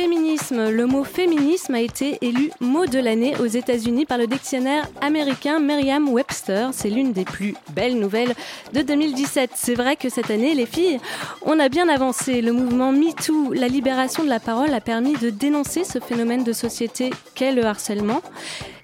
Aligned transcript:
Féminisme. 0.00 0.70
Le 0.70 0.86
mot 0.86 1.02
féminisme 1.02 1.74
a 1.74 1.80
été 1.80 2.18
élu 2.20 2.52
mot 2.60 2.86
de 2.86 3.00
l'année 3.00 3.34
aux 3.40 3.46
États-Unis 3.46 4.06
par 4.06 4.16
le 4.16 4.28
dictionnaire 4.28 4.88
américain 5.00 5.58
Merriam-Webster. 5.58 6.68
C'est 6.70 6.88
l'une 6.88 7.12
des 7.12 7.24
plus 7.24 7.56
belles 7.70 7.98
nouvelles 7.98 8.34
de 8.72 8.82
2017. 8.82 9.50
C'est 9.56 9.74
vrai 9.74 9.96
que 9.96 10.08
cette 10.08 10.30
année, 10.30 10.54
les 10.54 10.66
filles, 10.66 11.00
on 11.42 11.58
a 11.58 11.68
bien 11.68 11.88
avancé. 11.88 12.42
Le 12.42 12.52
mouvement 12.52 12.92
MeToo, 12.92 13.52
la 13.52 13.66
libération 13.66 14.22
de 14.22 14.28
la 14.28 14.38
parole, 14.38 14.72
a 14.72 14.80
permis 14.80 15.14
de 15.14 15.30
dénoncer 15.30 15.82
ce 15.82 15.98
phénomène 15.98 16.44
de 16.44 16.52
société 16.52 17.10
qu'est 17.34 17.50
le 17.50 17.64
harcèlement. 17.64 18.22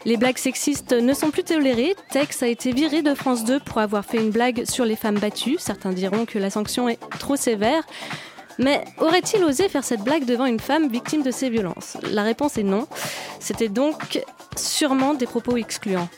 Les 0.04 0.16
blagues 0.16 0.38
sexistes 0.38 0.92
ne 0.92 1.14
sont 1.14 1.30
plus 1.30 1.44
tolérées. 1.44 1.94
Tex 2.10 2.42
a 2.42 2.48
été 2.48 2.72
viré 2.72 3.02
de 3.02 3.14
France 3.14 3.44
2 3.44 3.60
pour 3.60 3.78
avoir 3.78 4.04
fait 4.04 4.18
une 4.18 4.30
blague 4.30 4.64
sur 4.64 4.84
les 4.84 4.96
femmes 4.96 5.20
battues. 5.20 5.58
Certains 5.60 5.92
diront 5.92 6.24
que 6.24 6.40
la 6.40 6.50
sanction 6.50 6.88
est 6.88 6.98
trop 7.20 7.36
sévère. 7.36 7.84
Mais 8.58 8.84
aurait-il 9.00 9.42
osé 9.44 9.68
faire 9.68 9.84
cette 9.84 10.02
blague 10.02 10.24
devant 10.24 10.46
une 10.46 10.60
femme 10.60 10.88
victime 10.88 11.22
de 11.22 11.30
ces 11.30 11.50
violences? 11.50 11.96
La 12.10 12.22
réponse 12.22 12.56
est 12.58 12.62
non. 12.62 12.86
C'était 13.40 13.68
donc 13.68 14.22
sûrement 14.56 15.14
des 15.14 15.26
propos 15.26 15.56
excluants. 15.56 16.08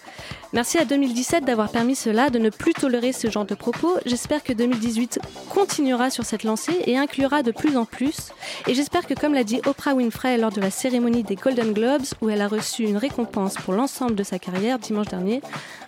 Merci 0.52 0.78
à 0.78 0.84
2017 0.84 1.44
d'avoir 1.44 1.70
permis 1.70 1.96
cela, 1.96 2.30
de 2.30 2.38
ne 2.38 2.50
plus 2.50 2.72
tolérer 2.72 3.12
ce 3.12 3.28
genre 3.28 3.44
de 3.44 3.54
propos. 3.54 3.94
J'espère 4.06 4.42
que 4.42 4.52
2018 4.52 5.18
continuera 5.50 6.08
sur 6.08 6.24
cette 6.24 6.44
lancée 6.44 6.80
et 6.86 6.96
inclura 6.96 7.42
de 7.42 7.50
plus 7.50 7.76
en 7.76 7.84
plus. 7.84 8.32
Et 8.66 8.74
j'espère 8.74 9.06
que, 9.06 9.14
comme 9.14 9.34
l'a 9.34 9.44
dit 9.44 9.60
Oprah 9.66 9.94
Winfrey 9.94 10.38
lors 10.38 10.52
de 10.52 10.60
la 10.60 10.70
cérémonie 10.70 11.24
des 11.24 11.34
Golden 11.34 11.72
Globes, 11.72 12.06
où 12.22 12.30
elle 12.30 12.40
a 12.40 12.48
reçu 12.48 12.84
une 12.84 12.96
récompense 12.96 13.56
pour 13.56 13.74
l'ensemble 13.74 14.14
de 14.14 14.22
sa 14.22 14.38
carrière 14.38 14.78
dimanche 14.78 15.08
dernier, 15.08 15.42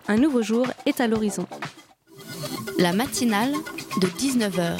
un 0.08 0.16
nouveau 0.16 0.42
jour 0.42 0.66
est 0.86 1.00
à 1.00 1.06
l'horizon. 1.06 1.46
La 2.78 2.92
matinale 2.92 3.52
de 4.00 4.06
19h, 4.06 4.77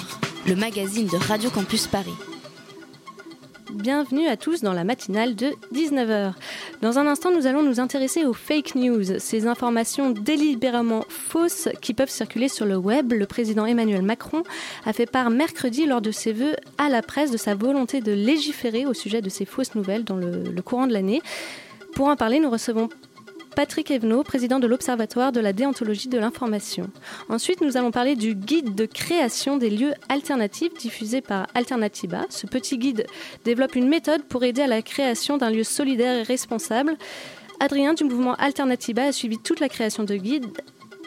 le 0.47 0.55
magazine 0.55 1.06
de 1.06 1.17
Radio 1.17 1.50
Campus 1.50 1.86
Paris. 1.86 2.14
Bienvenue 3.72 4.27
à 4.27 4.36
tous 4.36 4.62
dans 4.62 4.72
la 4.72 4.84
matinale 4.84 5.34
de 5.34 5.53
19h. 5.75 6.33
Dans 6.81 6.98
un 6.98 7.06
instant, 7.06 7.31
nous 7.31 7.47
allons 7.47 7.62
nous 7.62 7.81
intéresser 7.81 8.25
aux 8.25 8.33
fake 8.33 8.75
news, 8.75 9.19
ces 9.19 9.47
informations 9.47 10.11
délibérément 10.11 11.05
fausses 11.09 11.69
qui 11.83 11.94
peuvent 11.94 12.11
circuler 12.11 12.48
sur 12.48 12.66
le 12.66 12.77
web. 12.77 13.12
Le 13.12 13.27
président 13.27 13.66
Emmanuel 13.66 14.03
Macron 14.03 14.42
a 14.86 14.92
fait 14.92 15.11
part 15.11 15.31
mercredi 15.31 15.86
lors 15.86 16.00
de 16.00 16.11
ses 16.11 16.33
vœux 16.33 16.56
à 16.78 16.89
la 16.89 17.03
presse 17.03 17.31
de 17.31 17.36
sa 17.36 17.55
volonté 17.55 18.00
de 18.00 18.12
légiférer 18.12 18.86
au 18.86 18.94
sujet 18.94 19.20
de 19.20 19.28
ces 19.28 19.44
fausses 19.44 19.75
nouvelles 19.75 20.05
dans 20.05 20.16
le, 20.16 20.42
le 20.44 20.62
courant 20.62 20.86
de 20.86 20.92
l'année. 20.92 21.22
Pour 21.94 22.09
en 22.09 22.16
parler, 22.16 22.41
nous 22.41 22.50
recevons 22.50 22.89
Patrick 23.59 23.91
Evenot, 23.91 24.23
président 24.23 24.61
de 24.61 24.69
l'Observatoire 24.69 25.33
de 25.33 25.41
la 25.41 25.53
déontologie 25.53 26.09
de 26.09 26.17
l'information. 26.17 26.89
Ensuite, 27.28 27.61
nous 27.61 27.77
allons 27.77 27.91
parler 27.91 28.15
du 28.15 28.37
guide 28.37 28.77
de 28.77 28.87
création 28.87 29.56
des 29.56 29.69
lieux 29.69 29.95
alternatifs 30.09 30.73
diffusé 30.75 31.23
par 31.23 31.48
Alternativa. 31.56 32.25
Ce 32.31 32.47
petit 32.47 32.78
guide 32.78 33.05
développe 33.45 33.75
une 33.75 33.89
méthode 33.89 34.23
pour 34.23 34.45
aider 34.45 34.62
à 34.62 34.69
la 34.69 34.81
création 34.81 35.39
d'un 35.39 35.50
lieu 35.50 35.65
solidaire 35.65 36.19
et 36.19 36.23
responsable. 36.23 36.97
Adrien 37.59 37.94
du 37.94 38.05
mouvement 38.05 38.34
Alternativa 38.34 39.03
a 39.03 39.10
suivi 39.10 39.38
toute 39.38 39.59
la 39.59 39.69
création 39.69 40.05
de 40.05 40.15
guides 40.15 40.47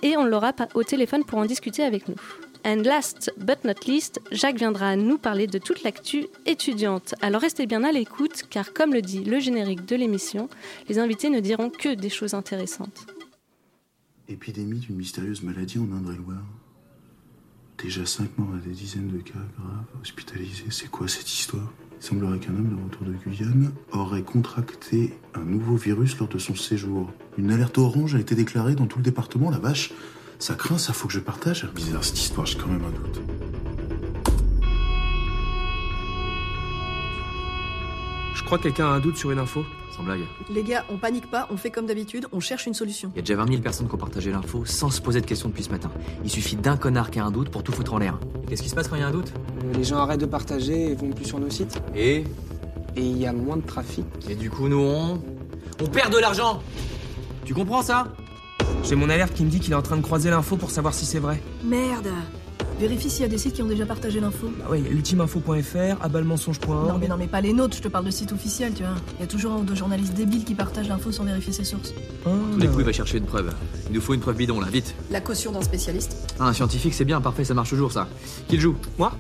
et 0.04 0.18
on 0.18 0.26
l'aura 0.26 0.52
au 0.74 0.84
téléphone 0.84 1.24
pour 1.24 1.40
en 1.40 1.46
discuter 1.46 1.84
avec 1.84 2.10
nous. 2.10 2.16
And 2.64 2.84
last 2.84 3.34
but 3.38 3.64
not 3.66 3.88
least, 3.88 4.22
Jacques 4.32 4.58
viendra 4.58 4.96
nous 4.96 5.18
parler 5.18 5.48
de 5.48 5.58
toute 5.58 5.84
l'actu 5.84 6.28
étudiante. 6.46 7.16
Alors 7.22 7.42
restez 7.42 7.66
bien 7.66 7.84
à 7.84 7.92
l'écoute, 7.92 8.44
car 8.50 8.74
comme 8.74 8.94
le 8.94 9.02
dit 9.02 9.24
le 9.24 9.40
générique 9.40 9.86
de 9.88 9.96
l'émission, 9.96 10.48
les 10.88 11.00
invités 11.00 11.30
ne 11.30 11.40
diront 11.40 11.72
que 11.72 11.96
des 11.96 12.10
choses 12.10 12.36
intéressantes. 12.36 13.08
Épidémie 14.28 14.80
d'une 14.80 14.96
mystérieuse 14.96 15.42
maladie 15.42 15.80
en 15.80 15.92
Indre-et-Loire. 15.92 16.46
Déjà 17.84 18.06
cinq 18.06 18.38
morts 18.38 18.56
et 18.64 18.70
des 18.70 18.76
dizaines 18.76 19.10
de 19.10 19.18
cas 19.18 19.34
graves 19.58 19.86
hospitalisés. 20.02 20.66
C'est 20.70 20.90
quoi 20.90 21.08
cette 21.08 21.32
histoire? 21.32 21.74
Il 22.00 22.06
semblerait 22.06 22.40
qu'un 22.40 22.56
homme 22.56 22.76
de 22.76 22.84
retour 22.84 23.08
de 23.08 23.14
Guyane 23.14 23.72
aurait 23.92 24.22
contracté 24.22 25.14
un 25.34 25.44
nouveau 25.44 25.76
virus 25.76 26.18
lors 26.20 26.30
de 26.30 26.38
son 26.38 26.56
séjour. 26.56 27.12
Une 27.38 27.52
alerte 27.52 27.80
orange 27.80 28.16
a 28.16 28.20
été 28.20 28.36
déclarée 28.36 28.76
dans 28.76 28.86
tout 28.86 29.00
le 29.00 29.04
département. 29.04 29.50
La 29.50 29.58
vache, 29.58 29.94
ça 30.42 30.56
craint, 30.56 30.78
ça 30.78 30.92
faut 30.94 31.08
que 31.08 31.14
je 31.14 31.20
partage. 31.20 31.68
Bizarre 31.74 32.04
cette 32.04 32.20
histoire, 32.20 32.46
j'ai 32.46 32.58
quand 32.58 32.68
même 32.68 32.84
un 32.84 32.90
doute. 32.92 33.22
Je 38.34 38.44
crois 38.44 38.58
que 38.58 38.64
quelqu'un 38.64 38.86
a 38.88 38.90
un 38.90 39.00
doute 39.00 39.18
sur 39.18 39.32
une 39.32 39.40
info. 39.40 39.64
Sans 39.96 40.04
blague. 40.04 40.22
Les 40.50 40.64
gars, 40.64 40.86
on 40.90 40.98
panique 40.98 41.30
pas, 41.30 41.48
on 41.52 41.58
fait 41.58 41.70
comme 41.70 41.86
d'habitude, 41.86 42.26
on 42.32 42.40
cherche 42.40 42.66
une 42.66 42.74
solution. 42.74 43.12
Il 43.14 43.18
y 43.18 43.20
a 43.20 43.22
déjà 43.24 43.36
20 43.36 43.48
000 43.50 43.62
personnes 43.62 43.88
qui 43.88 43.94
ont 43.94 43.98
partagé 43.98 44.32
l'info 44.32 44.64
sans 44.66 44.90
se 44.90 45.02
poser 45.02 45.20
de 45.22 45.26
questions 45.26 45.50
depuis 45.50 45.64
ce 45.64 45.70
matin. 45.70 45.92
Il 46.24 46.30
suffit 46.30 46.56
d'un 46.56 46.78
connard 46.78 47.12
qui 47.12 47.20
a 47.20 47.26
un 47.26 47.32
doute 47.32 47.50
pour 47.50 47.62
tout 47.64 47.72
foutre 47.74 47.94
en 47.94 47.98
l'air. 48.00 48.18
Qu'est-ce 48.48 48.64
qui 48.64 48.70
se 48.70 48.76
passe 48.76 48.88
quand 48.88 48.96
il 48.96 49.02
y 49.02 49.04
a 49.04 49.08
un 49.08 49.12
doute 49.12 49.32
Euh, 49.66 49.74
Les 49.78 49.84
gens 49.84 49.98
arrêtent 49.98 50.22
de 50.22 50.26
partager 50.26 50.92
et 50.92 50.96
vont 50.96 51.10
plus 51.12 51.26
sur 51.26 51.40
nos 51.40 51.50
sites. 51.50 51.82
Et 51.96 52.24
Et 52.96 53.02
il 53.02 53.18
y 53.18 53.26
a 53.28 53.34
moins 53.34 53.58
de 53.58 53.62
trafic. 53.66 54.06
Et 54.30 54.36
du 54.36 54.50
coup, 54.50 54.68
nous, 54.70 54.80
on. 54.80 55.22
On 55.82 55.88
perd 55.88 56.14
de 56.14 56.20
l'argent 56.20 56.62
Tu 57.46 57.54
comprends 57.54 57.82
ça? 57.82 58.08
J'ai 58.84 58.96
mon 58.96 59.10
alerte 59.10 59.34
qui 59.34 59.44
me 59.46 59.50
dit 59.50 59.60
qu'il 59.60 59.74
est 59.74 59.76
en 59.76 59.82
train 59.82 59.98
de 59.98 60.02
croiser 60.02 60.30
l'info 60.30 60.58
pour 60.58 60.72
savoir 60.72 60.94
si 60.94 61.06
c'est 61.06 61.20
vrai. 61.20 61.42
Merde 61.64 62.08
Vérifie 62.80 63.12
s'il 63.12 63.22
y 63.22 63.26
a 63.26 63.28
des 63.28 63.38
sites 63.38 63.54
qui 63.54 63.62
ont 63.62 63.68
déjà 63.68 63.86
partagé 63.86 64.20
l'info. 64.20 64.48
Bah 64.58 64.66
ouais, 64.72 64.80
il 64.80 64.86
y 64.86 64.90
a 64.90 64.92
ultimeinfo.fr, 64.92 66.02
abalmensonge.org. 66.04 66.88
Non 66.88 66.98
mais 67.00 67.08
non 67.08 67.16
mais 67.16 67.28
pas 67.28 67.40
les 67.40 67.54
nôtres, 67.54 67.78
je 67.78 67.82
te 67.84 67.88
parle 67.88 68.06
de 68.06 68.10
sites 68.12 68.32
officiels, 68.32 68.74
tu 68.74 68.82
vois. 68.82 68.96
Il 69.20 69.22
y 69.22 69.24
a 69.24 69.28
toujours 69.28 69.52
un 69.52 69.58
ou 69.58 69.64
deux 69.64 69.76
journalistes 69.76 70.14
débiles 70.16 70.44
qui 70.44 70.56
partagent 70.56 70.88
l'info 70.90 71.12
sans 71.12 71.24
vérifier 71.24 71.54
ses 71.54 71.64
sources. 71.64 71.94
Ah, 72.26 72.30
Tous 72.54 72.60
les 72.60 72.66
coups, 72.68 72.80
il 72.80 72.86
va 72.86 72.92
chercher 72.92 73.20
une 73.20 73.26
preuve. 73.26 73.54
Il 73.90 73.94
nous 73.96 74.02
faut 74.02 74.16
une 74.16 74.20
preuve 74.20 74.36
bidon, 74.38 74.60
là, 74.60 74.68
vite. 74.68 74.96
La 75.12 75.22
caution 75.22 75.52
d'un 75.52 75.62
spécialiste. 75.62 76.34
Ah, 76.40 76.48
un 76.48 76.54
scientifique, 76.54 76.96
c'est 76.96 77.06
bien, 77.06 77.22
parfait, 77.22 77.44
ça 77.44 77.54
marche 77.54 77.70
toujours, 77.70 77.92
ça. 77.92 78.08
Qui 78.48 78.56
le 78.56 78.62
joue 78.62 78.76
Moi? 78.98 79.12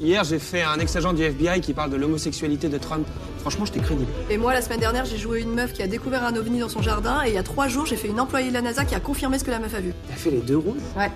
Hier, 0.00 0.24
j'ai 0.24 0.38
fait 0.38 0.62
un 0.62 0.78
ex-agent 0.78 1.12
du 1.12 1.22
FBI 1.22 1.60
qui 1.60 1.74
parle 1.74 1.90
de 1.90 1.96
l'homosexualité 1.96 2.68
de 2.70 2.78
Trump. 2.78 3.06
Franchement, 3.40 3.66
j'étais 3.66 3.80
crédible. 3.80 4.10
Et 4.30 4.38
moi, 4.38 4.54
la 4.54 4.62
semaine 4.62 4.80
dernière, 4.80 5.04
j'ai 5.04 5.18
joué 5.18 5.42
une 5.42 5.52
meuf 5.52 5.74
qui 5.74 5.82
a 5.82 5.86
découvert 5.86 6.24
un 6.24 6.34
ovni 6.36 6.60
dans 6.60 6.70
son 6.70 6.80
jardin, 6.80 7.22
et 7.24 7.28
il 7.28 7.34
y 7.34 7.38
a 7.38 7.42
trois 7.42 7.68
jours, 7.68 7.84
j'ai 7.84 7.96
fait 7.96 8.08
une 8.08 8.18
employée 8.18 8.48
de 8.48 8.54
la 8.54 8.62
NASA 8.62 8.84
qui 8.86 8.94
a 8.94 9.00
confirmé 9.00 9.38
ce 9.38 9.44
que 9.44 9.50
la 9.50 9.58
meuf 9.58 9.74
a 9.74 9.80
vu. 9.80 9.92
T'as 10.08 10.14
fait 10.14 10.30
les 10.30 10.40
deux 10.40 10.56
rôles 10.56 10.78
Ouais. 10.96 11.10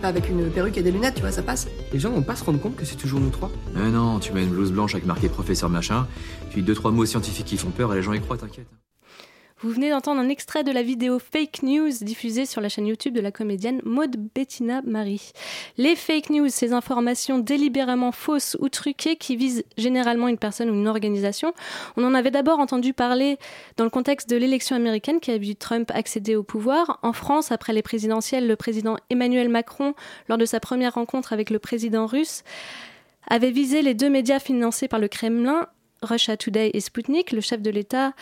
Pas 0.00 0.08
avec 0.08 0.28
une 0.28 0.48
perruque 0.50 0.78
et 0.78 0.82
des 0.82 0.92
lunettes, 0.92 1.16
tu 1.16 1.22
vois, 1.22 1.32
ça 1.32 1.42
passe. 1.42 1.66
Les 1.92 1.98
gens 1.98 2.10
vont 2.10 2.22
pas 2.22 2.36
se 2.36 2.44
rendre 2.44 2.60
compte 2.60 2.76
que 2.76 2.84
c'est 2.84 2.94
toujours 2.94 3.18
nous 3.18 3.30
trois. 3.30 3.50
Mais 3.74 3.90
non, 3.90 4.20
tu 4.20 4.32
mets 4.32 4.44
une 4.44 4.50
blouse 4.50 4.70
blanche 4.70 4.94
avec 4.94 5.04
marqué 5.06 5.28
professeur 5.28 5.68
machin, 5.68 6.06
puis 6.50 6.62
deux, 6.62 6.74
trois 6.74 6.92
mots 6.92 7.04
scientifiques 7.06 7.46
qui 7.46 7.56
font 7.56 7.70
peur 7.70 7.92
et 7.92 7.96
les 7.96 8.02
gens 8.02 8.12
y 8.12 8.20
croient, 8.20 8.36
t'inquiète. 8.36 8.68
Vous 9.60 9.70
venez 9.70 9.90
d'entendre 9.90 10.20
un 10.20 10.28
extrait 10.28 10.62
de 10.62 10.70
la 10.70 10.84
vidéo 10.84 11.18
Fake 11.18 11.64
News 11.64 11.90
diffusée 12.02 12.46
sur 12.46 12.60
la 12.60 12.68
chaîne 12.68 12.86
YouTube 12.86 13.12
de 13.12 13.20
la 13.20 13.32
comédienne 13.32 13.80
Maud 13.84 14.14
Bettina 14.32 14.82
Marie. 14.82 15.32
Les 15.76 15.96
fake 15.96 16.30
news, 16.30 16.48
ces 16.48 16.72
informations 16.72 17.40
délibérément 17.40 18.12
fausses 18.12 18.56
ou 18.60 18.68
truquées 18.68 19.16
qui 19.16 19.34
visent 19.34 19.64
généralement 19.76 20.28
une 20.28 20.38
personne 20.38 20.70
ou 20.70 20.74
une 20.74 20.86
organisation. 20.86 21.54
On 21.96 22.04
en 22.04 22.14
avait 22.14 22.30
d'abord 22.30 22.60
entendu 22.60 22.92
parler 22.92 23.36
dans 23.76 23.82
le 23.82 23.90
contexte 23.90 24.30
de 24.30 24.36
l'élection 24.36 24.76
américaine 24.76 25.18
qui 25.18 25.32
a 25.32 25.38
vu 25.38 25.56
Trump 25.56 25.90
accéder 25.92 26.36
au 26.36 26.44
pouvoir. 26.44 27.00
En 27.02 27.12
France, 27.12 27.50
après 27.50 27.72
les 27.72 27.82
présidentielles, 27.82 28.46
le 28.46 28.54
président 28.54 28.96
Emmanuel 29.10 29.48
Macron, 29.48 29.94
lors 30.28 30.38
de 30.38 30.44
sa 30.44 30.60
première 30.60 30.94
rencontre 30.94 31.32
avec 31.32 31.50
le 31.50 31.58
président 31.58 32.06
russe, 32.06 32.44
avait 33.26 33.50
visé 33.50 33.82
les 33.82 33.94
deux 33.94 34.08
médias 34.08 34.38
financés 34.38 34.86
par 34.86 35.00
le 35.00 35.08
Kremlin, 35.08 35.66
Russia 36.00 36.36
Today 36.36 36.70
et 36.74 36.80
Sputnik. 36.80 37.32
Le 37.32 37.40
chef 37.40 37.60
de 37.60 37.70
l'État 37.70 38.12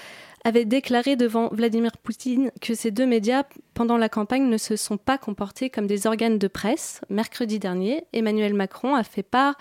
avait 0.46 0.64
déclaré 0.64 1.16
devant 1.16 1.48
Vladimir 1.48 1.90
Poutine 1.96 2.52
que 2.60 2.76
ces 2.76 2.92
deux 2.92 3.04
médias, 3.04 3.42
pendant 3.74 3.96
la 3.96 4.08
campagne, 4.08 4.48
ne 4.48 4.58
se 4.58 4.76
sont 4.76 4.96
pas 4.96 5.18
comportés 5.18 5.70
comme 5.70 5.88
des 5.88 6.06
organes 6.06 6.38
de 6.38 6.46
presse. 6.46 7.00
Mercredi 7.10 7.58
dernier, 7.58 8.04
Emmanuel 8.12 8.54
Macron 8.54 8.94
a 8.94 9.02
fait 9.02 9.24
part, 9.24 9.56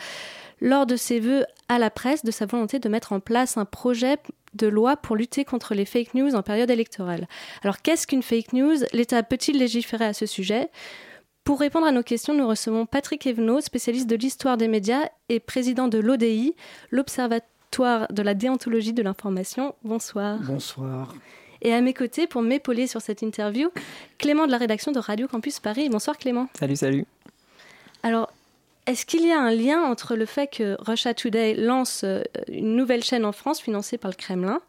lors 0.61 0.85
de 0.85 0.95
ses 0.95 1.19
vœux 1.19 1.43
à 1.69 1.79
la 1.79 1.89
presse, 1.89 2.23
de 2.23 2.29
sa 2.29 2.45
volonté 2.45 2.77
de 2.77 2.87
mettre 2.87 3.13
en 3.13 3.19
place 3.19 3.57
un 3.57 3.65
projet 3.65 4.17
de 4.53 4.67
loi 4.67 4.95
pour 4.95 5.15
lutter 5.15 5.43
contre 5.43 5.73
les 5.73 5.85
fake 5.85 6.13
news 6.13 6.35
en 6.35 6.43
période 6.43 6.69
électorale. 6.69 7.27
Alors 7.63 7.81
qu'est-ce 7.81 8.05
qu'une 8.05 8.21
fake 8.21 8.53
news? 8.53 8.77
L'État 8.93 9.23
peut-il 9.23 9.57
légiférer 9.57 10.05
à 10.05 10.13
ce 10.13 10.27
sujet? 10.27 10.69
Pour 11.43 11.61
répondre 11.61 11.87
à 11.87 11.91
nos 11.91 12.03
questions, 12.03 12.35
nous 12.35 12.47
recevons 12.47 12.85
Patrick 12.85 13.25
Evenot, 13.25 13.61
spécialiste 13.61 14.07
de 14.07 14.15
l'histoire 14.15 14.57
des 14.57 14.67
médias 14.67 15.09
et 15.29 15.39
président 15.39 15.87
de 15.87 15.97
l'ODI, 15.97 16.55
l'Observatoire 16.91 17.49
de 17.83 18.21
la 18.21 18.33
déontologie 18.33 18.93
de 18.93 19.01
l'information. 19.01 19.75
Bonsoir. 19.83 20.39
Bonsoir. 20.43 21.13
Et 21.61 21.73
à 21.73 21.81
mes 21.81 21.93
côtés, 21.93 22.27
pour 22.27 22.41
m'épauler 22.41 22.87
sur 22.87 23.01
cette 23.01 23.21
interview, 23.21 23.69
Clément 24.17 24.45
de 24.45 24.51
la 24.51 24.57
rédaction 24.57 24.91
de 24.91 24.99
Radio 24.99 25.27
Campus 25.27 25.59
Paris. 25.59 25.89
Bonsoir 25.89 26.17
Clément. 26.17 26.47
Salut, 26.57 26.75
salut. 26.75 27.05
Alors, 28.03 28.31
Est-ce 28.87 29.07
qu'il 29.07 29.25
y 29.25 29.31
a 29.31 29.41
un 29.41 29.51
lien 29.51 29.81
entre 29.81 30.15
le 30.15 30.27
fait 30.27 30.47
que 30.47 30.77
Russia 30.79 31.15
Today 31.15 31.55
lance 31.55 32.03
euh, 32.03 32.21
une 32.49 32.75
nouvelle 32.75 33.03
chaîne 33.03 33.25
en 33.25 33.31
France 33.31 33.59
financée 33.59 33.97
par 33.97 34.11
le 34.11 34.15
Kremlin 34.15 34.61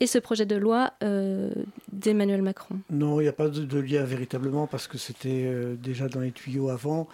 et 0.00 0.06
ce 0.06 0.18
projet 0.18 0.44
de 0.44 0.54
loi 0.54 0.92
euh, 1.02 1.50
d'Emmanuel 1.90 2.42
Macron? 2.42 2.76
Non, 2.90 3.20
il 3.20 3.22
n'y 3.22 3.28
a 3.28 3.32
pas 3.32 3.48
de, 3.48 3.78
lien 3.78 4.04
véritablement 4.04 4.66
parce 4.66 4.86
que 4.86 4.98
c'était 4.98 5.44
euh, 5.46 5.76
déjà 5.76 6.08
dans 6.08 6.20
les 6.20 6.32
tuyaux 6.32 6.68
avant. 6.68 7.08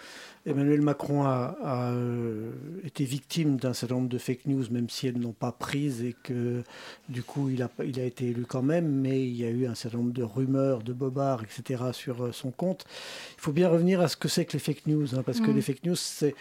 Emmanuel 0.45 0.81
Macron 0.81 1.23
a, 1.23 1.55
euh, 1.93 2.51
été 2.83 3.03
victime 3.05 3.57
d'un 3.57 3.73
certain 3.73 3.95
nombre 3.95 4.09
de 4.09 4.17
fake 4.17 4.47
news, 4.47 4.65
même 4.71 4.89
si 4.89 5.07
elles 5.07 5.19
n'ont 5.19 5.33
pas 5.33 5.51
prise 5.51 6.03
et 6.03 6.15
que 6.23 6.63
du 7.09 7.21
coup 7.21 7.49
il 7.49 7.61
a, 7.61 7.69
il 7.85 7.99
a 7.99 8.05
été 8.05 8.29
élu 8.29 8.45
quand 8.47 8.63
même, 8.63 8.87
mais 8.87 9.21
il 9.21 9.35
y 9.35 9.45
a 9.45 9.49
eu 9.49 9.67
un 9.67 9.75
certain 9.75 9.99
nombre 9.99 10.13
de 10.13 10.23
rumeurs, 10.23 10.81
de 10.81 10.93
bobards, 10.93 11.43
etc. 11.43 11.83
sur 11.93 12.33
son 12.33 12.51
compte. 12.51 12.85
Il 13.37 13.41
faut 13.41 13.51
bien 13.51 13.69
revenir 13.69 14.01
à 14.01 14.07
ce 14.07 14.17
que 14.17 14.27
c'est 14.27 14.45
que 14.45 14.53
les 14.53 14.59
fake 14.59 14.87
news, 14.87 15.15
hein, 15.15 15.23
parce 15.23 15.39
que 15.39 15.51
mm. 15.51 15.55
les 15.55 15.61
fake 15.61 15.85
news, 15.85 15.95
c'est 15.95 16.35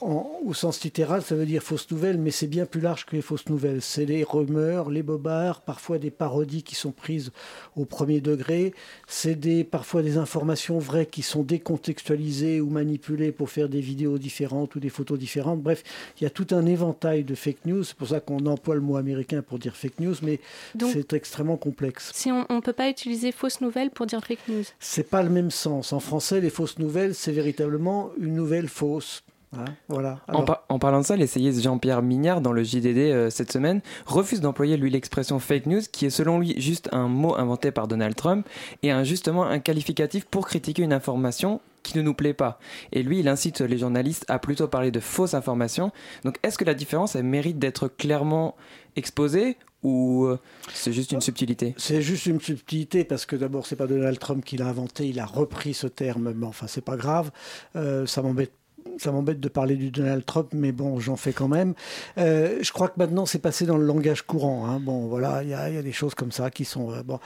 au 0.00 0.54
sens 0.54 0.82
littéral, 0.82 1.22
ça 1.22 1.36
veut 1.36 1.46
dire 1.46 1.62
fausse 1.62 1.88
nouvelle, 1.90 2.18
mais 2.18 2.32
c'est 2.32 2.48
bien 2.48 2.66
plus 2.66 2.80
large 2.80 3.06
que 3.06 3.14
les 3.14 3.22
fausses 3.22 3.48
nouvelles. 3.48 3.80
C'est 3.80 4.04
les 4.04 4.24
rumeurs, 4.24 4.90
les 4.90 5.02
bobards, 5.02 5.60
parfois 5.60 5.98
des 5.98 6.10
parodies 6.10 6.64
qui 6.64 6.74
sont 6.74 6.90
prises 6.90 7.30
au 7.76 7.84
premier 7.84 8.20
degré. 8.20 8.74
C'est 9.06 9.36
des, 9.36 9.62
parfois 9.62 10.02
des 10.02 10.16
informations 10.16 10.78
vraies 10.78 11.06
qui 11.06 11.22
sont 11.22 11.42
décontextualisées 11.42 12.60
ou 12.60 12.70
manipulées 12.70 13.30
pour 13.30 13.50
faire 13.50 13.68
des 13.68 13.80
vidéos 13.80 14.18
différentes 14.18 14.74
ou 14.74 14.80
des 14.80 14.88
photos 14.88 15.18
différentes. 15.18 15.62
Bref, 15.62 15.84
il 16.20 16.24
y 16.24 16.26
a 16.26 16.30
tout 16.30 16.48
un 16.50 16.66
éventail 16.66 17.22
de 17.22 17.34
fake 17.34 17.64
news. 17.66 17.84
C'est 17.84 17.96
pour 17.96 18.08
ça 18.08 18.20
qu'on 18.20 18.44
emploie 18.46 18.74
le 18.74 18.80
mot 18.80 18.96
américain 18.96 19.42
pour 19.42 19.60
dire 19.60 19.76
fake 19.76 20.00
news, 20.00 20.16
mais 20.22 20.40
c'est 20.80 21.12
extrêmement 21.12 21.56
complexe. 21.56 22.10
Si 22.14 22.32
on 22.32 22.46
ne 22.50 22.60
peut 22.60 22.72
pas 22.72 22.88
utiliser 22.88 23.30
fausse 23.30 23.60
nouvelle 23.60 23.90
pour 23.90 24.06
dire 24.06 24.24
fake 24.24 24.48
news? 24.48 24.64
C'est 24.80 25.08
pas 25.08 25.22
le 25.22 25.30
même 25.30 25.52
sens. 25.52 25.92
En 25.92 26.00
français, 26.00 26.40
les 26.40 26.50
fausses 26.50 26.78
nouvelles, 26.78 27.14
c'est 27.14 27.32
véritablement 27.32 28.10
une 28.18 28.34
nouvelle 28.34 28.68
fausse 28.68 29.22
Hein, 29.56 29.66
voilà. 29.88 30.20
En, 30.28 30.78
parlant 30.78 31.00
de 31.00 31.04
ça, 31.04 31.16
l'essayiste 31.16 31.62
Jean-Pierre 31.62 32.02
Mignard, 32.02 32.40
dans 32.40 32.52
le 32.52 32.62
JDD 32.62 32.98
euh, 32.98 33.30
cette 33.30 33.52
semaine, 33.52 33.82
refuse 34.06 34.40
d'employer 34.40 34.76
lui 34.76 34.90
l'expression 34.90 35.38
fake 35.38 35.66
news, 35.66 35.80
qui 35.92 36.06
est 36.06 36.10
selon 36.10 36.38
lui 36.38 36.58
juste 36.60 36.88
un 36.92 37.08
mot 37.08 37.34
inventé 37.36 37.70
par 37.70 37.86
Donald 37.86 38.14
Trump, 38.16 38.48
et 38.82 38.90
un, 38.90 39.04
justement 39.04 39.44
un 39.44 39.58
qualificatif 39.58 40.24
pour 40.24 40.46
critiquer 40.46 40.82
une 40.82 40.92
information 40.92 41.60
qui 41.82 41.98
ne 41.98 42.02
nous 42.02 42.14
plaît 42.14 42.34
pas. 42.34 42.58
Et 42.92 43.02
lui, 43.02 43.20
il 43.20 43.28
incite 43.28 43.60
les 43.60 43.78
journalistes 43.78 44.24
à 44.28 44.38
plutôt 44.38 44.68
parler 44.68 44.90
de 44.90 45.00
fausses 45.00 45.34
informations. 45.34 45.90
Donc 46.24 46.38
est-ce 46.42 46.56
que 46.56 46.64
la 46.64 46.74
différence, 46.74 47.16
elle 47.16 47.24
mérite 47.24 47.58
d'être 47.58 47.88
clairement 47.88 48.56
exposée 48.96 49.56
ou 49.82 50.26
euh, 50.26 50.38
c'est 50.72 50.92
juste 50.92 51.12
une 51.12 51.20
subtilité? 51.20 51.74
C'est 51.76 52.02
juste 52.02 52.26
une 52.26 52.40
subtilité 52.40 53.04
parce 53.04 53.26
que 53.26 53.34
d'abord 53.34 53.66
c'est 53.66 53.76
pas 53.76 53.88
Donald 53.88 54.18
Trump 54.18 54.44
qui 54.44 54.56
l'a 54.56 54.68
inventé, 54.68 55.08
il 55.08 55.18
a 55.18 55.26
repris 55.26 55.74
ce 55.74 55.88
terme, 55.88 56.32
mais 56.36 56.46
enfin 56.46 56.68
c'est 56.68 56.84
pas 56.84 56.96
grave, 56.96 57.32
euh, 57.74 58.06
ça 58.06 58.22
m'embête 58.22 58.52
ça 58.98 59.12
m'embête 59.12 59.40
de 59.40 59.48
parler 59.48 59.76
du 59.76 59.90
Donald 59.90 60.24
Trump, 60.24 60.48
mais 60.52 60.72
bon, 60.72 60.98
j'en 61.00 61.16
fais 61.16 61.32
quand 61.32 61.48
même. 61.48 61.74
Euh, 62.18 62.58
je 62.60 62.72
crois 62.72 62.88
que 62.88 62.98
maintenant, 62.98 63.26
c'est 63.26 63.38
passé 63.38 63.66
dans 63.66 63.76
le 63.76 63.84
langage 63.84 64.22
courant. 64.22 64.66
Hein. 64.66 64.80
Bon, 64.80 65.06
voilà, 65.06 65.42
il 65.42 65.50
y, 65.50 65.54
a 65.54 65.82
des 65.82 65.92
choses 65.92 66.14
comme 66.14 66.32
ça 66.32 66.50
qui 66.50 66.64
sont... 66.64 66.92
Euh, 66.92 67.02
bon. 67.02 67.18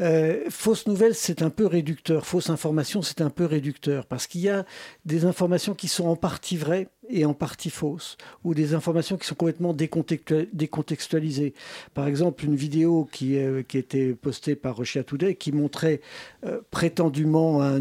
Euh, 0.00 0.44
fausse 0.50 0.86
nouvelle, 0.86 1.14
c'est 1.14 1.42
un 1.42 1.50
peu 1.50 1.66
réducteur. 1.66 2.26
Fausse 2.26 2.50
information, 2.50 3.02
c'est 3.02 3.20
un 3.20 3.30
peu 3.30 3.44
réducteur. 3.44 4.06
Parce 4.06 4.26
qu'il 4.26 4.42
y 4.42 4.48
a 4.48 4.64
des 5.04 5.24
informations 5.24 5.74
qui 5.74 5.88
sont 5.88 6.06
en 6.06 6.16
partie 6.16 6.56
vraies 6.56 6.88
et 7.08 7.24
en 7.24 7.34
partie 7.34 7.70
fausses, 7.70 8.16
ou 8.44 8.54
des 8.54 8.74
informations 8.74 9.16
qui 9.16 9.26
sont 9.26 9.34
complètement 9.34 9.74
décontextualisées. 9.74 11.54
Par 11.94 12.06
exemple, 12.06 12.44
une 12.44 12.56
vidéo 12.56 13.08
qui, 13.10 13.38
euh, 13.38 13.62
qui 13.62 13.78
était 13.78 14.14
postée 14.14 14.56
par 14.56 14.76
Russia 14.76 15.04
Today 15.04 15.34
qui 15.34 15.52
montrait 15.52 16.00
euh, 16.44 16.60
prétendument 16.70 17.62
un, 17.62 17.80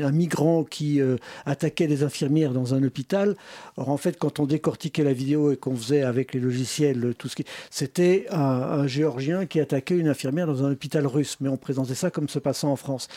un, 0.00 0.12
migrant 0.12 0.64
qui 0.64 1.00
euh, 1.00 1.16
attaquait 1.46 1.86
des 1.86 2.02
infirmières 2.02 2.52
dans 2.52 2.74
un 2.74 2.82
hôpital. 2.82 3.36
Or, 3.76 3.88
en 3.88 3.96
fait, 3.96 4.18
quand 4.18 4.40
on 4.40 4.46
décortiquait 4.46 5.04
la 5.04 5.12
vidéo 5.12 5.52
et 5.52 5.56
qu'on 5.56 5.76
faisait 5.76 6.02
avec 6.02 6.34
les 6.34 6.40
logiciels 6.40 7.14
tout 7.16 7.28
ce 7.28 7.36
qui... 7.36 7.44
C'était 7.70 8.26
un, 8.30 8.86
Géorgien 8.86 9.46
qui 9.46 9.60
attaquait 9.60 9.96
une 9.96 10.08
infirmière 10.08 10.46
dans 10.46 10.64
un 10.64 10.72
hôpital 10.72 11.06
russe, 11.06 11.36
mais 11.40 11.48
on 11.48 11.56
présentait 11.56 11.94
ça 11.94 12.10
comme 12.10 12.28
se 12.28 12.38
passant 12.38 12.72
en 12.72 12.76
France. 12.76 13.08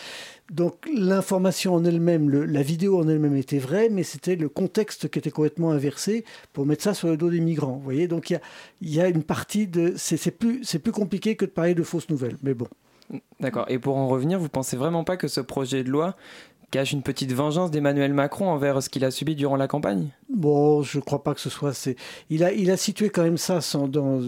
Donc 0.51 0.88
l'information 0.94 1.74
en 1.74 1.86
elle-même, 1.86 2.30
la 2.30 2.62
vidéo 2.62 3.00
en 3.00 3.07
elle-même 3.07 3.36
était 3.36 3.60
vraie, 3.60 3.90
mais 3.90 4.04
c'était 4.04 4.36
le 4.36 4.50
contexte 4.50 5.10
qui 5.10 5.19
était 5.19 5.31
complètement 5.31 5.72
inversé 5.72 6.25
pour 6.51 6.66
mettre 6.66 6.84
ça 6.84 6.94
sur 6.94 7.07
le 7.07 7.18
dos 7.18 7.30
des 7.30 7.40
migrants. 7.40 7.74
Vous 7.74 7.81
voyez, 7.84 8.07
donc 8.07 8.30
il 8.30 8.40
y 8.81 9.00
a, 9.00 9.07
une 9.07 9.24
partie 9.24 9.68
de... 9.68 9.94
C'est 9.95 10.31
plus, 10.31 10.62
plus 10.78 10.92
compliqué 10.92 11.36
que 11.36 11.45
de 11.45 11.51
parler 11.51 11.74
de 11.74 11.84
fausses 11.84 12.10
nouvelles, 12.10 12.38
mais 12.44 12.54
bon. 12.54 12.68
D'accord. 13.40 13.66
Et 13.69 13.80
pour 13.80 13.98
en 13.98 14.07
revenir, 14.07 14.40
vous 14.40 14.50
pensez 14.50 14.78
vraiment 14.78 15.04
pas 15.04 15.18
que 15.18 15.28
ce 15.28 15.42
projet 15.42 15.84
de 15.84 15.90
loi 15.90 16.16
cache 16.74 16.92
une 16.92 17.04
petite 17.04 17.31
vengeance 17.31 17.70
d'Emmanuel 17.70 18.16
Macron 18.16 18.50
envers 18.50 18.81
ce 18.81 18.90
qu'il 18.90 19.06
a 19.06 19.12
subi 19.12 19.36
durant 19.36 19.58
la 19.58 19.68
campagne? 19.68 20.08
Bon, 20.28 20.81
je 20.81 20.98
ne 20.98 21.04
crois 21.04 21.22
pas 21.22 21.36
que 21.36 21.40
ce 21.40 21.52
soit. 21.52 21.72
Il 22.31 22.44
a, 22.44 22.52
il 22.52 22.72
a 22.72 22.78
situé 22.78 23.12
quand 23.12 23.22
même 23.22 23.38
ça 23.38 23.60
dans 23.88 24.20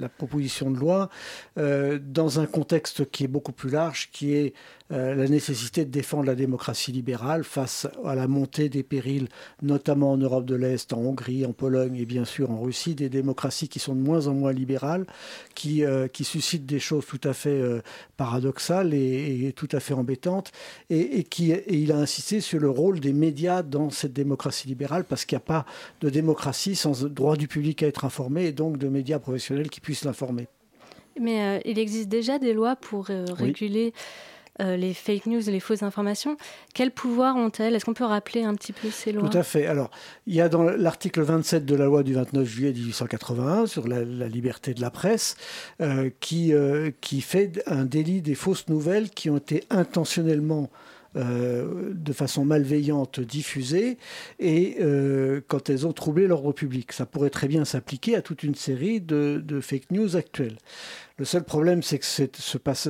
la 0.00 0.08
proposition 0.08 0.70
de 0.70 0.78
loi 0.78 1.10
euh, 1.58 1.98
dans 2.02 2.40
un 2.40 2.46
contexte 2.46 3.10
qui 3.10 3.24
est 3.24 3.28
beaucoup 3.28 3.52
plus 3.52 3.68
large, 3.68 4.08
qui 4.12 4.34
est 4.34 4.54
euh, 4.92 5.14
la 5.14 5.26
nécessité 5.28 5.86
de 5.86 5.90
défendre 5.90 6.24
la 6.24 6.34
démocratie 6.34 6.92
libérale 6.92 7.42
face 7.42 7.86
à 8.04 8.14
la 8.14 8.28
montée 8.28 8.68
des 8.68 8.82
périls, 8.82 9.28
notamment 9.62 10.12
en 10.12 10.18
Europe 10.18 10.44
de 10.44 10.54
l'Est, 10.54 10.92
en 10.92 10.98
Hongrie, 10.98 11.46
en 11.46 11.54
Pologne 11.54 11.96
et 11.96 12.04
bien 12.04 12.26
sûr 12.26 12.50
en 12.50 12.60
Russie, 12.60 12.94
des 12.94 13.08
démocraties 13.08 13.68
qui 13.68 13.78
sont 13.78 13.94
de 13.94 14.00
moins 14.00 14.26
en 14.26 14.34
moins 14.34 14.52
libérales, 14.52 15.06
qui, 15.54 15.86
euh, 15.86 16.06
qui 16.06 16.24
suscitent 16.24 16.66
des 16.66 16.80
choses 16.80 17.06
tout 17.06 17.20
à 17.24 17.32
fait 17.32 17.48
euh, 17.48 17.80
paradoxales 18.18 18.92
et, 18.92 19.54
tout 19.56 19.70
à 19.72 19.80
fait 19.80 19.94
embêtantes, 19.94 20.52
et, 20.90 21.18
et 21.18 21.24
qui, 21.24 21.52
et 21.52 21.74
il 21.74 21.90
a 21.90 21.96
insisté 21.96 22.42
sur 22.42 22.60
le 22.60 22.68
rôle 22.68 23.00
des 23.00 23.14
médias 23.14 23.62
dans 23.62 23.88
cette 23.88 24.12
démocratie 24.12 24.68
libérale, 24.68 25.04
parce 25.04 25.24
qu'il 25.24 25.36
n'y 25.36 25.44
a 25.44 25.46
pas 25.46 25.64
de 26.02 26.10
démocratie 26.10 26.76
sans 26.76 27.06
droit 27.06 27.36
du 27.36 27.48
public 27.48 27.82
à 27.82 27.86
être 27.86 28.04
informé, 28.04 28.44
et 28.44 28.52
donc 28.52 28.76
de 28.76 28.88
médias 28.88 29.18
professionnels 29.18 29.70
qui 29.70 29.80
puissent 29.80 30.04
l'informer. 30.04 30.46
Mais 31.18 31.62
il 31.64 31.78
existe 31.78 32.10
déjà 32.10 32.38
des 32.38 32.52
lois 32.52 32.76
pour 32.76 33.06
réguler... 33.06 33.94
Euh, 34.60 34.76
les 34.76 34.94
fake 34.94 35.26
news, 35.26 35.40
les 35.46 35.58
fausses 35.58 35.82
informations. 35.82 36.36
Quel 36.74 36.92
pouvoir 36.92 37.34
ont-elles? 37.36 37.74
Est-ce 37.74 37.84
qu'on 37.84 37.94
peut 37.94 38.04
rappeler 38.04 38.44
un 38.44 38.54
petit 38.54 38.72
peu 38.72 38.88
ces 38.88 39.10
lois? 39.10 39.28
Tout 39.28 39.36
à 39.36 39.42
fait. 39.42 39.66
Alors, 39.66 39.90
il 40.28 40.34
y 40.34 40.40
a 40.40 40.48
dans 40.48 40.62
l'article 40.62 41.22
27 41.22 41.64
de 41.64 41.74
la 41.74 41.86
loi 41.86 42.04
du 42.04 42.14
29 42.14 42.46
juillet 42.46 42.72
1881 42.72 43.66
sur 43.66 43.88
la, 43.88 44.04
liberté 44.28 44.72
de 44.72 44.80
la 44.80 44.90
presse 44.90 45.36
euh, 45.80 46.08
qui, 46.20 46.52
euh, 46.52 46.92
qui 47.00 47.20
fait 47.20 47.62
un 47.66 47.84
délit 47.84 48.22
des 48.22 48.36
fausses 48.36 48.68
nouvelles 48.68 49.10
qui 49.10 49.28
ont 49.28 49.38
été 49.38 49.64
intentionnellement 49.70 50.70
de 51.16 52.12
façon 52.12 52.44
malveillante 52.44 53.20
diffusées 53.20 53.98
et 54.40 54.78
quand 55.46 55.70
elles 55.70 55.86
ont 55.86 55.92
troublé 55.92 56.26
l'ordre 56.26 56.50
public. 56.50 56.90
Ça 56.90 57.06
pourrait 57.06 57.30
très 57.30 57.46
bien 57.46 57.64
s'appliquer 57.64 58.16
à 58.16 58.20
toute 58.20 58.42
une 58.42 58.56
série 58.56 59.00
de 59.00 59.60
fake 59.60 59.92
news 59.92 60.16
actuelles. 60.16 60.56
Le 61.16 61.24
seul 61.24 61.44
problème, 61.44 61.82
c'est 61.82 62.00
que 62.00 62.04
ce 62.04 62.28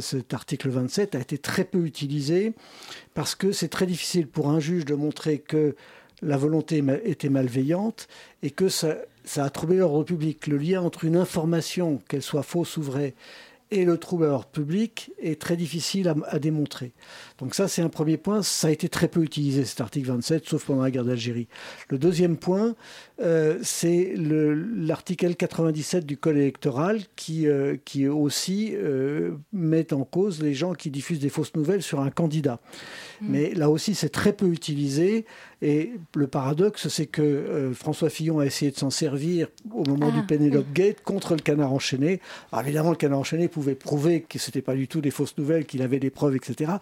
cet 0.00 0.34
article 0.34 0.70
27 0.70 1.14
a 1.14 1.20
été 1.20 1.36
très 1.36 1.64
peu 1.64 1.84
utilisé 1.84 2.54
parce 3.12 3.34
que 3.34 3.52
c'est 3.52 3.68
très 3.68 3.84
difficile 3.84 4.28
pour 4.28 4.48
un 4.48 4.60
juge 4.60 4.86
de 4.86 4.94
montrer 4.94 5.38
que 5.38 5.76
la 6.22 6.38
volonté 6.38 6.82
était 7.04 7.28
malveillante 7.28 8.08
et 8.42 8.50
que 8.50 8.70
ça, 8.70 8.96
ça 9.24 9.44
a 9.44 9.50
troublé 9.50 9.76
l'ordre 9.76 10.04
public. 10.04 10.46
Le 10.46 10.56
lien 10.56 10.80
entre 10.80 11.04
une 11.04 11.16
information, 11.16 12.00
qu'elle 12.08 12.22
soit 12.22 12.42
fausse 12.42 12.78
ou 12.78 12.82
vraie, 12.82 13.14
et 13.70 13.84
le 13.84 13.98
trouble 13.98 14.24
à 14.24 14.28
l'ordre 14.28 14.46
public 14.46 15.10
est 15.20 15.40
très 15.40 15.56
difficile 15.56 16.14
à, 16.26 16.38
démontrer. 16.38 16.92
Donc 17.38 17.54
ça, 17.54 17.66
c'est 17.66 17.82
un 17.82 17.88
premier 17.88 18.16
point. 18.16 18.42
Ça 18.42 18.68
a 18.68 18.70
été 18.70 18.88
très 18.88 19.08
peu 19.08 19.22
utilisé, 19.22 19.64
cet 19.64 19.80
article 19.80 20.08
27, 20.08 20.48
sauf 20.48 20.66
pendant 20.66 20.82
la 20.82 20.90
guerre 20.90 21.04
d'Algérie. 21.04 21.48
Le 21.88 21.98
deuxième 21.98 22.36
point, 22.36 22.76
euh, 23.20 23.58
c'est 23.62 24.14
l'article 24.16 25.34
97 25.34 26.06
du 26.06 26.16
Code 26.16 26.36
électoral 26.36 27.00
qui, 27.16 27.48
euh, 27.48 27.76
qui 27.84 28.06
aussi 28.06 28.72
euh, 28.74 29.32
met 29.52 29.92
en 29.92 30.04
cause 30.04 30.42
les 30.42 30.54
gens 30.54 30.74
qui 30.74 30.90
diffusent 30.90 31.18
des 31.18 31.28
fausses 31.28 31.54
nouvelles 31.54 31.82
sur 31.82 32.00
un 32.00 32.10
candidat. 32.10 32.60
Mm. 33.20 33.26
Mais 33.28 33.54
là 33.54 33.68
aussi, 33.68 33.96
c'est 33.96 34.10
très 34.10 34.32
peu 34.32 34.46
utilisé. 34.46 35.26
Et 35.60 35.92
le 36.14 36.26
paradoxe, 36.26 36.88
c'est 36.88 37.06
que 37.06 37.72
François 37.74 38.10
Fillon 38.10 38.38
a 38.38 38.44
essayé 38.44 38.70
de 38.70 38.76
s'en 38.76 38.90
servir 38.90 39.48
au 39.72 39.82
moment 39.88 40.10
du 40.10 40.18
ah, 40.20 40.26
Penelope 40.28 40.70
Gate 40.74 41.00
contre 41.02 41.34
le 41.34 41.40
canard 41.40 41.72
enchaîné. 41.72 42.20
Alors 42.52 42.66
évidemment, 42.66 42.90
le 42.90 42.96
canard 42.96 43.20
enchaîné 43.20 43.48
pouvait 43.48 43.74
prouver 43.74 44.20
que 44.20 44.38
ce 44.38 44.50
n'était 44.50 44.60
pas 44.60 44.74
du 44.74 44.88
tout 44.88 45.00
des 45.00 45.10
fausses 45.10 45.38
nouvelles, 45.38 45.64
qu'il 45.64 45.80
avait 45.80 46.00
des 46.00 46.10
preuves, 46.10 46.36
etc. 46.36 46.72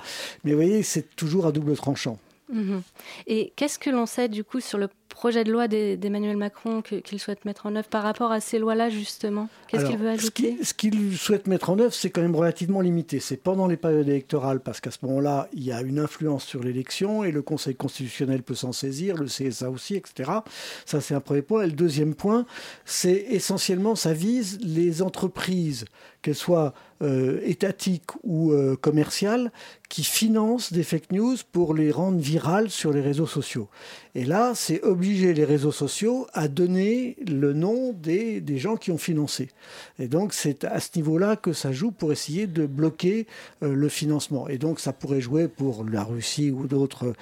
Mais 0.45 0.53
vous 0.53 0.59
voyez, 0.59 0.83
c'est 0.83 1.15
toujours 1.17 1.47
à 1.47 1.53
double 1.53 1.77
tranchant. 1.77 2.19
Mhm. 2.53 2.83
Et 3.27 3.53
qu'est-ce 3.57 3.79
que 3.79 3.91
l'on 3.91 4.07
sait 4.07 4.29
du 4.29 4.45
coup 4.45 4.61
sur 4.61 4.79
le 4.79 4.89
projet 5.13 5.45
de 5.45 5.53
loi 5.53 5.69
d'Emmanuel 5.69 6.37
Macron 6.37 6.83
qu'il 6.83 7.21
souhaite 7.21 7.45
mettre 7.45 7.67
en 7.67 7.77
œuvre 7.77 7.89
par 7.89 8.03
rapport 8.03 8.33
à 8.33 8.41
ces 8.41 8.59
lois-là, 8.59 8.91
justement 8.91 9.49
Qu'est-ce 9.69 9.87
qu'il 9.87 9.97
veut 9.97 10.09
ajouter? 10.09 10.57
Ce 10.63 10.75
qu'il 10.75 11.17
souhaite 11.17 11.47
mettre 11.47 11.71
en 11.71 11.79
œuvre, 11.79 11.95
c'est 11.95 12.11
quand 12.11 12.21
même 12.21 12.37
relativement 12.37 12.81
limité. 12.81 13.21
C'est 13.21 13.37
pendant 13.37 13.67
les 13.67 13.77
périodes 13.77 14.09
électorales, 14.09 14.61
parce 14.61 14.81
qu'à 14.81 14.91
ce 14.91 14.99
moment-là, 15.03 15.49
il 15.53 15.65
y 15.65 15.73
a 15.73 15.81
une 15.81 15.99
influence 15.99 16.45
sur 16.45 16.63
l'élection 16.63 17.25
et 17.25 17.31
le 17.31 17.43
Conseil 17.43 17.75
constitutionnel 17.75 18.43
peut 18.43 18.55
s'en 18.55 18.73
saisir, 18.73 19.17
le 19.17 19.27
CSA 19.27 19.71
aussi, 19.71 19.95
etc. 19.95 20.31
Ça, 20.85 21.01
c'est 21.01 21.15
un 21.15 21.21
premier 21.21 21.43
point. 21.43 21.63
Et 21.63 21.67
le 21.67 21.73
deuxième 21.73 22.15
point, 22.15 22.45
c'est 22.85 23.27
essentiellement, 23.31 23.95
ça 23.95 24.13
vise 24.13 24.59
les 24.63 25.03
entreprises 25.03 25.87
qu'elles 26.21 26.35
soient 26.35 26.73
euh, 27.03 27.41
étatiques 27.45 28.11
ou 28.23 28.53
euh, 28.53 28.77
commerciales, 28.77 29.51
qui 29.89 30.05
financent 30.05 30.73
des 30.73 30.85
fake 30.85 31.11
news 31.11 31.37
pour 31.51 31.75
les 31.75 31.91
rendre 31.91 32.19
virales 32.19 32.71
sur 32.71 32.93
les 32.93 33.01
réseaux 33.01 33.27
sociaux. 33.27 33.69
Et 34.15 34.25
là, 34.25 34.53
c'est 34.55 34.83
obliger 34.83 35.33
les 35.33 35.45
réseaux 35.45 35.73
sociaux 35.73 36.27
à 36.35 36.49
donner 36.49 37.17
le 37.27 37.53
nom 37.53 37.93
des, 37.93 38.41
des 38.41 38.59
gens 38.59 38.77
qui 38.77 38.91
ont 38.91 38.99
financé. 38.99 39.49
Et 39.99 40.09
donc, 40.09 40.35
c'est 40.35 40.65
à 40.65 40.81
ce 40.81 40.91
niveau-là 40.97 41.37
que 41.37 41.53
ça 41.53 41.73
joue 41.73 41.91
pour 41.93 42.13
essayer 42.13 42.47
de 42.47 42.67
bloquer 42.67 43.27
euh, 43.63 43.75
le 43.75 43.89
financement. 43.89 44.49
Et 44.49 44.59
donc, 44.59 44.81
ça 44.81 44.93
pourrait 44.93 45.21
jouer 45.21 45.49
pour 45.49 45.85
la 45.85 46.05
Russie 46.05 46.51
ou 46.51 46.67
d'autres. 46.67 47.15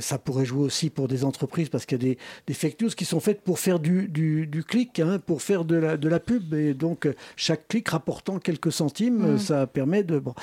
ça 0.00 0.18
pourrait 0.18 0.44
jouer 0.44 0.64
aussi 0.64 0.90
pour 0.90 1.08
des 1.08 1.24
entreprises 1.24 1.68
parce 1.68 1.86
qu'il 1.86 2.02
y 2.02 2.06
a 2.06 2.08
des, 2.10 2.18
des, 2.46 2.54
fake 2.54 2.80
news 2.80 2.90
qui 2.90 3.04
sont 3.04 3.20
faites 3.20 3.40
pour 3.40 3.58
faire 3.58 3.78
du, 3.78 4.08
du, 4.08 4.46
du 4.46 4.62
clic, 4.62 5.00
hein, 5.00 5.18
pour 5.24 5.42
faire 5.42 5.64
de 5.64 5.76
la, 5.76 5.96
de 5.96 6.08
la 6.08 6.20
pub. 6.20 6.54
Et 6.54 6.74
donc, 6.74 7.08
chaque 7.36 7.68
clic 7.68 7.88
rapportant 7.88 8.38
quelques 8.38 8.72
centimes, 8.72 9.34
mmh. 9.34 9.38
ça 9.38 9.66
permet 9.66 10.02
de. 10.02 10.18
Bon, 10.18 10.34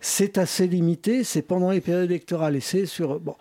c'est 0.00 0.38
assez 0.38 0.66
limité, 0.66 1.24
c'est 1.24 1.42
pendant 1.42 1.70
les 1.70 1.80
périodes 1.80 2.10
électorales 2.10 2.56
et 2.56 2.60
c'est 2.60 2.86
sur. 2.86 3.20
Bon, 3.20 3.34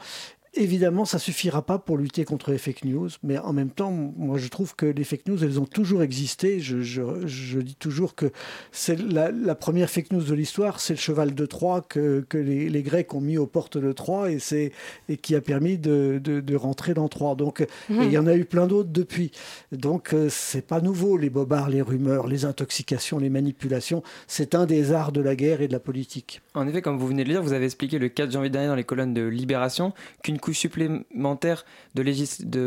Évidemment, 0.60 1.06
ça 1.06 1.20
suffira 1.20 1.62
pas 1.62 1.78
pour 1.78 1.98
lutter 1.98 2.26
contre 2.26 2.52
les 2.52 2.58
fake 2.58 2.86
news, 2.86 3.10
mais 3.24 3.38
en 3.38 3.54
même 3.54 3.70
temps, 3.70 3.92
moi 3.92 4.38
je 4.38 4.48
trouve 4.48 4.76
que 4.76 4.86
les 4.86 5.04
fake 5.04 5.28
news, 5.28 5.44
elles 5.44 5.60
ont 5.60 5.66
toujours 5.66 6.02
existé. 6.02 6.60
Je, 6.60 6.82
je, 6.82 7.60
dis 7.60 7.76
toujours 7.76 8.16
que 8.16 8.32
c'est 8.72 9.00
la, 9.00 9.56
première 9.56 9.90
fake 9.90 10.12
news 10.12 10.24
de 10.24 10.34
l'histoire, 10.34 10.80
c'est 10.80 10.94
le 10.94 11.00
cheval 11.00 11.36
de 11.36 11.46
Troie 11.46 11.82
que, 11.88 12.26
que 12.28 12.38
les, 12.38 12.70
les, 12.70 12.82
Grecs 12.82 13.14
ont 13.14 13.22
mis 13.22 13.38
aux 13.38 13.46
portes 13.46 13.78
de 13.78 13.92
Troie 13.92 14.32
et, 14.32 14.40
c'est, 14.40 14.72
et 15.10 15.18
qui 15.18 15.36
a 15.36 15.42
permis 15.42 15.78
de, 15.78 16.20
de, 16.24 16.40
de 16.40 16.56
rentrer 16.56 16.94
dans 16.94 17.08
Troie. 17.08 17.36
Donc, 17.36 17.62
mmh. 17.90 18.02
il 18.04 18.12
y 18.12 18.18
en 18.18 18.28
a 18.28 18.36
eu 18.36 18.46
plein 18.46 18.68
d'autres 18.68 18.90
depuis. 18.92 19.32
Donc, 19.72 20.14
euh, 20.14 20.28
c'est 20.30 20.66
pas 20.66 20.82
nouveau, 20.82 21.18
les 21.18 21.30
bobards, 21.30 21.70
les 21.70 21.82
rumeurs, 21.82 22.28
les 22.28 22.46
intoxications, 22.46 23.20
les 23.20 23.30
manipulations. 23.30 24.02
C'est 24.28 24.56
un 24.56 24.66
des 24.66 24.92
arts 24.92 25.12
de 25.12 25.22
la 25.22 25.36
guerre 25.36 25.62
et 25.62 25.68
de 25.68 25.74
la 25.74 25.80
politique. 25.80 26.42
En 26.56 26.68
effet, 26.68 26.82
comme 26.82 26.98
vous 26.98 27.08
venez 27.08 27.24
de 27.24 27.30
le 27.30 27.36
dire, 27.36 27.44
vous 27.44 27.54
avez 27.54 27.66
expliqué 27.66 28.00
le 28.00 28.10
4 28.10 28.32
janvier 28.32 28.50
dernier 28.50 28.68
dans 28.68 28.76
les 28.76 28.84
colonnes 28.84 29.14
de 29.14 29.24
Libération 29.24 29.94
qu'une 30.24 30.40
supplémentaire 30.54 31.66
de, 31.96 32.01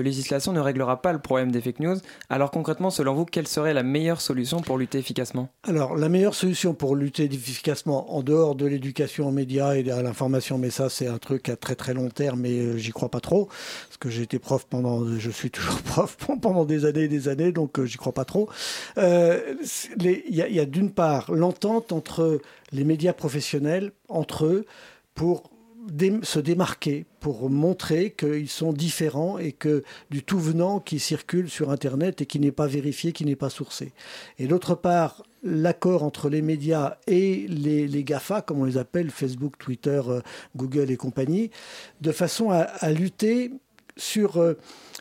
législation 0.01 0.53
ne 0.53 0.61
réglera 0.61 1.03
pas 1.03 1.13
le 1.13 1.19
problème 1.19 1.51
des 1.51 1.61
fake 1.61 1.81
news. 1.81 1.97
Alors 2.29 2.51
concrètement, 2.51 2.91
selon 2.91 3.15
vous, 3.15 3.25
quelle 3.25 3.47
serait 3.47 3.75
la 3.75 3.83
meilleure 3.83 4.21
solution 4.21 4.61
pour 4.61 4.79
lutter 4.79 4.99
efficacement? 4.99 5.49
Alors 5.65 5.97
la 5.97 6.09
meilleure 6.09 6.35
solution 6.35 6.75
pour 6.75 6.97
lutter 6.97 7.25
efficacement 7.25 8.15
en 8.15 8.23
dehors 8.23 8.55
de 8.55 8.67
l'éducation 8.67 9.29
aux 9.29 9.33
médias 9.33 9.75
et 9.75 9.91
à 9.91 10.03
l'information, 10.03 10.59
mais 10.59 10.71
ça 10.71 10.89
c'est 10.89 11.07
un 11.07 11.19
truc 11.19 11.49
à 11.49 11.57
très 11.57 11.75
très 11.75 11.95
long 11.95 12.09
terme, 12.09 12.41
mais 12.41 12.59
euh, 12.59 12.77
j'y 12.77 12.91
crois 12.91 13.11
pas 13.11 13.21
trop, 13.21 13.47
parce 13.47 13.97
que 13.99 14.11
j'ai 14.11 14.23
été 14.23 14.39
prof 14.39 14.67
pendant, 14.69 15.07
je 15.19 15.31
suis 15.31 15.51
toujours 15.51 15.81
prof 15.85 16.17
pendant 16.43 16.65
des 16.65 16.85
années 16.85 17.05
et 17.05 17.09
des 17.09 17.29
années, 17.29 17.53
donc 17.53 17.79
euh, 17.79 17.87
j'y 17.87 17.97
crois 17.97 18.13
pas 18.13 18.25
trop. 18.25 18.49
Euh, 18.99 19.55
il 19.99 20.35
y 20.35 20.61
a 20.61 20.67
d'une 20.67 20.91
part 20.91 21.33
l'entente 21.33 21.93
entre 21.93 22.41
les 22.73 22.85
médias 22.85 23.13
professionnels, 23.13 23.93
entre 24.09 24.47
eux, 24.47 24.67
pour 25.15 25.51
se 26.23 26.39
démarquer, 26.39 27.07
pour 27.21 27.51
montrer 27.51 28.13
qu'ils 28.13 28.49
sont 28.49 28.73
différents 28.73 29.39
et 29.39 29.53
que 29.53 29.85
du 30.11 30.23
tout 30.23 30.39
venant 30.39 30.81
qui 30.81 30.99
circule 30.99 31.51
sur 31.51 31.71
Internet 31.71 32.23
et 32.23 32.27
qui 32.27 32.41
n'est 32.41 32.53
pas 32.53 32.67
vérifié, 32.67 33.13
qui 33.13 33.25
n'est 33.25 33.37
pas 33.37 33.51
sourcé. 33.51 33.93
Et 34.39 34.47
d'autre 34.47 34.75
part, 34.75 35.23
l'accord 35.43 36.03
entre 36.03 36.29
les 36.29 36.43
médias 36.43 36.97
et 37.07 37.47
les, 37.49 38.05
GAFA, 38.05 38.43
comme 38.43 38.61
on 38.61 38.65
les 38.65 38.79
appelle, 38.79 39.11
Facebook, 39.11 39.59
Twitter, 39.59 40.01
euh, 40.09 40.21
Google 40.57 40.91
et 40.91 40.97
compagnie, 40.97 41.51
de 42.01 42.13
façon 42.13 42.51
à, 42.51 42.91
lutter 42.91 43.53
sur 43.97 44.39
euh, 44.39 44.55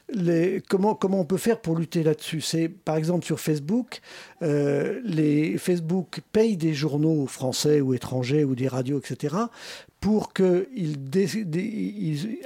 les, 0.09 0.61
comment, 0.67 0.95
comment 0.95 1.21
on 1.21 1.25
peut 1.25 1.37
faire 1.37 1.61
pour 1.61 1.77
lutter 1.77 2.03
là-dessus. 2.03 2.41
C'est 2.41 2.67
par 2.67 2.97
exemple 2.97 3.25
sur 3.25 3.39
Facebook, 3.39 4.01
euh, 4.41 4.99
les 5.05 5.57
Facebook 5.57 6.21
payent 6.31 6.57
des 6.57 6.73
journaux 6.73 7.27
français 7.27 7.79
ou 7.79 7.93
étrangers 7.93 8.43
ou 8.43 8.55
des 8.55 8.67
radios, 8.67 8.99
etc., 8.99 9.35
pour 9.99 10.31
que 10.31 10.67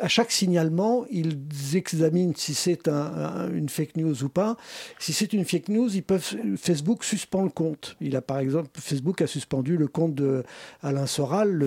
à 0.01 0.07
chaque 0.07 0.31
signalement, 0.31 1.05
ils 1.11 1.37
examinent 1.75 2.33
si 2.35 2.53
c'est 2.53 2.87
un, 2.87 3.51
une 3.53 3.69
fake 3.69 3.97
news 3.97 4.23
ou 4.23 4.29
pas. 4.29 4.57
Si 4.99 5.13
c'est 5.13 5.33
une 5.33 5.45
fake 5.45 5.69
news, 5.69 5.95
ils 5.95 6.03
peuvent, 6.03 6.35
Facebook 6.57 7.03
suspend 7.03 7.43
le 7.43 7.49
compte. 7.49 7.95
Il 8.01 8.15
a 8.15 8.21
par 8.21 8.39
exemple, 8.39 8.69
Facebook 8.79 9.21
a 9.21 9.27
suspendu 9.27 9.77
le 9.77 9.87
compte 9.87 10.15
de 10.15 10.43
Alain 10.81 11.05
Soral, 11.05 11.57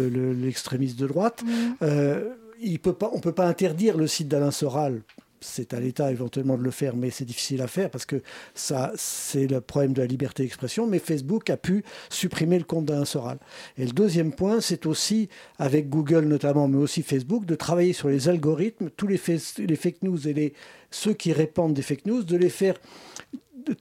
l'extrémiste 0.40 0.98
de 0.98 1.06
droite. 1.06 1.42
Mmh. 1.44 1.48
Euh, 1.82 2.34
il 2.60 2.78
peut 2.78 2.94
pas, 2.94 3.10
on 3.12 3.16
ne 3.16 3.22
peut 3.22 3.32
pas 3.32 3.46
interdire 3.46 3.96
le 3.96 4.06
site 4.06 4.28
d'Alain 4.28 4.50
Soral 4.50 5.02
c'est 5.46 5.74
à 5.74 5.80
l'État 5.80 6.10
éventuellement 6.10 6.58
de 6.58 6.62
le 6.62 6.70
faire, 6.70 6.96
mais 6.96 7.10
c'est 7.10 7.24
difficile 7.24 7.62
à 7.62 7.66
faire 7.66 7.90
parce 7.90 8.04
que 8.04 8.22
c'est 8.54 9.46
le 9.46 9.60
problème 9.60 9.92
de 9.92 10.02
la 10.02 10.06
liberté 10.06 10.42
d'expression. 10.42 10.86
Mais 10.86 10.98
Facebook 10.98 11.48
a 11.50 11.56
pu 11.56 11.84
supprimer 12.10 12.58
le 12.58 12.64
compte 12.64 12.86
d'un 12.86 13.04
Soral. 13.04 13.38
Et 13.78 13.84
le 13.84 13.92
deuxième 13.92 14.32
point, 14.32 14.60
c'est 14.60 14.86
aussi, 14.86 15.28
avec 15.58 15.88
Google 15.88 16.24
notamment, 16.24 16.68
mais 16.68 16.78
aussi 16.78 17.02
Facebook, 17.02 17.46
de 17.46 17.54
travailler 17.54 17.92
sur 17.92 18.08
les 18.08 18.28
algorithmes, 18.28 18.90
tous 18.96 19.06
les, 19.06 19.16
fake 19.16 20.02
news 20.02 20.28
et 20.28 20.52
ceux 20.90 21.14
qui 21.14 21.32
répandent 21.32 21.74
des 21.74 21.82
fake 21.82 22.06
news, 22.06 22.22
de 22.22 22.36
les 22.36 22.50
faire 22.50 22.74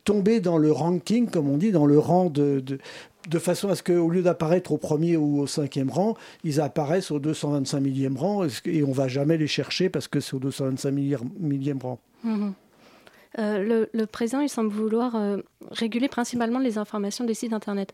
tomber 0.04 0.40
dans 0.40 0.58
le 0.58 0.72
ranking, 0.72 1.30
comme 1.30 1.50
on 1.50 1.58
dit, 1.58 1.72
dans 1.72 1.86
le 1.86 2.00
rang 2.00 2.30
de 2.30 2.64
façon 3.39 3.70
à 3.70 3.75
ce 3.75 3.84
qu'au 3.84 4.10
lieu 4.10 4.22
d'apparaître 4.22 4.72
au 4.72 4.77
premier 4.77 5.17
ou 5.17 5.39
au 5.39 5.48
cinquième 5.48 5.89
rang, 5.89 6.15
ils 6.44 6.62
apparaissent 6.62 7.12
au 7.12 7.20
225 7.20 7.79
millième 7.79 8.17
rang 8.17 8.46
et 8.65 8.84
on 8.84 8.91
va 8.91 9.08
jamais 9.08 9.38
les 9.38 9.48
chercher 9.48 9.89
parce 9.89 10.08
que 10.08 10.20
c'est 10.20 10.34
au 10.34 10.39
225 10.39 10.91
millième 10.91 11.79
rang. 11.82 12.00
Mhm. 12.24 12.53
Euh, 13.38 13.88
le, 13.91 14.05
président, 14.05 14.39
il 14.39 14.50
semble 14.50 14.70
vouloir 14.70 15.15
euh, 15.15 15.38
réguler 15.72 16.08
principalement 16.08 16.60
les 16.60 16.77
informations 16.77 17.25
des 17.25 17.34
sites 17.34 17.53
Internet. 17.53 17.94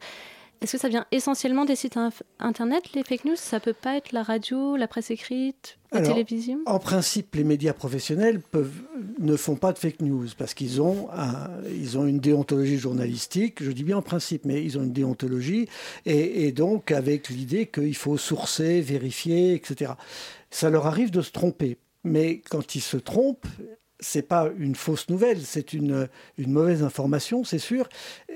Est-ce 0.62 0.74
que 0.74 0.78
ça 0.78 0.90
vient 0.90 1.08
essentiellement 1.12 1.66
des 1.66 1.76
sites 1.76 1.98
Internet, 2.38 2.84
les 2.94 3.04
fake 3.04 3.26
news? 3.26 3.36
Ça 3.36 3.60
peut 3.60 3.74
pas 3.74 3.98
être 3.98 4.12
la 4.12 4.22
radio, 4.22 4.76
la 4.76 4.88
presse 4.88 5.10
écrite, 5.10 5.80
la 5.92 6.02
télévision? 6.02 6.60
En 6.68 6.78
principe, 6.78 7.34
les 7.34 7.44
médias 7.44 7.74
professionnels 7.74 8.40
peuvent, 8.40 8.84
ne 9.18 9.36
font 9.36 9.56
pas 9.56 9.74
de 9.74 9.80
fake 9.80 10.02
news 10.02 10.28
parce 10.38 10.54
qu'ils 10.54 10.80
ont, 10.80 11.10
ils 11.68 11.98
ont 11.98 12.06
une 12.06 12.20
déontologie 12.20 12.78
journalistique. 12.78 13.64
Je 13.64 13.72
dis 13.72 13.84
bien 13.84 13.98
en 13.98 14.02
principe, 14.04 14.46
mais 14.46 14.64
ils 14.64 14.78
ont 14.78 14.84
une 14.84 14.94
déontologie 14.94 15.68
et, 16.06 16.46
et 16.46 16.52
donc 16.52 16.92
avec 16.92 17.30
l'idée 17.30 17.66
qu'il 17.66 17.96
faut 17.96 18.18
sourcer, 18.18 18.82
vérifier, 18.82 19.56
etc. 19.56 19.94
Ça 20.52 20.70
leur 20.70 20.86
arrive 20.86 21.10
de 21.10 21.24
se 21.24 21.32
tromper. 21.32 21.80
Mais 22.04 22.42
quand 22.50 22.76
ils 22.76 22.82
se 22.82 22.98
trompent, 22.98 23.48
c'est 24.02 24.24
pas 24.24 24.50
une 24.58 24.74
fausse 24.74 25.08
nouvelle, 25.10 25.42
c'est 25.42 25.74
une, 25.74 26.10
une 26.40 26.52
mauvaise 26.52 26.82
information, 26.82 27.44
c'est 27.44 27.60
sûr, 27.60 27.88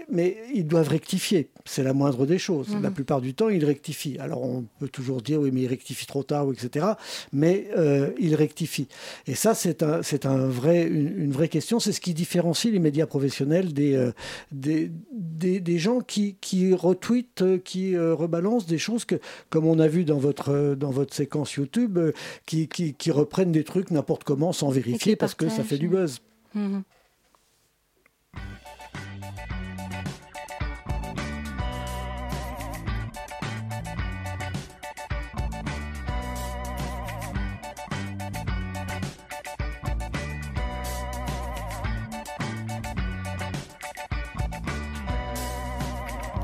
mais 0.10 0.38
ils 0.53 0.67
doivent 0.67 0.88
rectifier. 0.88 1.50
C'est 1.65 1.84
la 1.84 1.93
moindre 1.93 2.27
des 2.27 2.38
choses. 2.38 2.67
La 2.81 2.89
mhm. 2.89 2.93
plupart 2.93 3.22
du 3.22 3.34
temps, 3.34 3.50
ils 3.50 3.65
rectifient. 3.65 4.19
Alors, 4.19 4.43
on 4.43 4.65
peut 4.79 4.88
toujours 4.88 5.24
dire, 5.24 5.41
oui, 5.41 5.50
mais 5.51 5.62
ils 5.62 5.67
rectifient 5.67 6.05
trop 6.05 6.22
tard, 6.22 6.45
etc. 6.53 6.86
Mais 7.34 7.67
euh, 7.75 8.12
ils 8.19 8.36
rectifient. 8.36 8.88
Et 9.25 9.34
ça, 9.34 9.55
c'est 9.55 9.81
un, 9.81 10.03
c'est 10.03 10.27
un 10.27 10.45
vrai, 10.48 10.84
une, 10.84 11.31
vraie 11.31 11.48
question. 11.48 11.79
C'est 11.79 11.91
ce 11.91 12.01
qui 12.01 12.13
différencie 12.13 12.72
les 12.72 12.79
médias 12.79 13.07
professionnels 13.07 13.74
des, 13.74 13.95
euh, 13.95 14.12
des, 14.51 14.91
des, 15.12 15.79
gens 15.79 16.01
qui, 16.01 16.36
qui 16.39 16.75
retweetent, 16.75 17.41
euh, 17.41 17.57
qui 17.57 17.98
rebalancent 17.98 18.67
des 18.67 18.77
choses 18.77 19.05
que, 19.05 19.15
comme 19.50 19.65
on 19.65 19.79
a 19.79 19.88
vu 19.88 20.05
dans 20.05 20.19
votre, 20.19 20.75
dans 20.75 20.91
votre 20.91 21.15
séquence 21.15 21.53
YouTube, 21.53 21.98
qui, 22.45 22.67
qui, 22.67 22.93
qui 22.93 23.10
reprennent 23.10 23.51
des 23.51 23.63
trucs 23.63 23.89
n'importe 23.89 24.24
comment 24.24 24.53
sans 24.53 24.69
vérifier 24.69 25.15
parce 25.15 25.34
que 25.34 25.50
ça 25.55 25.63
fait 25.63 25.77
du 25.77 25.88
buzz. 25.88 26.19
Mhm. 26.53 26.83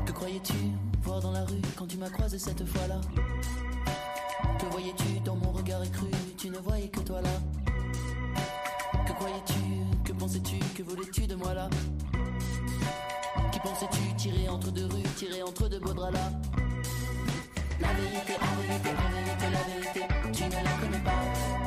Que 0.06 0.12
croyais-tu 0.12 0.54
voir 1.02 1.20
dans 1.20 1.32
la 1.32 1.44
rue 1.44 1.60
quand 1.76 1.86
tu 1.86 1.96
m'as 1.98 2.10
croisé 2.10 2.38
cette 2.38 2.64
fois-là? 2.64 3.00
Que 4.58 4.66
voyais-tu 4.66 5.20
dans 5.24 5.36
mon 5.36 5.52
regard 5.52 5.82
écru? 5.84 6.06
Tu 6.36 6.50
ne 6.50 6.58
voyais 6.58 6.88
que 6.88 7.00
toi 7.00 7.20
là? 7.20 7.30
Croyais-tu 9.22 10.02
Que 10.04 10.12
pensais-tu 10.12 10.58
Que 10.74 10.82
voulais-tu 10.82 11.26
de 11.26 11.34
moi 11.34 11.54
là? 11.54 11.70
Qui 13.52 13.60
pensais-tu 13.60 14.14
Tirer 14.16 14.48
entre 14.48 14.70
deux 14.70 14.86
rues, 14.86 15.02
tirer 15.16 15.42
entre 15.42 15.68
deux 15.68 15.78
beaux 15.78 15.94
là? 15.94 16.10
La 17.80 17.88
vérité, 17.94 18.34
en 18.40 18.62
vérité, 18.62 18.90
en 18.90 19.10
vérité, 19.14 19.46
la 19.52 19.62
vérité, 19.70 20.00
tu 20.32 20.44
ne 20.44 20.64
la 20.64 20.72
connais 20.80 21.04
pas. 21.04 21.61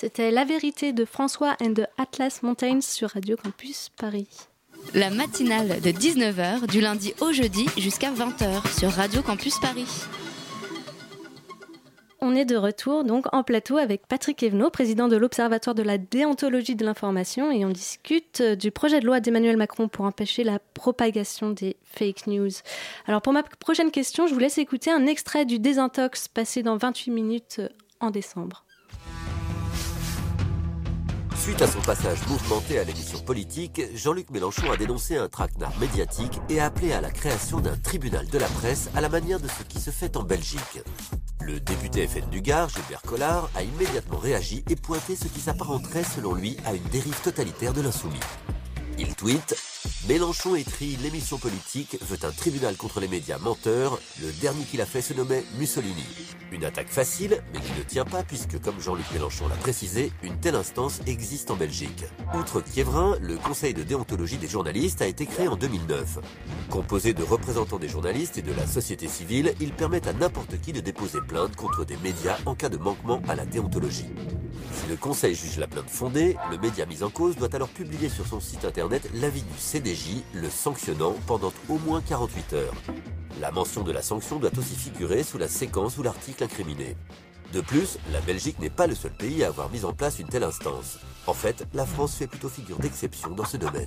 C'était 0.00 0.30
La 0.30 0.46
vérité 0.46 0.94
de 0.94 1.04
François 1.04 1.58
and 1.60 1.74
the 1.74 1.86
Atlas 1.98 2.42
Mountains 2.42 2.80
sur 2.80 3.10
Radio 3.10 3.36
Campus 3.36 3.90
Paris. 3.98 4.28
La 4.94 5.10
matinale 5.10 5.78
de 5.82 5.90
19h 5.90 6.66
du 6.68 6.80
lundi 6.80 7.12
au 7.20 7.32
jeudi 7.32 7.66
jusqu'à 7.76 8.10
20h 8.10 8.78
sur 8.78 8.90
Radio 8.92 9.20
Campus 9.20 9.58
Paris. 9.58 9.84
On 12.22 12.34
est 12.34 12.46
de 12.46 12.56
retour 12.56 13.04
donc 13.04 13.26
en 13.34 13.42
plateau 13.42 13.76
avec 13.76 14.06
Patrick 14.06 14.42
Evenot, 14.42 14.70
président 14.70 15.06
de 15.06 15.18
l'Observatoire 15.18 15.74
de 15.74 15.82
la 15.82 15.98
déontologie 15.98 16.76
de 16.76 16.86
l'information, 16.86 17.52
et 17.52 17.66
on 17.66 17.70
discute 17.70 18.40
euh, 18.40 18.56
du 18.56 18.70
projet 18.70 19.00
de 19.00 19.06
loi 19.06 19.20
d'Emmanuel 19.20 19.58
Macron 19.58 19.88
pour 19.88 20.06
empêcher 20.06 20.44
la 20.44 20.60
propagation 20.72 21.50
des 21.50 21.76
fake 21.84 22.26
news. 22.26 22.48
Alors 23.06 23.20
pour 23.20 23.34
ma 23.34 23.42
prochaine 23.42 23.90
question, 23.90 24.26
je 24.26 24.32
vous 24.32 24.40
laisse 24.40 24.56
écouter 24.56 24.90
un 24.90 25.06
extrait 25.06 25.44
du 25.44 25.58
Désintox 25.58 26.26
passé 26.28 26.62
dans 26.62 26.78
28 26.78 27.10
minutes 27.10 27.56
euh, 27.58 27.68
en 28.00 28.10
décembre. 28.10 28.64
Suite 31.40 31.62
à 31.62 31.66
son 31.66 31.80
passage 31.80 32.18
mouvementé 32.28 32.78
à 32.78 32.84
l'émission 32.84 33.18
politique, 33.18 33.80
Jean-Luc 33.94 34.28
Mélenchon 34.28 34.70
a 34.70 34.76
dénoncé 34.76 35.16
un 35.16 35.26
traquenard 35.26 35.72
médiatique 35.78 36.38
et 36.50 36.60
a 36.60 36.66
appelé 36.66 36.92
à 36.92 37.00
la 37.00 37.10
création 37.10 37.60
d'un 37.60 37.78
tribunal 37.78 38.26
de 38.28 38.38
la 38.38 38.46
presse 38.46 38.90
à 38.94 39.00
la 39.00 39.08
manière 39.08 39.40
de 39.40 39.48
ce 39.48 39.62
qui 39.62 39.80
se 39.80 39.90
fait 39.90 40.18
en 40.18 40.22
Belgique. 40.22 40.80
Le 41.40 41.58
député 41.58 42.06
FN 42.06 42.28
du 42.28 42.42
Gard, 42.42 42.68
Gilbert 42.68 43.00
Collard, 43.00 43.48
a 43.54 43.62
immédiatement 43.62 44.18
réagi 44.18 44.62
et 44.68 44.76
pointé 44.76 45.16
ce 45.16 45.28
qui 45.28 45.40
s'apparenterait 45.40 46.04
selon 46.04 46.34
lui 46.34 46.58
à 46.66 46.74
une 46.74 46.84
dérive 46.92 47.18
totalitaire 47.22 47.72
de 47.72 47.80
l'insoumis. 47.80 48.20
Il 48.98 49.14
tweet 49.14 49.56
Mélenchon 50.08 50.56
écrit 50.56 50.96
l'émission 51.02 51.38
politique 51.38 51.98
veut 52.02 52.18
un 52.22 52.30
tribunal 52.30 52.76
contre 52.76 53.00
les 53.00 53.08
médias 53.08 53.38
menteurs. 53.38 53.98
Le 54.20 54.32
dernier 54.32 54.64
qu'il 54.64 54.80
a 54.80 54.86
fait 54.86 55.00
se 55.00 55.14
nommait 55.14 55.44
Mussolini. 55.58 56.04
Une 56.52 56.64
attaque 56.64 56.88
facile, 56.88 57.42
mais 57.52 57.60
qui 57.60 57.72
ne 57.78 57.82
tient 57.82 58.04
pas 58.04 58.22
puisque, 58.22 58.60
comme 58.60 58.80
Jean-Luc 58.80 59.10
Mélenchon 59.12 59.48
l'a 59.48 59.56
précisé, 59.56 60.12
une 60.22 60.38
telle 60.38 60.56
instance 60.56 61.00
existe 61.06 61.50
en 61.50 61.56
Belgique. 61.56 62.04
Outre 62.34 62.60
Kievrin, 62.60 63.16
le 63.20 63.36
Conseil 63.36 63.72
de 63.72 63.82
déontologie 63.82 64.36
des 64.36 64.48
journalistes 64.48 65.00
a 65.00 65.06
été 65.06 65.26
créé 65.26 65.48
en 65.48 65.56
2009. 65.56 66.18
Composé 66.70 67.14
de 67.14 67.22
représentants 67.22 67.78
des 67.78 67.88
journalistes 67.88 68.36
et 68.36 68.42
de 68.42 68.52
la 68.52 68.66
société 68.66 69.08
civile, 69.08 69.54
il 69.60 69.72
permet 69.72 70.06
à 70.08 70.12
n'importe 70.12 70.60
qui 70.60 70.72
de 70.72 70.80
déposer 70.80 71.20
plainte 71.26 71.56
contre 71.56 71.84
des 71.84 71.96
médias 71.98 72.38
en 72.46 72.54
cas 72.54 72.68
de 72.68 72.78
manquement 72.78 73.22
à 73.28 73.34
la 73.34 73.46
déontologie. 73.46 74.10
Si 74.72 74.88
le 74.88 74.96
Conseil 74.96 75.34
juge 75.34 75.58
la 75.58 75.66
plainte 75.66 75.88
fondée, 75.90 76.36
le 76.50 76.58
média 76.58 76.86
mis 76.86 77.02
en 77.02 77.10
cause 77.10 77.36
doit 77.36 77.54
alors 77.54 77.68
publier 77.68 78.08
sur 78.08 78.26
son 78.26 78.40
site 78.40 78.64
internet 78.64 79.08
l'avis 79.14 79.42
du 79.42 79.58
CDJ, 79.70 80.24
le 80.34 80.50
sanctionnant 80.50 81.14
pendant 81.28 81.52
au 81.68 81.78
moins 81.78 82.00
48 82.00 82.54
heures. 82.54 82.74
La 83.40 83.52
mention 83.52 83.84
de 83.84 83.92
la 83.92 84.02
sanction 84.02 84.40
doit 84.40 84.50
aussi 84.58 84.74
figurer 84.74 85.22
sous 85.22 85.38
la 85.38 85.46
séquence 85.46 85.96
ou 85.96 86.02
l'article 86.02 86.42
incriminé. 86.42 86.96
De 87.52 87.60
plus, 87.60 87.96
la 88.12 88.20
Belgique 88.20 88.58
n'est 88.58 88.68
pas 88.68 88.88
le 88.88 88.96
seul 88.96 89.12
pays 89.12 89.44
à 89.44 89.46
avoir 89.46 89.70
mis 89.70 89.84
en 89.84 89.92
place 89.92 90.18
une 90.18 90.26
telle 90.26 90.42
instance. 90.42 90.98
En 91.28 91.34
fait, 91.34 91.64
la 91.72 91.86
France 91.86 92.16
fait 92.16 92.26
plutôt 92.26 92.48
figure 92.48 92.80
d'exception 92.80 93.30
dans 93.30 93.44
ce 93.44 93.58
domaine. 93.58 93.86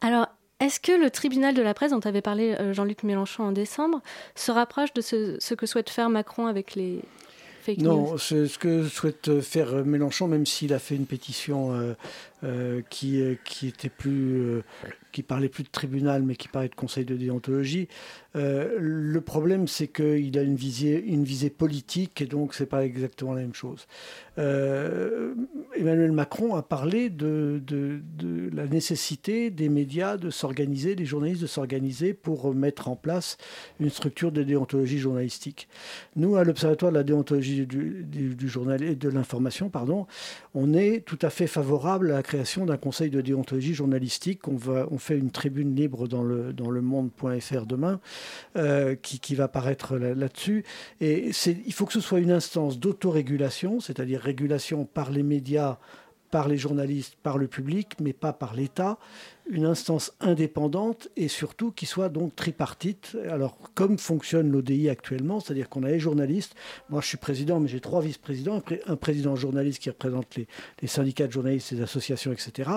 Alors, 0.00 0.26
est-ce 0.58 0.80
que 0.80 0.90
le 0.90 1.08
tribunal 1.08 1.54
de 1.54 1.62
la 1.62 1.74
presse 1.74 1.92
dont 1.92 2.00
avait 2.00 2.22
parlé 2.22 2.56
euh, 2.58 2.72
Jean-Luc 2.72 3.04
Mélenchon 3.04 3.44
en 3.44 3.52
décembre 3.52 4.00
se 4.34 4.50
rapproche 4.50 4.92
de 4.94 5.00
ce, 5.00 5.36
ce 5.38 5.54
que 5.54 5.66
souhaite 5.66 5.90
faire 5.90 6.10
Macron 6.10 6.48
avec 6.48 6.74
les, 6.74 7.02
non, 7.78 8.18
c'est 8.18 8.48
ce 8.48 8.58
que 8.58 8.88
souhaite 8.88 9.40
faire 9.40 9.84
Mélenchon, 9.84 10.26
même 10.26 10.46
s'il 10.46 10.72
a 10.74 10.78
fait 10.78 10.96
une 10.96 11.06
pétition 11.06 11.72
euh, 11.72 11.94
euh, 12.44 12.82
était 13.62 13.88
plus 13.88 14.62
qui 15.12 15.22
parlait 15.22 15.48
plus 15.48 15.62
de 15.62 15.68
tribunal, 15.68 16.22
mais 16.22 16.34
qui 16.34 16.48
parlait 16.48 16.68
de 16.68 16.74
conseil 16.74 17.04
de 17.04 17.14
déontologie. 17.14 17.86
Euh, 18.34 18.76
le 18.80 19.20
problème, 19.20 19.68
c'est 19.68 19.88
qu'il 19.88 20.36
a 20.38 20.42
une 20.42 20.56
visée, 20.56 21.50
politique, 21.50 22.20
et 22.22 22.26
donc 22.26 22.54
c'est 22.54 22.66
pas 22.66 22.84
exactement 22.84 23.34
la 23.34 23.42
même 23.42 23.54
chose. 23.54 23.86
Euh, 24.38 25.34
Emmanuel 25.76 26.12
Macron 26.12 26.54
a 26.54 26.62
parlé 26.62 27.10
de, 27.10 27.60
la 28.52 28.66
nécessité 28.66 29.50
des 29.50 29.68
médias 29.68 30.16
de 30.16 30.30
s'organiser, 30.30 30.96
des 30.96 31.04
journalistes 31.04 31.42
de 31.42 31.46
s'organiser 31.46 32.14
pour 32.14 32.54
mettre 32.54 32.88
en 32.88 32.96
place 32.96 33.36
une 33.78 33.90
structure 33.90 34.32
de 34.32 34.42
déontologie 34.42 34.98
journalistique. 34.98 35.68
Nous, 36.16 36.36
à 36.36 36.44
l'Observatoire 36.44 36.90
de 36.90 36.96
la 36.96 37.04
déontologie 37.04 37.66
du 37.66 38.48
journal 38.48 38.82
et 38.82 38.94
de 38.94 39.08
l'information, 39.10 39.68
pardon, 39.68 40.06
on 40.54 40.72
est 40.72 41.04
tout 41.04 41.18
à 41.20 41.28
fait 41.28 41.46
favorable 41.46 42.10
à 42.12 42.14
la 42.14 42.22
création 42.32 42.64
d'un 42.64 42.78
conseil 42.78 43.10
de 43.10 43.20
déontologie 43.20 43.74
journalistique. 43.74 44.48
On 44.48 44.56
va, 44.56 44.86
on 44.90 44.96
fait 44.96 45.18
une 45.18 45.30
tribune 45.30 45.76
libre 45.76 46.08
dans 46.08 46.22
le, 46.22 46.80
monde.fr 46.80 47.66
demain 47.66 48.00
euh, 48.56 48.94
qui, 48.94 49.20
qui, 49.20 49.34
va 49.34 49.48
paraître 49.48 49.98
là-dessus. 49.98 50.64
Et 51.02 51.30
il 51.44 51.72
faut 51.74 51.84
que 51.84 51.92
ce 51.92 52.00
soit 52.00 52.20
une 52.20 52.30
instance 52.30 52.78
d'autorégulation, 52.78 53.80
c'est-à-dire 53.80 54.18
régulation 54.22 54.86
par 54.86 55.10
les 55.10 55.22
médias, 55.22 55.76
par 56.30 56.48
les 56.48 56.56
journalistes, 56.56 57.16
par 57.22 57.36
le 57.36 57.48
public, 57.48 57.96
mais 58.00 58.14
pas 58.14 58.32
par 58.32 58.54
l'État 58.54 58.98
une 59.50 59.66
instance 59.66 60.12
indépendante 60.20 61.08
et 61.16 61.28
surtout 61.28 61.72
qui 61.72 61.86
soit 61.86 62.08
donc 62.08 62.34
tripartite. 62.36 63.16
Alors, 63.28 63.56
comme 63.74 63.98
fonctionne 63.98 64.50
l'ODI 64.50 64.88
actuellement, 64.88 65.40
c'est-à-dire 65.40 65.68
qu'on 65.68 65.82
a 65.82 65.88
les 65.90 65.98
journalistes, 65.98 66.54
moi 66.90 67.00
je 67.00 67.08
suis 67.08 67.16
président, 67.16 67.60
mais 67.60 67.68
j'ai 67.68 67.80
trois 67.80 68.00
vice-présidents, 68.00 68.62
un 68.86 68.96
président 68.96 69.36
journaliste 69.36 69.80
qui 69.80 69.90
représente 69.90 70.36
les, 70.36 70.46
syndicats 70.86 71.26
de 71.26 71.32
journalistes, 71.32 71.72
les 71.72 71.82
associations, 71.82 72.32
etc., 72.32 72.70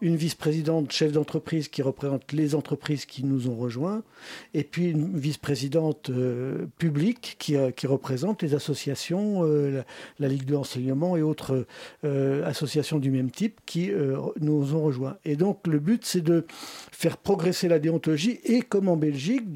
une 0.00 0.16
vice-présidente 0.16 0.90
chef 0.92 1.12
d'entreprise 1.12 1.68
qui 1.68 1.82
représente 1.82 2.32
les 2.32 2.54
entreprises 2.54 3.06
qui 3.06 3.24
nous 3.24 3.48
ont 3.48 3.56
rejoints, 3.56 4.02
et 4.54 4.64
puis 4.64 4.90
une 4.90 5.18
vice-présidente 5.18 6.10
euh, 6.10 6.66
publique 6.78 7.36
qui, 7.38 7.56
euh, 7.56 7.70
qui, 7.70 7.86
représente 7.86 8.42
les 8.42 8.54
associations, 8.54 9.44
euh, 9.44 9.70
la, 9.70 9.84
la, 10.18 10.28
Ligue 10.28 10.44
de 10.44 10.52
l'enseignement 10.52 11.16
et 11.16 11.22
autres 11.22 11.66
associations 12.44 12.98
du 12.98 13.10
même 13.10 13.30
type 13.30 13.60
qui 13.64 13.90
nous 14.40 14.74
ont 14.74 14.82
rejoints. 14.82 15.16
Et 15.24 15.36
donc 15.36 15.66
le 15.66 15.78
but, 15.78 16.04
c'est 16.08 16.22
de 16.22 16.46
faire 16.90 17.16
progresser 17.16 17.68
la 17.68 17.78
déontologie 17.78 18.40
et, 18.44 18.62
comme 18.62 18.88
en 18.88 18.96
Belgique, 18.96 19.52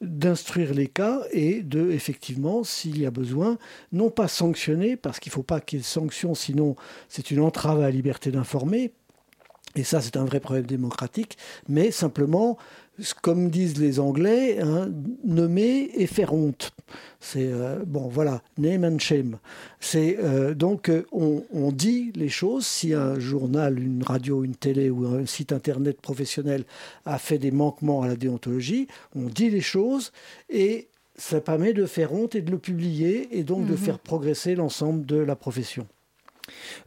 d'instruire 0.00 0.74
les 0.74 0.88
cas 0.88 1.22
et 1.30 1.62
de, 1.62 1.90
effectivement, 1.90 2.64
s'il 2.64 3.00
y 3.00 3.06
a 3.06 3.10
besoin, 3.10 3.56
non 3.92 4.10
pas 4.10 4.28
sanctionner, 4.28 4.96
parce 4.96 5.20
qu'il 5.20 5.30
ne 5.30 5.34
faut 5.34 5.42
pas 5.42 5.60
qu'il 5.60 5.78
y 5.78 5.82
ait 5.82 6.34
sinon 6.34 6.76
c'est 7.08 7.30
une 7.30 7.40
entrave 7.40 7.78
à 7.78 7.82
la 7.82 7.90
liberté 7.90 8.30
d'informer, 8.30 8.92
et 9.74 9.84
ça 9.84 10.00
c'est 10.00 10.16
un 10.16 10.24
vrai 10.24 10.40
problème 10.40 10.66
démocratique, 10.66 11.38
mais 11.68 11.90
simplement 11.90 12.58
comme 13.22 13.50
disent 13.50 13.78
les 13.78 14.00
Anglais, 14.00 14.58
hein, 14.60 14.90
nommer 15.24 15.90
et 15.94 16.06
faire 16.06 16.32
honte. 16.32 16.72
C'est 17.20 17.48
euh, 17.50 17.84
bon, 17.86 18.08
voilà, 18.08 18.42
name 18.58 18.84
and 18.84 18.98
shame. 18.98 19.38
C'est 19.80 20.18
euh, 20.18 20.54
donc 20.54 20.88
euh, 20.88 21.04
on, 21.12 21.42
on, 21.52 21.72
dit 21.72 22.12
les 22.14 22.28
choses. 22.28 22.66
Si 22.66 22.94
un 22.94 23.18
journal, 23.18 23.78
une 23.78 24.02
radio, 24.02 24.44
une 24.44 24.54
télé 24.54 24.90
ou 24.90 25.06
un 25.06 25.26
site 25.26 25.52
internet 25.52 26.00
professionnel 26.00 26.64
a 27.04 27.18
fait 27.18 27.38
des 27.38 27.50
manquements 27.50 28.02
à 28.02 28.08
la 28.08 28.16
déontologie, 28.16 28.86
on 29.14 29.24
dit 29.24 29.50
les 29.50 29.60
choses 29.60 30.12
et 30.48 30.88
ça 31.16 31.40
permet 31.40 31.72
de 31.72 31.86
faire 31.86 32.12
honte 32.12 32.34
et 32.34 32.42
de 32.42 32.50
le 32.50 32.58
publier 32.58 33.28
et 33.36 33.42
donc 33.42 33.66
de 33.66 33.74
faire 33.74 33.98
progresser 33.98 34.54
l'ensemble 34.54 35.06
de 35.06 35.16
la 35.16 35.34
profession. 35.34 35.86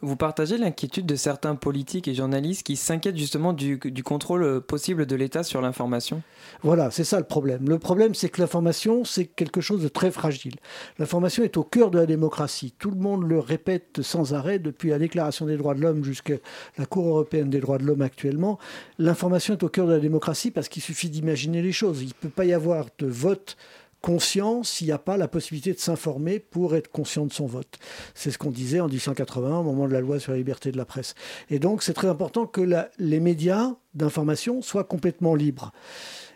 Vous 0.01 0.15
partagez 0.15 0.57
l'inquiétude 0.57 1.05
de 1.05 1.15
certains 1.15 1.55
politiques 1.55 2.07
et 2.07 2.13
journalistes 2.13 2.63
qui 2.63 2.75
s'inquiètent 2.75 3.17
justement 3.17 3.53
du, 3.53 3.79
contrôle 4.03 4.61
possible 4.61 5.05
de 5.05 5.15
l'État 5.15 5.43
sur 5.43 5.61
l'information? 5.61 6.21
Voilà, 6.61 6.91
c'est 6.91 7.03
ça 7.03 7.19
le 7.19 7.25
problème. 7.25 7.67
Le 7.67 7.79
problème, 7.79 8.15
c'est 8.15 8.29
que 8.29 8.41
l'information, 8.41 9.03
c'est 9.03 9.25
quelque 9.25 9.61
chose 9.61 9.83
de 9.83 9.87
très 9.87 10.11
fragile. 10.11 10.55
L'information 10.97 11.43
est 11.43 11.57
au 11.57 11.63
cœur 11.63 11.91
de 11.91 11.99
la 11.99 12.05
démocratie. 12.05 12.73
Tout 12.77 12.91
le 12.91 12.97
monde 12.97 13.23
le 13.23 13.39
répète 13.39 14.01
sans 14.01 14.33
arrêt 14.33 14.59
depuis 14.59 14.89
la 14.89 14.99
Déclaration 14.99 15.45
des 15.45 15.57
droits 15.57 15.75
de 15.75 15.81
l'homme 15.81 16.03
jusqu'à 16.03 16.35
la 16.77 16.85
Cour 16.85 17.07
européenne 17.07 17.49
des 17.49 17.59
droits 17.59 17.77
de 17.77 17.85
l'homme 17.85 18.01
actuellement. 18.01 18.59
L'information 18.97 19.53
est 19.53 19.63
au 19.63 19.69
cœur 19.69 19.87
de 19.87 19.93
la 19.93 19.99
démocratie 19.99 20.51
parce 20.51 20.69
qu'il 20.69 20.81
suffit 20.81 21.09
d'imaginer 21.09 21.61
les 21.61 21.71
choses. 21.71 22.01
Il 22.01 22.07
ne 22.07 22.13
peut 22.13 22.29
pas 22.29 22.45
y 22.45 22.53
avoir 22.53 22.85
de 22.99 23.07
vote 23.07 23.57
conscient 24.01 24.63
s'il 24.63 24.87
n'y 24.87 24.93
a 24.93 24.97
pas 24.97 25.17
la 25.17 25.27
possibilité 25.27 25.73
de 25.73 25.79
s'informer 25.79 26.39
pour 26.39 26.75
être 26.75 26.89
conscient 26.89 27.25
de 27.25 27.33
son 27.33 27.45
vote. 27.45 27.77
C'est 28.13 28.31
ce 28.31 28.37
qu'on 28.37 28.51
disait 28.51 28.79
en 28.79 28.87
1881 28.87 29.57
au 29.57 29.63
moment 29.63 29.87
de 29.87 29.93
la 29.93 30.01
loi 30.01 30.19
sur 30.19 30.31
la 30.31 30.37
liberté 30.37 30.71
de 30.71 30.77
la 30.77 30.85
presse. 30.85 31.15
Et 31.49 31.59
donc 31.59 31.83
c'est 31.83 31.93
très 31.93 32.07
important 32.07 32.45
que 32.45 32.61
les 32.97 33.19
médias 33.19 33.73
d'information 33.93 34.61
soient 34.61 34.83
complètement 34.83 35.35
libres. 35.35 35.71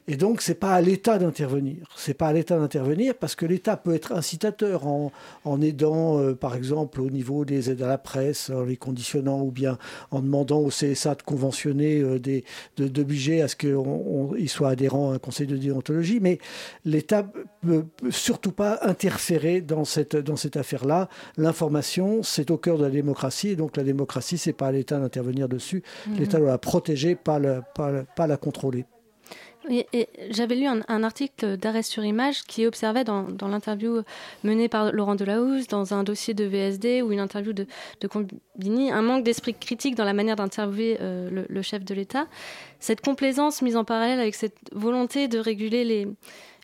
Et 0.08 0.18
donc, 0.18 0.42
ce 0.42 0.52
n'est 0.52 0.58
pas 0.58 0.74
à 0.74 0.82
l'État 0.82 1.18
d'intervenir. 1.18 1.88
Ce 1.96 2.10
n'est 2.10 2.13
pas 2.13 2.28
à 2.28 2.34
l'État 2.34 2.58
d'intervenir 2.58 3.16
parce 3.16 3.36
que 3.36 3.46
l'État 3.46 3.78
peut 3.78 3.96
être 3.96 4.12
incitateur 4.12 4.86
en, 4.86 5.12
en 5.46 5.62
aidant, 5.62 6.20
euh, 6.20 6.34
par 6.34 6.56
exemple, 6.56 7.00
au 7.00 7.10
niveau 7.10 7.46
des 7.46 7.70
aides 7.70 7.82
à 7.82 7.88
la 7.88 7.98
presse, 7.98 8.50
en 8.50 8.63
les 8.63 8.76
conditionnant 8.76 9.42
ou 9.42 9.52
bien 9.52 9.78
en 10.12 10.22
demandant 10.22 10.60
au 10.60 10.68
CSA 10.68 11.16
de 11.16 11.22
conventionner 11.22 12.02
euh, 12.02 12.20
des, 12.20 12.44
de, 12.76 12.88
de 12.89 13.04
budget 13.04 13.42
à 13.42 13.48
ce 13.48 13.56
qu'il 13.56 14.50
soit 14.50 14.70
adhérent 14.70 15.12
à 15.12 15.16
un 15.16 15.20
conseil 15.20 15.48
de 15.48 15.56
déontologie. 15.56 16.20
Mais 16.20 16.39
l'État 16.84 17.32
ne 17.63 17.80
peut 17.80 18.12
surtout 18.12 18.52
pas 18.52 18.80
interférer 18.82 19.62
dans 19.62 19.86
cette, 19.86 20.18
dans 20.18 20.36
cette 20.36 20.58
affaire-là. 20.58 21.08
L'information, 21.38 22.24
c'est 22.24 22.52
au 22.52 22.58
cœur 22.58 22.78
de 22.78 22.84
la 22.84 22.89
démocratie. 22.89 23.50
Et 23.50 23.56
donc, 23.56 23.78
la 23.78 23.84
démocratie, 23.84 24.38
ce 24.38 24.50
n'est 24.50 24.54
pas 24.54 24.68
à 24.68 24.72
l'État 24.74 25.00
d'intervenir 25.00 25.48
dessus. 25.48 25.82
Mmh. 26.08 26.16
L'État 26.18 26.39
doit 26.39 26.50
la 26.50 26.58
protéger, 26.58 27.16
pas, 27.16 27.39
pas 27.74 28.28
la 28.28 28.38
contrôler. 28.38 28.86
J'avais 30.30 30.56
lu 30.56 30.65
un, 30.65 31.04
article 31.04 31.58
d'arrêt 31.58 31.84
sur 31.84 32.04
image 32.04 32.43
qui 32.43 32.65
observait 32.65 33.04
dans, 33.04 33.28
l'interview 33.41 34.02
menée 34.43 34.69
par 34.69 34.91
Laurent 34.91 35.15
Delahousse, 35.15 35.67
dans 35.67 35.93
un 35.93 36.04
dossier 36.04 36.34
de 36.34 36.43
VSD 36.43 37.02
ou 37.02 37.12
une 37.12 37.19
interview 37.19 37.54
de, 37.54 37.65
de 38.02 38.08
Combini, 38.08 38.91
un 38.91 39.02
manque 39.02 39.23
d'esprit 39.23 39.54
critique 39.54 39.95
dans 39.95 40.06
la 40.06 40.13
manière 40.13 40.36
d'interviewer 40.36 40.97
euh, 41.02 41.45
le, 41.47 41.62
chef 41.62 41.84
de 41.84 41.93
l'État. 41.93 42.28
Cette 42.80 43.02
complaisance 43.02 43.62
mise 43.62 43.78
en 43.78 43.86
parallèle 43.86 44.19
avec 44.19 44.36
cette 44.36 44.58
volonté 44.73 45.28
de 45.28 45.39
réguler 45.39 46.06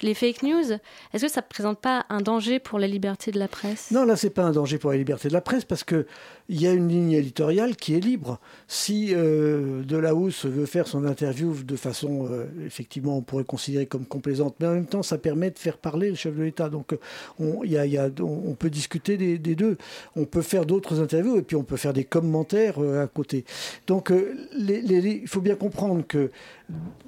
les, 0.01 0.13
fake 0.13 0.43
news, 0.43 0.73
est-ce 1.13 1.25
que 1.25 1.31
ça 1.31 1.41
ne 1.41 1.47
présente 1.47 1.79
pas 1.79 2.05
un 2.09 2.19
danger 2.19 2.59
pour 2.59 2.79
la 2.79 2.87
liberté 2.87 3.31
de 3.31 3.39
la 3.39 3.47
presse? 3.47 3.91
Non, 3.91 4.03
là, 4.03 4.17
c'est 4.17 4.29
pas 4.29 4.43
un 4.43 4.51
danger 4.51 4.77
pour 4.77 4.91
la 4.91 4.97
liberté 4.97 5.29
de 5.29 5.33
la 5.33 5.41
presse 5.41 5.63
parce 5.63 5.83
que 5.83 6.05
il 6.49 6.61
y 6.61 6.67
a 6.67 6.73
une 6.73 6.89
ligne 6.89 7.11
éditoriale 7.11 7.75
qui 7.75 7.95
est 7.95 7.99
libre. 7.99 8.39
Si 8.67 9.13
euh, 9.13 9.83
Delahousse 9.83 10.45
veut 10.45 10.65
faire 10.65 10.87
son 10.87 11.05
interview 11.05 11.53
de 11.63 11.75
façon, 11.75 12.27
euh, 12.29 12.47
effectivement, 12.89 13.17
on 13.17 13.21
pourrait 13.21 13.43
considérer 13.43 13.85
comme 13.85 14.03
complaisante, 14.03 14.55
mais 14.59 14.65
en 14.65 14.73
même 14.73 14.87
temps, 14.87 15.03
ça 15.03 15.19
permet 15.19 15.51
de 15.51 15.59
faire 15.59 15.77
parler 15.77 16.09
le 16.09 16.15
chef 16.15 16.35
de 16.35 16.41
l'État. 16.41 16.69
Donc, 16.69 16.93
a, 16.93 16.95
on, 17.39 18.55
peut 18.55 18.71
discuter 18.71 19.15
des, 19.15 19.55
deux. 19.55 19.77
On 20.15 20.25
peut 20.25 20.41
faire 20.41 20.65
d'autres 20.65 20.99
interviews 20.99 21.37
et 21.37 21.43
puis 21.43 21.55
on 21.55 21.63
peut 21.63 21.77
faire 21.77 21.93
des 21.93 22.03
commentaires 22.03 22.79
euh, 22.79 23.03
à 23.03 23.07
côté. 23.07 23.45
Donc, 23.85 24.09
euh, 24.09 24.33
il 24.57 25.27
faut 25.27 25.41
bien 25.41 25.53
comprendre 25.53 26.03
que 26.07 26.31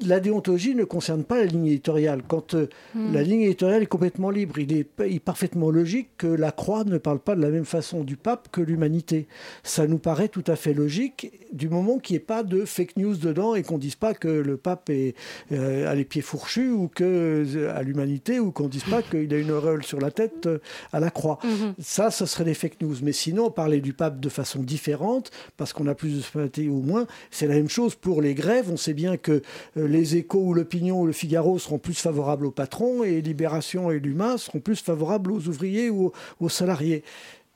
la 0.02 0.19
déontologie 0.19 0.76
ne 0.76 0.84
concerne 0.84 1.24
pas 1.24 1.38
la 1.38 1.45
ligne 1.45 1.67
éditoriale. 1.67 2.21
Quand 2.28 2.56
euh, 2.56 2.67
Hmm. 2.93 3.13
la 3.13 3.24
ligne 3.24 3.41
éditoriale 3.41 3.84
est 3.84 3.88
complètement 3.88 4.30
libre, 4.30 4.60
il 4.60 4.74
est, 4.74 4.88
il 5.06 5.15
est 5.15 5.19
parfaitement 5.19 5.71
logique 5.71 6.10
que 6.17 6.28
la 6.28 6.52
croix 6.52 6.84
ne 6.84 6.97
parle 6.97 7.19
pas 7.19 7.36
de 7.36 7.41
la 7.41 7.50
même 7.50 7.65
façon 7.65 8.04
du 8.04 8.17
pape 8.17 8.50
que 8.52 8.60
l'humanité. 8.60 9.28
Ça 9.63 9.88
nous 9.88 9.97
paraît 9.97 10.28
tout 10.28 10.43
à 10.47 10.56
fait 10.56 10.74
logique 10.74 11.32
du 11.54 11.69
moment 11.69 12.00
qu'il 12.00 12.15
n'y 12.15 12.17
ait 12.17 12.26
pas 12.26 12.43
de 12.43 12.65
fake 12.65 12.97
news 12.97 13.15
dedans 13.15 13.56
et 13.56 13.63
qu'on 13.63 13.76
ne 13.76 13.82
dise 13.82 13.95
pas 13.95 14.13
que 14.13 14.28
le 14.28 14.58
pape 14.58 14.89
est, 14.89 15.15
euh, 15.52 15.89
a 15.89 15.95
les 15.95 16.04
pieds 16.04 16.21
fourchus 16.21 16.69
ou 16.69 16.89
que 16.89 17.04
euh, 17.04 17.76
à 17.76 17.84
l'humanité 17.84 18.39
ou 18.39 18.52
qu'on 18.52 18.65
ne 18.65 18.69
dise 18.69 18.84
pas 18.84 19.02
qu'il 19.02 19.34
a 19.34 19.38
une 19.38 19.52
auréole 19.52 19.84
sur 19.84 20.00
la 20.00 20.12
tête 20.12 20.50
à 20.91 21.00
la 21.00 21.12
croix. 21.12 21.39
Mhm. 21.43 21.74
Ça, 21.80 22.12
ce 22.12 22.26
serait 22.26 22.43
des 22.43 22.54
fake 22.54 22.82
news. 22.82 22.95
Mais 23.04 23.13
sinon, 23.13 23.52
parler 23.52 23.80
du 23.80 23.93
pape 23.93 24.19
de 24.19 24.30
façon 24.30 24.60
différente, 24.63 25.32
parce 25.56 25.71
qu'on 25.71 25.88
a 25.88 25.95
plus 25.95 26.15
de 26.17 26.21
spontanéité 26.21 26.67
ou 26.67 26.82
moins, 26.82 27.08
c'est 27.30 27.47
la 27.47 27.56
même 27.56 27.69
chose 27.69 27.95
pour 27.95 28.21
les 28.21 28.34
grèves. 28.34 28.69
On 28.71 28.78
sait 28.78 28.93
bien 28.93 29.17
que 29.17 29.41
les 29.76 30.16
échos 30.16 30.40
ou 30.40 30.54
l'opinion 30.54 31.02
ou 31.02 31.06
le 31.06 31.14
Figaro 31.14 31.60
seront 31.60 31.80
plus 31.80 31.94
favorables 31.94 32.46
aux 32.46 32.52
patrons 32.52 33.04
et 33.04 33.22
Libération 33.22 33.92
et 33.92 34.00
l'UMA 34.00 34.38
seront 34.38 34.60
plus 34.60 34.82
favorables 34.82 35.32
aux 35.32 35.48
ouvriers 35.48 35.90
ou 35.90 36.08
aux, 36.08 36.14
aux 36.40 36.50
salariés. 36.50 37.04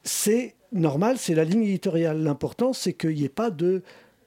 C'est 0.03 0.55
normal, 0.71 1.17
c'est 1.17 1.35
la 1.35 1.43
ligne 1.43 1.63
éditoriale. 1.63 2.21
L'important, 2.21 2.73
c'est 2.73 2.93
qu'il 2.93 3.15
n'y 3.15 3.23
ait 3.23 3.29
pas 3.29 3.49
de 3.49 3.81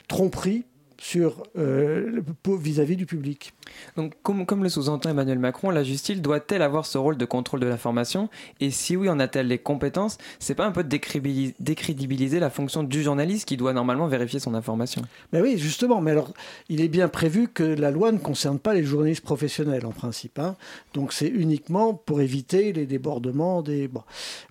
tromperie 0.08 0.64
sur 0.98 1.44
euh, 1.56 2.20
vis-à-vis 2.46 2.94
-vis 2.94 2.96
du 2.96 3.06
public. 3.06 3.54
Donc, 3.96 4.14
comme, 4.22 4.46
comme 4.46 4.62
le 4.62 4.68
sous-entend 4.68 5.10
Emmanuel 5.10 5.38
Macron, 5.38 5.70
la 5.70 5.84
justice 5.84 6.20
doit-elle 6.20 6.62
avoir 6.62 6.86
ce 6.86 6.98
rôle 6.98 7.16
de 7.16 7.24
contrôle 7.24 7.60
de 7.60 7.66
l'information? 7.66 8.28
Et 8.60 8.70
si 8.70 8.96
oui, 8.96 9.08
en 9.08 9.20
a-t-elle 9.20 9.46
les 9.46 9.58
compétences? 9.58 10.18
C'est 10.38 10.54
pas 10.54 10.66
un 10.66 10.72
peu 10.72 10.84
décrédibiliser, 10.84 11.54
décrédibiliser 11.60 12.40
la 12.40 12.50
fonction 12.50 12.82
du 12.82 13.02
journaliste 13.02 13.46
qui 13.46 13.56
doit 13.56 13.72
normalement 13.72 14.08
vérifier 14.08 14.40
son 14.40 14.54
information? 14.54 15.02
Mais 15.32 15.40
oui, 15.40 15.58
justement. 15.58 16.00
Mais 16.00 16.10
alors, 16.10 16.32
il 16.68 16.80
est 16.80 16.88
bien 16.88 17.08
prévu 17.08 17.48
que 17.48 17.62
la 17.62 17.90
loi 17.90 18.12
ne 18.12 18.18
concerne 18.18 18.58
pas 18.58 18.74
les 18.74 18.84
journalistes 18.84 19.24
professionnels 19.24 19.86
en 19.86 19.92
principe. 19.92 20.38
Hein. 20.38 20.56
Donc, 20.94 21.12
c'est 21.12 21.28
uniquement 21.28 21.94
pour 21.94 22.20
éviter 22.20 22.72
les 22.72 22.86
débordements 22.86 23.62
des. 23.62 23.88
Bon. 23.88 24.02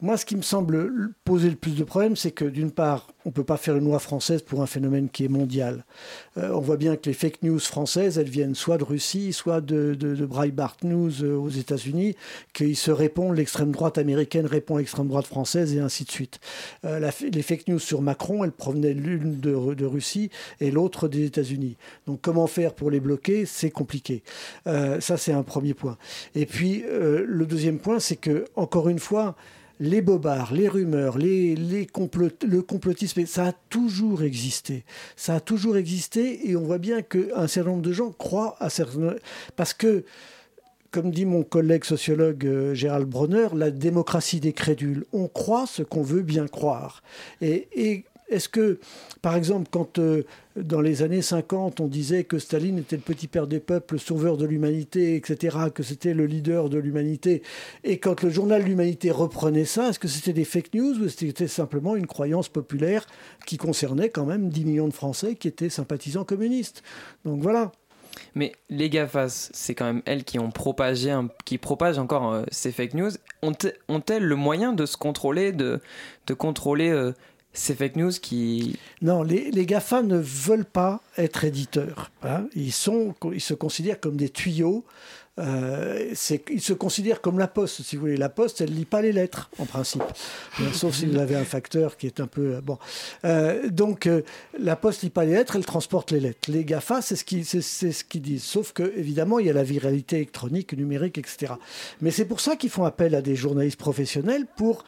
Moi, 0.01 0.17
ce 0.17 0.25
qui 0.25 0.35
me 0.35 0.41
semble 0.41 1.11
poser 1.23 1.49
le 1.49 1.55
plus 1.55 1.75
de 1.75 1.83
problèmes, 1.83 2.15
c'est 2.15 2.31
que 2.31 2.45
d'une 2.45 2.71
part, 2.71 3.07
on 3.27 3.29
ne 3.29 3.33
peut 3.33 3.43
pas 3.43 3.57
faire 3.57 3.75
une 3.75 3.83
loi 3.83 3.99
française 3.99 4.41
pour 4.41 4.61
un 4.61 4.67
phénomène 4.67 5.09
qui 5.09 5.25
est 5.25 5.27
mondial. 5.27 5.83
Euh, 6.37 6.51
on 6.53 6.61
voit 6.61 6.77
bien 6.77 6.95
que 6.95 7.09
les 7.09 7.13
fake 7.13 7.43
news 7.43 7.59
françaises, 7.59 8.17
elles 8.17 8.29
viennent 8.29 8.55
soit 8.55 8.77
de 8.77 8.85
Russie, 8.85 9.33
soit 9.33 9.59
de, 9.59 9.95
de, 9.95 10.15
de 10.15 10.25
Breitbart 10.25 10.77
News 10.83 11.11
euh, 11.23 11.35
aux 11.35 11.49
États-Unis, 11.49 12.15
qu'ils 12.53 12.77
se 12.77 12.89
répondent, 12.89 13.35
l'extrême 13.35 13.71
droite 13.73 13.97
américaine 13.97 14.45
répond 14.45 14.77
à 14.77 14.79
l'extrême 14.79 15.09
droite 15.09 15.25
française 15.25 15.75
et 15.75 15.81
ainsi 15.81 16.05
de 16.05 16.11
suite. 16.11 16.39
Euh, 16.85 17.11
les 17.21 17.41
fake 17.41 17.67
news 17.67 17.79
sur 17.79 18.01
Macron, 18.01 18.45
elles 18.45 18.53
provenaient 18.53 18.93
l'une 18.93 19.41
de, 19.41 19.85
Russie 19.85 20.29
et 20.61 20.71
l'autre 20.71 21.09
des 21.09 21.25
États-Unis. 21.25 21.75
Donc 22.05 22.21
comment 22.21 22.47
faire 22.47 22.73
pour 22.75 22.89
les 22.91 23.01
bloquer? 23.01 23.45
C'est 23.45 23.71
compliqué. 23.71 24.23
Ça, 24.65 25.17
c'est 25.17 25.33
un 25.33 25.43
premier 25.43 25.73
point. 25.73 25.97
Et 26.35 26.45
puis, 26.45 26.83
le 26.89 27.45
deuxième 27.45 27.79
point, 27.79 27.99
c'est 27.99 28.15
que, 28.15 28.45
encore 28.55 28.89
une 28.89 28.99
fois, 28.99 29.35
les 29.79 30.01
bobards, 30.01 30.53
les 30.53 30.67
rumeurs, 30.67 31.17
les, 31.17 31.55
les 31.55 31.87
le 32.43 32.61
complotisme, 32.61 33.25
ça 33.25 33.47
a 33.47 33.51
toujours 33.69 34.23
existé. 34.23 34.83
Ça 35.15 35.35
a 35.35 35.39
toujours 35.39 35.77
existé 35.77 36.49
et 36.49 36.55
on 36.55 36.63
voit 36.63 36.77
bien 36.77 37.01
qu'un 37.01 37.47
certain 37.47 37.71
nombre 37.71 37.81
de 37.83 37.93
gens 37.93 38.11
croient 38.11 38.55
à 38.59 38.69
certaines... 38.69 39.15
Parce 39.55 39.73
que, 39.73 40.03
comme 40.91 41.11
dit 41.11 41.25
mon 41.25 41.43
collègue 41.43 41.83
sociologue 41.83 42.45
euh, 42.45 42.73
Gérald 42.73 43.07
Bronner, 43.07 43.47
la 43.53 43.71
démocratie 43.71 44.39
des 44.39 44.53
crédules. 44.53 45.05
On 45.13 45.27
croit 45.27 45.67
ce 45.67 45.83
qu'on 45.83 46.01
veut 46.01 46.21
bien 46.21 46.47
croire. 46.47 47.03
Et 47.41 48.05
est-ce 48.29 48.49
que, 48.49 48.79
par 49.21 49.35
exemple, 49.35 49.67
quand 49.71 49.99
euh, 49.99 50.23
dans 50.55 50.81
les 50.81 51.03
années 51.03 51.21
50, 51.21 51.79
on 51.79 51.87
disait 51.87 52.23
que 52.23 52.39
Staline 52.39 52.79
était 52.79 52.95
le 52.97 53.01
petit 53.01 53.27
père 53.27 53.47
des 53.47 53.59
peuples, 53.59 53.95
le 53.95 53.99
sauveur 53.99 54.37
de 54.37 54.45
l'humanité, 54.45 55.15
etc., 55.15 55.57
que 55.73 55.83
c'était 55.83 56.13
le 56.13 56.25
leader 56.25 56.69
de 56.69 56.77
l'humanité, 56.77 57.41
et 57.83 57.99
quand 57.99 58.21
le 58.23 58.29
journal 58.29 58.57
L'Humanité 58.63 59.11
reprenait 59.11 59.65
ça, 59.65 59.89
est-ce 59.89 59.99
que 59.99 60.07
c'était 60.07 60.33
des 60.33 60.43
fake 60.43 60.73
news 60.73 60.99
ou 60.99 61.09
c'était 61.09 61.47
simplement 61.47 61.95
une 61.95 62.07
croyance 62.07 62.49
populaire 62.49 63.05
qui 63.45 63.57
concernait 63.57 64.09
quand 64.09 64.25
même 64.25 64.49
10 64.49 64.65
millions 64.65 64.87
de 64.87 64.93
Français 64.93 65.35
qui 65.35 65.47
étaient 65.47 65.69
sympathisants 65.69 66.25
communistes? 66.25 66.83
Donc 67.23 67.41
voilà. 67.41 67.71
Mais 68.35 68.51
les 68.69 68.89
GAFAS, 68.89 69.49
c'est 69.53 69.75
quand 69.75 69.85
même 69.85 70.01
elles 70.05 70.23
qui 70.23 70.39
ont 70.39 70.51
propagé, 70.51 71.15
qui 71.45 71.57
propagent 71.57 71.99
encore 71.99 72.33
euh, 72.33 72.43
ces 72.51 72.71
fake 72.71 72.95
news. 72.95 73.11
Ont-elles 73.41 74.23
le 74.23 74.35
moyen 74.35 74.73
de 74.73 74.85
se 74.85 74.97
contrôler, 74.97 75.51
de, 75.51 75.79
de 76.25 76.33
contrôler 76.33 76.89
euh, 76.89 77.13
ces 77.53 77.75
fake 77.75 77.95
news 77.95 78.11
qui... 78.21 78.77
Non, 79.01 79.23
les, 79.23 79.51
les 79.51 79.65
GAFA 79.65 80.03
ne 80.03 80.17
veulent 80.17 80.65
pas 80.65 81.01
être 81.17 81.43
éditeurs. 81.43 82.11
Hein. 82.23 82.47
Ils, 82.55 82.71
sont, 82.71 83.15
ils 83.33 83.41
se 83.41 83.53
considèrent 83.53 83.99
comme 83.99 84.17
des 84.17 84.29
tuyaux. 84.29 84.85
Euh, 85.39 86.13
ils 86.49 86.61
se 86.61 86.73
considèrent 86.73 87.21
comme 87.21 87.37
la 87.37 87.47
poste, 87.47 87.81
si 87.83 87.95
vous 87.95 88.01
voulez. 88.01 88.17
La 88.17 88.29
poste, 88.29 88.61
elle 88.61 88.71
ne 88.71 88.75
lit 88.75 88.85
pas 88.85 89.01
les 89.01 89.11
lettres, 89.11 89.49
en 89.59 89.65
principe. 89.65 90.03
Sauf 90.73 90.95
si 90.95 91.05
vous 91.05 91.17
avez 91.17 91.35
un 91.35 91.43
facteur 91.43 91.97
qui 91.97 92.07
est 92.07 92.19
un 92.19 92.27
peu... 92.27 92.59
Bon. 92.61 92.77
Euh, 93.25 93.69
donc, 93.69 94.07
euh, 94.07 94.21
la 94.59 94.75
poste 94.75 95.03
ne 95.03 95.07
lit 95.07 95.11
pas 95.11 95.25
les 95.25 95.33
lettres, 95.33 95.55
elle 95.55 95.65
transporte 95.65 96.11
les 96.11 96.19
lettres. 96.19 96.49
Les 96.51 96.65
GAFA, 96.65 97.01
c'est 97.01 97.15
ce 97.15 97.23
qu'ils 97.23 97.45
ce 97.45 98.17
disent. 98.17 98.43
Sauf 98.43 98.73
que, 98.73 98.93
évidemment, 98.97 99.39
il 99.39 99.45
y 99.45 99.49
a 99.49 99.53
la 99.53 99.63
viralité 99.63 100.17
électronique, 100.17 100.73
numérique, 100.73 101.17
etc. 101.17 101.53
Mais 102.01 102.11
c'est 102.11 102.25
pour 102.25 102.39
ça 102.39 102.55
qu'ils 102.55 102.71
font 102.71 102.85
appel 102.85 103.13
à 103.13 103.21
des 103.21 103.35
journalistes 103.35 103.79
professionnels 103.79 104.45
pour 104.55 104.85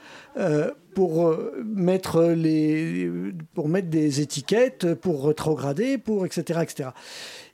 pour 0.95 1.37
mettre 1.63 2.23
les 2.23 3.11
pour 3.53 3.67
mettre 3.67 3.89
des 3.89 4.21
étiquettes 4.21 4.93
pour 4.95 5.27
rétrograder 5.27 5.97
pour 5.97 6.25
etc 6.25 6.59
etc 6.63 6.89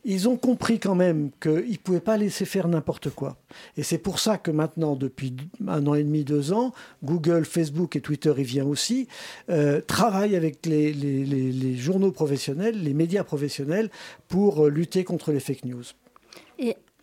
ils 0.06 0.30
ont 0.30 0.38
compris 0.38 0.80
quand 0.80 0.96
même 0.96 1.32
qu'ils 1.42 1.72
ne 1.72 1.78
pouvaient 1.78 2.00
pas 2.00 2.16
laisser 2.16 2.46
faire 2.46 2.68
n'importe 2.68 3.10
quoi. 3.10 3.38
Et 3.76 3.84
c'est 3.84 3.98
pour 3.98 4.20
ça 4.20 4.38
que 4.38 4.52
maintenant, 4.52 4.96
depuis 4.96 5.36
un 5.68 5.86
an 5.88 5.96
et 5.96 6.04
demi, 6.04 6.24
deux 6.24 6.54
ans, 6.54 6.74
Google, 7.04 7.44
Facebook 7.44 7.96
et 7.96 8.02
Twitter 8.02 8.34
y 8.38 8.44
vient 8.44 8.66
aussi, 8.66 9.08
euh, 9.50 9.82
travaillent 9.82 10.36
avec 10.36 10.66
les, 10.68 11.76
journaux 11.76 12.12
professionnels, 12.12 12.82
les 12.82 12.94
médias 12.94 13.24
professionnels, 13.24 13.90
pour 14.28 14.68
lutter 14.68 15.04
contre 15.04 15.32
les 15.32 15.40
fake 15.40 15.66
news. 15.66 15.84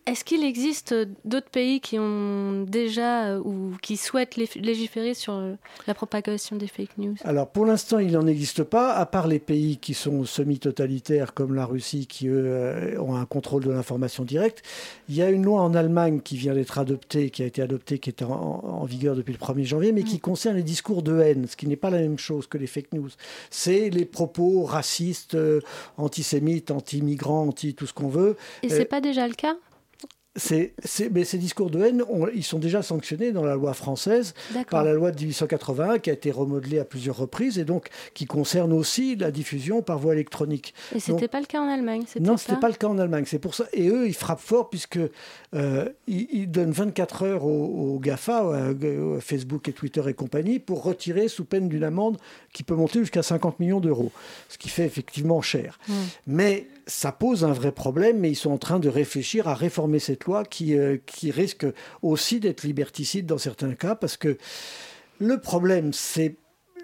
Est-ce 0.05 0.25
qu'il 0.25 0.43
existe 0.43 0.93
d'autres 1.23 1.49
pays 1.49 1.79
qui 1.79 1.97
ont 1.97 2.63
déjà 2.63 3.27
euh, 3.27 3.39
ou 3.39 3.71
qui 3.81 3.97
souhaitent 3.97 4.35
légiférer 4.35 5.13
sur 5.13 5.41
la 5.87 5.93
propagation 5.93 6.55
des 6.55 6.67
fake 6.67 6.97
news? 6.97 7.15
Alors 7.23 7.49
pour 7.49 7.65
l'instant, 7.65 7.99
il 7.99 8.11
n'en 8.11 8.27
existe 8.27 8.63
pas, 8.63 8.93
à 8.93 9.05
part 9.05 9.27
les 9.27 9.39
pays 9.39 9.77
qui 9.77 9.93
sont 9.93 10.25
semi-totalitaires 10.25 11.33
comme 11.33 11.55
la 11.55 11.65
Russie, 11.65 12.07
qui 12.07 12.27
eux 12.27 12.99
ont 12.99 13.15
un 13.15 13.25
contrôle 13.25 13.63
de 13.63 13.71
l'information 13.71 14.23
directe. 14.23 14.61
Il 15.09 15.15
y 15.15 15.21
a 15.21 15.29
une 15.29 15.43
loi 15.43 15.61
en 15.61 15.73
Allemagne 15.73 16.19
qui 16.21 16.37
vient 16.37 16.53
d'être 16.53 16.77
adoptée, 16.79 17.29
qui 17.29 17.43
a 17.43 17.45
été 17.45 17.61
adoptée, 17.61 17.99
qui 17.99 18.09
est 18.09 18.21
en, 18.23 18.29
en, 18.29 18.85
vigueur 18.85 19.15
depuis 19.15 19.33
le 19.33 19.39
1er 19.39 19.63
janvier, 19.63 19.91
mais 19.91 20.03
qui 20.03 20.19
concerne 20.19 20.55
les 20.55 20.63
discours 20.63 21.03
de 21.03 21.19
haine, 21.19 21.47
ce 21.47 21.55
qui 21.55 21.67
n'est 21.67 21.75
pas 21.75 21.89
la 21.89 21.99
même 21.99 22.19
chose 22.19 22.47
que 22.47 22.57
les 22.57 22.67
fake 22.67 22.93
news. 22.93 23.09
C'est 23.49 23.89
les 23.89 24.05
propos 24.05 24.63
racistes, 24.63 25.35
euh, 25.35 25.61
antisémites, 25.97 26.71
anti-migrants, 26.71 27.47
anti 27.47 27.73
tout 27.73 27.87
ce 27.87 27.93
qu'on 27.93 28.09
veut. 28.09 28.35
Et 28.61 28.69
c'est 28.69 28.81
euh, 28.81 28.85
pas 28.85 29.01
déjà 29.01 29.27
le 29.27 29.33
cas? 29.33 29.55
C'est, 30.35 30.73
c'est- 30.83 31.09
mais 31.11 31.23
ces 31.25 31.37
discours 31.37 31.69
de 31.69 31.79
haine, 31.83 32.03
on- 32.09 32.27
ils 32.27 32.43
sont 32.43 32.57
déjà 32.59 32.81
sanctionnés 32.81 33.31
dans 33.31 33.43
la 33.43 33.53
loi 33.55 33.73
française 33.73 34.33
par 34.69 34.83
la 34.83 34.93
loi 34.93 35.11
de 35.11 35.17
1881 35.19 35.99
qui 35.99 36.09
a 36.09 36.13
été 36.13 36.31
remodelée 36.31 36.79
à 36.79 36.85
plusieurs 36.85 37.17
reprises 37.17 37.59
et 37.59 37.65
donc 37.65 37.89
qui 38.15 38.25
concerne 38.25 38.73
aussi 38.73 39.15
la 39.15 39.29
diffusion 39.29 39.81
par 39.83 39.99
voie 39.99 40.13
électronique. 40.13 40.73
Et 40.95 40.99
c'était 40.99 41.21
Donc, 41.21 41.29
pas 41.29 41.39
le 41.39 41.45
cas 41.45 41.61
en 41.61 41.67
Allemagne 41.69 42.03
c'était 42.07 42.19
non, 42.25 42.37
ce 42.37 42.49
n'était 42.49 42.59
pas 42.59 42.69
le 42.69 42.75
cas 42.75 42.87
en 42.87 42.97
Allemagne. 42.97 43.25
C'est 43.27 43.37
pour 43.39 43.53
ça. 43.53 43.65
Et 43.73 43.89
eux, 43.89 44.07
ils 44.07 44.13
frappent 44.15 44.39
fort 44.41 44.69
puisque 44.69 44.99
euh, 45.53 45.89
ils, 46.07 46.27
ils 46.31 46.49
donnent 46.49 46.71
24 46.71 47.23
heures 47.23 47.45
aux, 47.45 47.93
aux 47.95 47.99
GAFA, 47.99 48.71
Facebook 49.19 49.67
et 49.69 49.73
Twitter 49.73 50.01
et 50.07 50.13
compagnie, 50.13 50.59
pour 50.59 50.83
retirer 50.83 51.27
sous 51.27 51.45
peine 51.45 51.69
d'une 51.69 51.83
amende 51.83 52.17
qui 52.53 52.63
peut 52.63 52.75
monter 52.75 52.99
jusqu'à 52.99 53.23
50 53.23 53.59
millions 53.59 53.79
d'euros, 53.79 54.11
ce 54.49 54.57
qui 54.57 54.69
fait 54.69 54.85
effectivement 54.85 55.41
cher. 55.41 55.79
Mm. 55.87 55.93
Mais 56.27 56.67
ça 56.87 57.11
pose 57.11 57.43
un 57.43 57.53
vrai 57.53 57.71
problème, 57.71 58.19
mais 58.19 58.31
ils 58.31 58.35
sont 58.35 58.51
en 58.51 58.57
train 58.57 58.79
de 58.79 58.89
réfléchir 58.89 59.47
à 59.47 59.55
réformer 59.55 59.99
cette 59.99 60.25
loi 60.25 60.43
qui, 60.43 60.77
euh, 60.77 60.97
qui 61.05 61.31
risque 61.31 61.65
aussi 62.01 62.39
d'être 62.39 62.63
liberticide 62.63 63.25
dans 63.25 63.37
certains 63.37 63.73
cas, 63.73 63.95
parce 63.95 64.17
que 64.17 64.37
le 65.19 65.39
problème, 65.39 65.93
c'est 65.93 66.35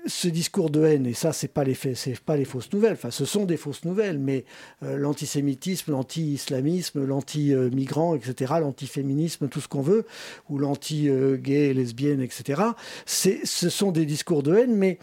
ce 0.05 0.29
discours 0.29 0.69
de 0.69 0.83
haine, 0.85 1.05
et 1.05 1.13
ça, 1.13 1.33
c'est 1.33 1.49
pas 1.49 1.63
les 1.63 1.77
pas 2.25 2.37
les 2.37 2.45
fausses 2.45 2.71
nouvelles. 2.71 2.93
Enfin, 2.93 3.11
ce 3.11 3.25
sont 3.25 3.45
des 3.45 3.57
fausses 3.57 3.83
nouvelles, 3.83 4.17
mais 4.17 4.45
euh, 4.83 4.95
l'antisémitisme, 4.97 5.91
l'anti-islamisme, 5.91 7.05
l'anti-migrant, 7.05 8.15
etc., 8.15 8.53
l'antiféminisme, 8.61 9.49
tout 9.49 9.59
ce 9.59 9.67
qu'on 9.67 9.81
veut, 9.81 10.05
ou 10.49 10.57
l'anti-gay, 10.57 11.73
lesbienne, 11.73 12.21
etc. 12.21 12.61
Ce 13.05 13.69
sont 13.69 13.91
des 13.91 14.05
discours 14.05 14.43
de 14.43 14.55
haine, 14.55 14.75
mais 14.75 14.99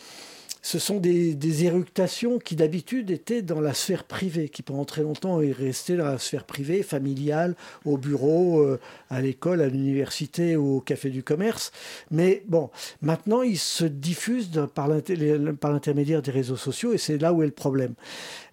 ce 0.67 0.81
sont 0.81 0.97
des, 0.99 1.37
des 1.37 1.63
éructations 1.65 2.41
qui 2.41 2.57
d'habitude 2.57 3.13
étaient 3.13 3.41
dans 3.41 3.61
la 3.61 3.73
sphère 3.73 4.03
privée, 4.03 4.49
qui 4.49 4.63
pendant 4.63 4.85
très 4.85 5.03
longtemps 5.03 5.41
est 5.41 5.53
resté 5.53 5.97
dans 5.97 6.07
la 6.07 6.19
sphère 6.19 6.43
privée, 6.43 6.83
familiale, 6.83 7.55
au 7.85 7.97
bureau, 7.99 8.63
euh, 8.63 8.81
à 9.09 9.21
l'école, 9.21 9.61
à 9.61 9.69
l'université 9.69 10.57
ou 10.57 10.79
au 10.79 10.81
café 10.81 11.11
du 11.11 11.23
commerce. 11.23 11.71
Mais 12.11 12.43
bon, 12.49 12.71
maintenant 13.01 13.43
ils 13.43 13.59
se 13.61 13.85
diffusent 13.85 14.51
par 14.75 14.89
l'intermédiaire 14.89 16.21
des 16.21 16.33
réseaux 16.33 16.57
sociaux 16.57 16.93
et 16.93 16.99
c'est 16.99 17.19
là 17.19 17.33
où 17.33 17.45
est 17.45 17.47
le 17.47 17.53
problème. 17.53 17.95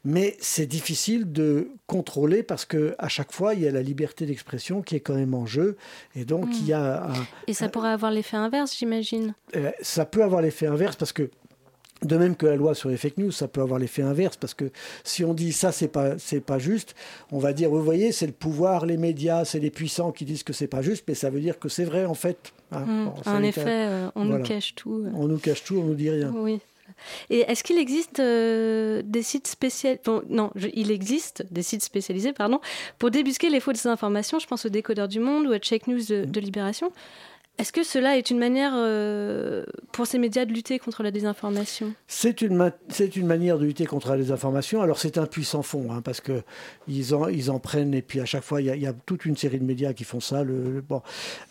Mais 0.06 0.36
c'est 0.40 0.68
difficile 0.68 1.32
de 1.32 1.70
contrôler 1.88 2.44
parce 2.44 2.66
que 2.66 2.94
à 3.00 3.08
chaque 3.08 3.32
fois 3.32 3.56
il 3.56 3.62
y 3.62 3.68
a 3.68 3.72
la 3.72 3.82
liberté 3.82 4.28
d'expression 4.28 4.84
qui 4.84 4.96
est 4.96 5.00
quand 5.00 5.16
même 5.16 5.34
en 5.34 5.48
jeu 5.48 5.78
et 6.16 6.26
donc 6.26 6.46
Mm. 6.46 6.54
il 6.60 6.68
y 6.68 6.74
a 6.74 7.06
un, 7.06 7.14
Et 7.48 7.54
ça 7.54 7.70
pourrait 7.70 7.90
avoir 7.90 8.12
l'effet 8.12 8.38
inverse, 8.38 8.78
j'imagine. 8.78 9.34
euh, 9.56 9.72
ça 9.82 10.06
peut 10.06 10.24
avoir 10.24 10.42
l'effet 10.44 10.68
inverse 10.68 10.96
parce 10.98 11.14
que 11.14 11.32
de 12.04 12.18
même 12.18 12.36
que 12.36 12.46
la 12.46 12.56
loi 12.56 12.76
sur 12.76 12.90
les 12.90 12.98
fake 12.98 13.18
news, 13.18 13.32
ça 13.32 13.48
peut 13.48 13.62
avoir 13.62 13.80
l'effet 13.80 14.02
inverse 14.02 14.36
parce 14.38 14.54
que 14.54 14.72
si 15.04 15.24
on 15.24 15.34
dit 15.34 15.52
ça 15.54 15.72
c'est 15.72 15.88
pas 15.88 16.18
c'est 16.18 16.42
pas 16.42 16.60
juste, 16.60 16.96
on 17.32 17.40
va 17.40 17.54
dire 17.54 17.70
vous 17.70 17.82
voyez 17.84 18.12
c'est 18.12 18.28
le 18.28 18.34
pouvoir, 18.34 18.86
les 18.86 18.98
médias, 18.98 19.46
c'est 19.46 19.60
les 19.60 19.72
puissants 19.72 20.12
qui 20.12 20.26
disent 20.26 20.44
que 20.44 20.54
c'est 20.54 20.68
pas 20.68 20.82
juste, 20.82 21.04
mais 21.08 21.16
ça 21.16 21.30
veut 21.30 21.40
dire 21.40 21.60
que 21.60 21.70
c'est 21.70 21.86
vrai 21.86 22.06
en 22.06 22.14
fait. 22.14 22.54
hein. 22.72 22.80
Mm. 22.86 23.06
Bon, 23.06 23.14
en 23.32 23.44
effet, 23.44 23.64
euh, 23.68 24.08
on 24.16 24.26
Voilà. 24.26 24.40
nous 24.40 24.46
cache 24.46 24.76
tout. 24.76 25.04
euh. 25.06 25.10
On 25.16 25.28
nous 25.28 25.38
cache 25.40 25.64
tout, 25.64 25.78
on 25.78 25.84
nous 25.84 25.96
dit 25.96 26.10
rien. 26.10 26.32
Oui. 26.36 26.60
Et 27.30 27.40
est-ce 27.40 27.64
qu'il 27.64 27.78
existe 27.80 28.20
euh, 28.20 29.02
des 29.04 29.24
sites 29.24 29.48
spécialisés 29.48 30.00
Non, 30.30 30.52
je- 30.56 30.68
il 30.74 30.92
existe 30.92 31.46
des 31.52 31.64
sites 31.64 31.84
spécialisés, 31.84 32.34
pardon, 32.34 32.60
pour 33.00 33.10
débusquer 33.12 33.50
les 33.50 33.60
fausses 33.60 33.86
informations. 33.86 34.40
Je 34.40 34.48
pense 34.48 34.66
au 34.66 34.70
Décodeur 34.70 35.08
du 35.08 35.20
Monde 35.20 35.48
ou 35.48 35.52
à 35.52 35.60
Check 35.60 35.88
News 35.88 36.02
de, 36.08 36.26
de 36.26 36.40
Libération? 36.40 36.92
Est-ce 37.60 37.72
que 37.72 37.84
cela 37.84 38.18
est 38.18 38.32
une 38.32 38.40
manière 38.40 38.74
euh, 38.76 39.64
pour 39.92 40.08
ces 40.08 40.18
médias 40.18 40.44
de 40.46 40.52
lutter 40.52 40.80
contre 40.80 41.04
la 41.04 41.12
désinformation? 41.12 41.94
C'est 42.08 42.42
une, 42.42 42.56
ma- 42.56 42.72
une 43.16 43.28
manière 43.28 43.60
de 43.60 43.66
lutter 43.66 43.86
contre 43.86 44.10
la 44.10 44.18
désinformation. 44.18 44.82
Alors 44.82 44.98
c'est 44.98 45.20
un 45.20 45.28
puissant 45.28 45.62
fond, 45.62 45.92
hein, 45.92 46.02
parce 46.02 46.20
que 46.20 46.42
ils 46.88 47.14
en, 47.14 47.28
ils 47.28 47.52
en 47.52 47.60
prennent, 47.60 47.94
et 47.94 48.02
puis 48.02 48.20
à 48.20 48.26
chaque 48.26 48.42
fois, 48.44 48.60
il 48.60 48.66
y, 48.66 48.70
a- 48.72 48.76
il 48.76 48.82
y 48.82 48.88
a 48.88 48.94
toute 48.94 49.26
une 49.26 49.38
série 49.38 49.60
de 49.60 49.64
médias 49.66 49.94
qui 49.94 50.04
font 50.04 50.20
ça. 50.20 50.44
Le, 50.44 50.64
le- 50.72 50.82
bon. 50.82 51.04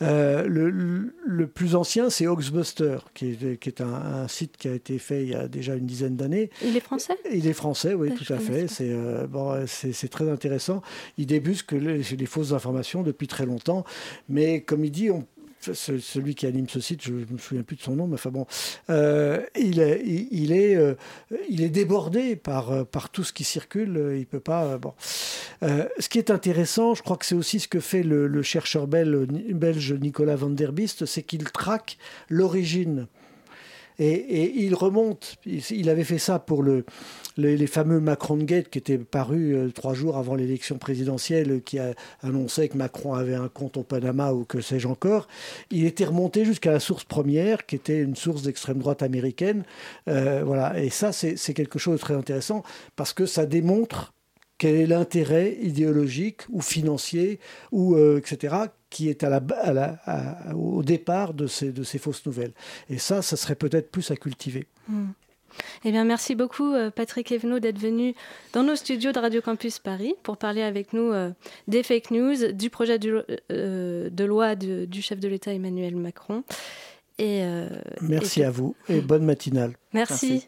Euh, 0.03 0.45
le, 0.49 0.71
le- 0.71 1.47
plus 1.47 1.77
ancien, 1.77 2.11
c'est 2.11 2.27
Oxbuster, 2.27 2.99
qui 3.15 3.31
est, 3.41 3.57
qui 3.61 3.69
est 3.69 3.81
un, 3.81 3.93
un 3.95 4.29
site 4.29 4.57
qui 4.57 4.67
a 4.69 4.73
été 4.75 4.99
fait 4.99 5.23
il 5.23 5.29
y 5.31 5.35
a 5.35 5.47
déjà 5.47 5.75
une 5.77 5.87
dizaine 5.87 6.17
d'années. 6.17 6.51
Il 6.65 6.77
est 6.77 6.81
français? 6.81 7.17
Il 7.33 7.47
est 7.47 7.53
français, 7.53 7.95
oui, 7.95 8.09
Ah, 8.13 8.17
tout 8.25 8.33
à 8.33 8.39
fait. 8.39 8.67
C'est 8.67 8.91
euh, 8.91 9.27
bon, 9.29 9.65
très 10.11 10.29
intéressant. 10.29 10.83
Il 11.17 11.27
débusque 11.27 11.73
les, 11.73 11.99
les 12.03 12.27
fausses 12.27 12.53
informations 12.53 13.03
depuis 13.05 13.29
très 13.29 13.47
longtemps, 13.47 13.85
mais 14.29 14.63
comme 14.63 14.85
il 14.85 14.91
dit, 14.91 15.11
on 15.11 15.25
celui 15.73 16.35
qui 16.35 16.47
anime 16.47 16.69
ce 16.69 16.81
site, 16.81 17.03
je 17.03 17.13
ne 17.13 17.25
me 17.33 17.39
souviens 17.39 17.63
plus 17.63 17.77
de 17.77 17.83
son 17.83 17.97
nom, 17.97 18.07
mais 18.07 18.15
enfin 18.15 18.31
bon, 18.31 18.47
euh, 18.91 19.41
il, 19.59 19.81
est, 19.81 20.03
il, 20.05 20.53
est, 20.53 20.75
euh, 20.77 20.95
il 21.49 21.63
est 21.63 21.69
débordé 21.69 22.37
par, 22.37 22.73
euh, 22.73 22.85
par 22.85 23.11
tout 23.11 23.25
ce 23.25 23.33
qui 23.33 23.45
circule. 23.45 24.15
Il 24.19 24.27
peut 24.27 24.41
pas. 24.41 24.79
bon. 24.79 24.95
Ce 25.63 26.09
qui 26.09 26.19
est 26.19 26.31
intéressant, 26.31 26.95
je 26.95 27.03
crois 27.03 27.17
que 27.17 27.25
c'est 27.27 27.35
aussi 27.35 27.61
ce 27.61 27.69
que 27.69 27.81
fait 27.81 28.03
le, 28.03 28.27
le 28.27 28.43
chercheur 28.43 28.87
bel- 28.87 29.27
belge 29.53 29.93
Nicolas 29.93 30.37
van 30.37 30.51
der 30.51 30.73
Bist, 30.73 31.07
c'est 31.07 31.23
qu'il 31.23 31.45
traque 31.45 31.99
l'origine. 32.29 33.07
Et, 33.99 34.65
il 34.65 34.75
remonte. 34.75 35.37
Il, 35.47 35.89
avait 35.89 36.05
fait 36.05 36.19
ça 36.19 36.39
pour 36.39 36.63
le, 36.63 36.85
les, 37.37 37.67
fameux 37.67 38.01
Macron 38.01 38.37
Gate 38.37 38.69
qui 38.69 38.79
étaient 38.79 38.99
parus 38.99 39.55
euh, 39.55 39.71
trois 39.71 39.95
jours 39.95 40.17
avant 40.17 40.35
l'élection 40.35 40.79
présidentielle, 40.79 41.63
qui 41.63 41.79
a 41.79 41.95
annoncé 42.23 42.69
que 42.69 42.77
Macron 42.77 43.15
avait 43.15 43.35
un 43.35 43.49
compte 43.49 43.77
au 43.77 43.83
Panama 43.83 44.33
ou 44.33 44.45
que 44.45 44.61
sais-je 44.61 44.89
encore. 44.89 45.29
Il 45.71 45.85
était 45.85 46.05
remonté 46.05 46.45
jusqu'à 46.45 46.73
la 46.73 46.81
source 46.81 47.05
première, 47.05 47.67
qui 47.67 47.77
était 47.77 48.01
une 48.01 48.17
source 48.17 48.43
d'extrême 48.43 48.79
droite 48.79 49.03
américaine. 49.03 49.65
Euh, 50.09 50.43
voilà. 50.45 50.81
Et 50.83 50.91
ça, 50.91 51.13
c'est 51.13 51.37
c'est 51.37 51.55
quelque 51.55 51.79
chose 51.79 51.95
de 51.95 52.01
très 52.01 52.15
intéressant 52.15 52.63
parce 52.97 53.13
que 53.13 53.27
ça 53.27 53.47
démontre 53.47 54.13
quel 54.59 54.77
est 54.77 54.87
l'intérêt 54.87 55.57
idéologique 55.61 56.43
ou 56.51 56.61
financier 56.61 57.41
ou 57.73 57.97
euh, 57.97 58.19
etc 58.19 58.67
qui 58.93 59.09
est 59.09 59.25
à 59.25 59.29
la, 59.31 59.41
ba- 59.41 59.57
à 59.61 59.73
la- 59.73 59.99
à- 60.05 60.55
au 60.55 60.83
départ 60.83 61.35
de 61.35 61.47
ces, 61.47 61.73
de 61.73 61.83
ces 61.83 61.99
fausses 61.99 62.25
nouvelles. 62.27 62.53
Et 62.91 62.99
ça, 62.99 63.23
ça 63.23 63.37
serait 63.37 63.57
peut-être 63.57 63.91
plus 63.91 64.11
à 64.13 64.17
cultiver. 64.17 64.67
Hmm. 64.89 65.07
Eh 65.85 65.91
bien, 65.93 66.05
merci 66.05 66.35
beaucoup, 66.35 66.73
euh, 66.73 66.91
Patrick 66.91 67.31
Evenot, 67.33 67.59
d'être 67.59 67.79
venu 67.79 68.15
dans 68.55 68.63
nos 68.63 68.75
studios 68.77 69.13
de 69.13 69.19
Radio 69.19 69.43
Campus 69.43 69.79
Paris 69.79 70.15
pour 70.23 70.37
parler 70.39 70.63
avec 70.63 70.93
nous 70.95 71.13
euh, 71.13 71.31
des 71.69 71.83
fake 71.83 72.11
news, 72.11 72.53
du 72.53 72.71
projet 72.71 72.99
du- 72.99 73.17
euh, 73.51 74.09
de 74.09 74.25
loi 74.25 74.55
de- 74.57 74.87
du 74.87 75.03
chef 75.03 75.19
de 75.21 75.29
l'État 75.29 75.53
Emmanuel 75.53 75.95
Macron. 75.97 76.43
Et, 77.19 77.41
euh, 77.43 77.69
Merci 78.01 78.41
et- 78.41 78.45
à 78.45 78.51
vous 78.51 78.75
et 78.89 79.01
bonne 79.03 79.25
matinale. 79.27 79.75
Merci. 79.93 80.47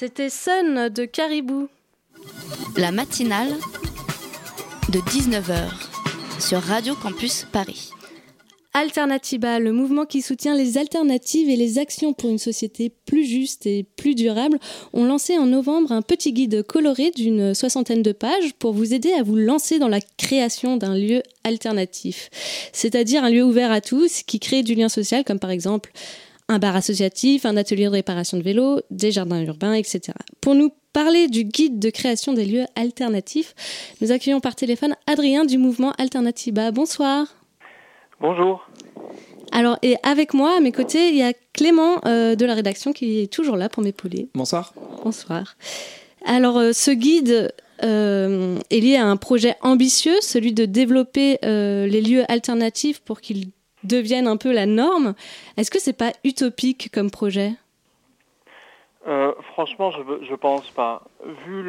C'était 0.00 0.30
Sun 0.30 0.88
de 0.88 1.04
Caribou. 1.04 1.68
La 2.78 2.90
matinale 2.90 3.50
de 4.88 4.98
19h 4.98 5.68
sur 6.40 6.58
Radio 6.62 6.94
Campus 6.94 7.46
Paris. 7.52 7.90
Alternativa, 8.72 9.58
le 9.58 9.72
mouvement 9.72 10.06
qui 10.06 10.22
soutient 10.22 10.56
les 10.56 10.78
alternatives 10.78 11.50
et 11.50 11.56
les 11.56 11.78
actions 11.78 12.14
pour 12.14 12.30
une 12.30 12.38
société 12.38 12.90
plus 13.04 13.26
juste 13.26 13.66
et 13.66 13.82
plus 13.82 14.14
durable, 14.14 14.58
ont 14.94 15.04
lancé 15.04 15.36
en 15.36 15.44
novembre 15.44 15.92
un 15.92 16.00
petit 16.00 16.32
guide 16.32 16.62
coloré 16.62 17.10
d'une 17.10 17.52
soixantaine 17.52 18.02
de 18.02 18.12
pages 18.12 18.54
pour 18.58 18.72
vous 18.72 18.94
aider 18.94 19.12
à 19.12 19.22
vous 19.22 19.36
lancer 19.36 19.78
dans 19.78 19.88
la 19.88 20.00
création 20.00 20.78
d'un 20.78 20.94
lieu 20.94 21.22
alternatif, 21.44 22.30
c'est-à-dire 22.72 23.22
un 23.22 23.28
lieu 23.28 23.44
ouvert 23.44 23.70
à 23.70 23.82
tous 23.82 24.22
qui 24.22 24.40
crée 24.40 24.62
du 24.62 24.74
lien 24.74 24.88
social, 24.88 25.24
comme 25.24 25.40
par 25.40 25.50
exemple 25.50 25.92
un 26.50 26.58
bar 26.58 26.74
associatif, 26.74 27.46
un 27.46 27.56
atelier 27.56 27.84
de 27.84 27.90
réparation 27.90 28.36
de 28.36 28.42
vélos, 28.42 28.80
des 28.90 29.12
jardins 29.12 29.40
urbains, 29.40 29.74
etc. 29.74 30.12
Pour 30.40 30.56
nous 30.56 30.72
parler 30.92 31.28
du 31.28 31.44
guide 31.44 31.78
de 31.78 31.90
création 31.90 32.32
des 32.32 32.44
lieux 32.44 32.64
alternatifs, 32.74 33.54
nous 34.00 34.10
accueillons 34.10 34.40
par 34.40 34.56
téléphone 34.56 34.96
Adrien 35.06 35.44
du 35.44 35.58
mouvement 35.58 35.92
Alternativa. 35.96 36.72
Bonsoir. 36.72 37.28
Bonjour. 38.20 38.68
Alors, 39.52 39.78
et 39.82 39.96
avec 40.02 40.34
moi, 40.34 40.56
à 40.56 40.60
mes 40.60 40.72
côtés, 40.72 41.10
il 41.10 41.16
y 41.16 41.22
a 41.22 41.32
Clément 41.52 42.00
euh, 42.04 42.34
de 42.34 42.44
la 42.44 42.54
rédaction 42.54 42.92
qui 42.92 43.20
est 43.20 43.32
toujours 43.32 43.56
là 43.56 43.68
pour 43.68 43.84
m'épauler. 43.84 44.28
Bonsoir. 44.34 44.74
Bonsoir. 45.04 45.56
Alors, 46.24 46.58
euh, 46.58 46.72
ce 46.72 46.90
guide 46.90 47.52
euh, 47.84 48.58
est 48.70 48.80
lié 48.80 48.96
à 48.96 49.06
un 49.06 49.16
projet 49.16 49.54
ambitieux, 49.62 50.16
celui 50.20 50.52
de 50.52 50.64
développer 50.64 51.38
les 51.42 52.00
lieux 52.00 52.24
alternatifs 52.28 53.00
pour 53.00 53.20
qu'ils 53.20 53.50
deviennent 53.84 54.26
un 54.26 54.36
peu 54.36 54.52
la 54.52 54.66
norme. 54.66 55.14
Est-ce 55.56 55.70
que 55.70 55.80
c'est 55.80 55.96
pas 55.96 56.12
utopique 56.24 56.90
comme 56.92 57.10
projet? 57.10 57.52
Euh, 59.06 59.32
franchement, 59.52 59.90
je 59.90 60.30
ne 60.30 60.36
pense 60.36 60.70
pas. 60.70 61.02
Vu 61.46 61.62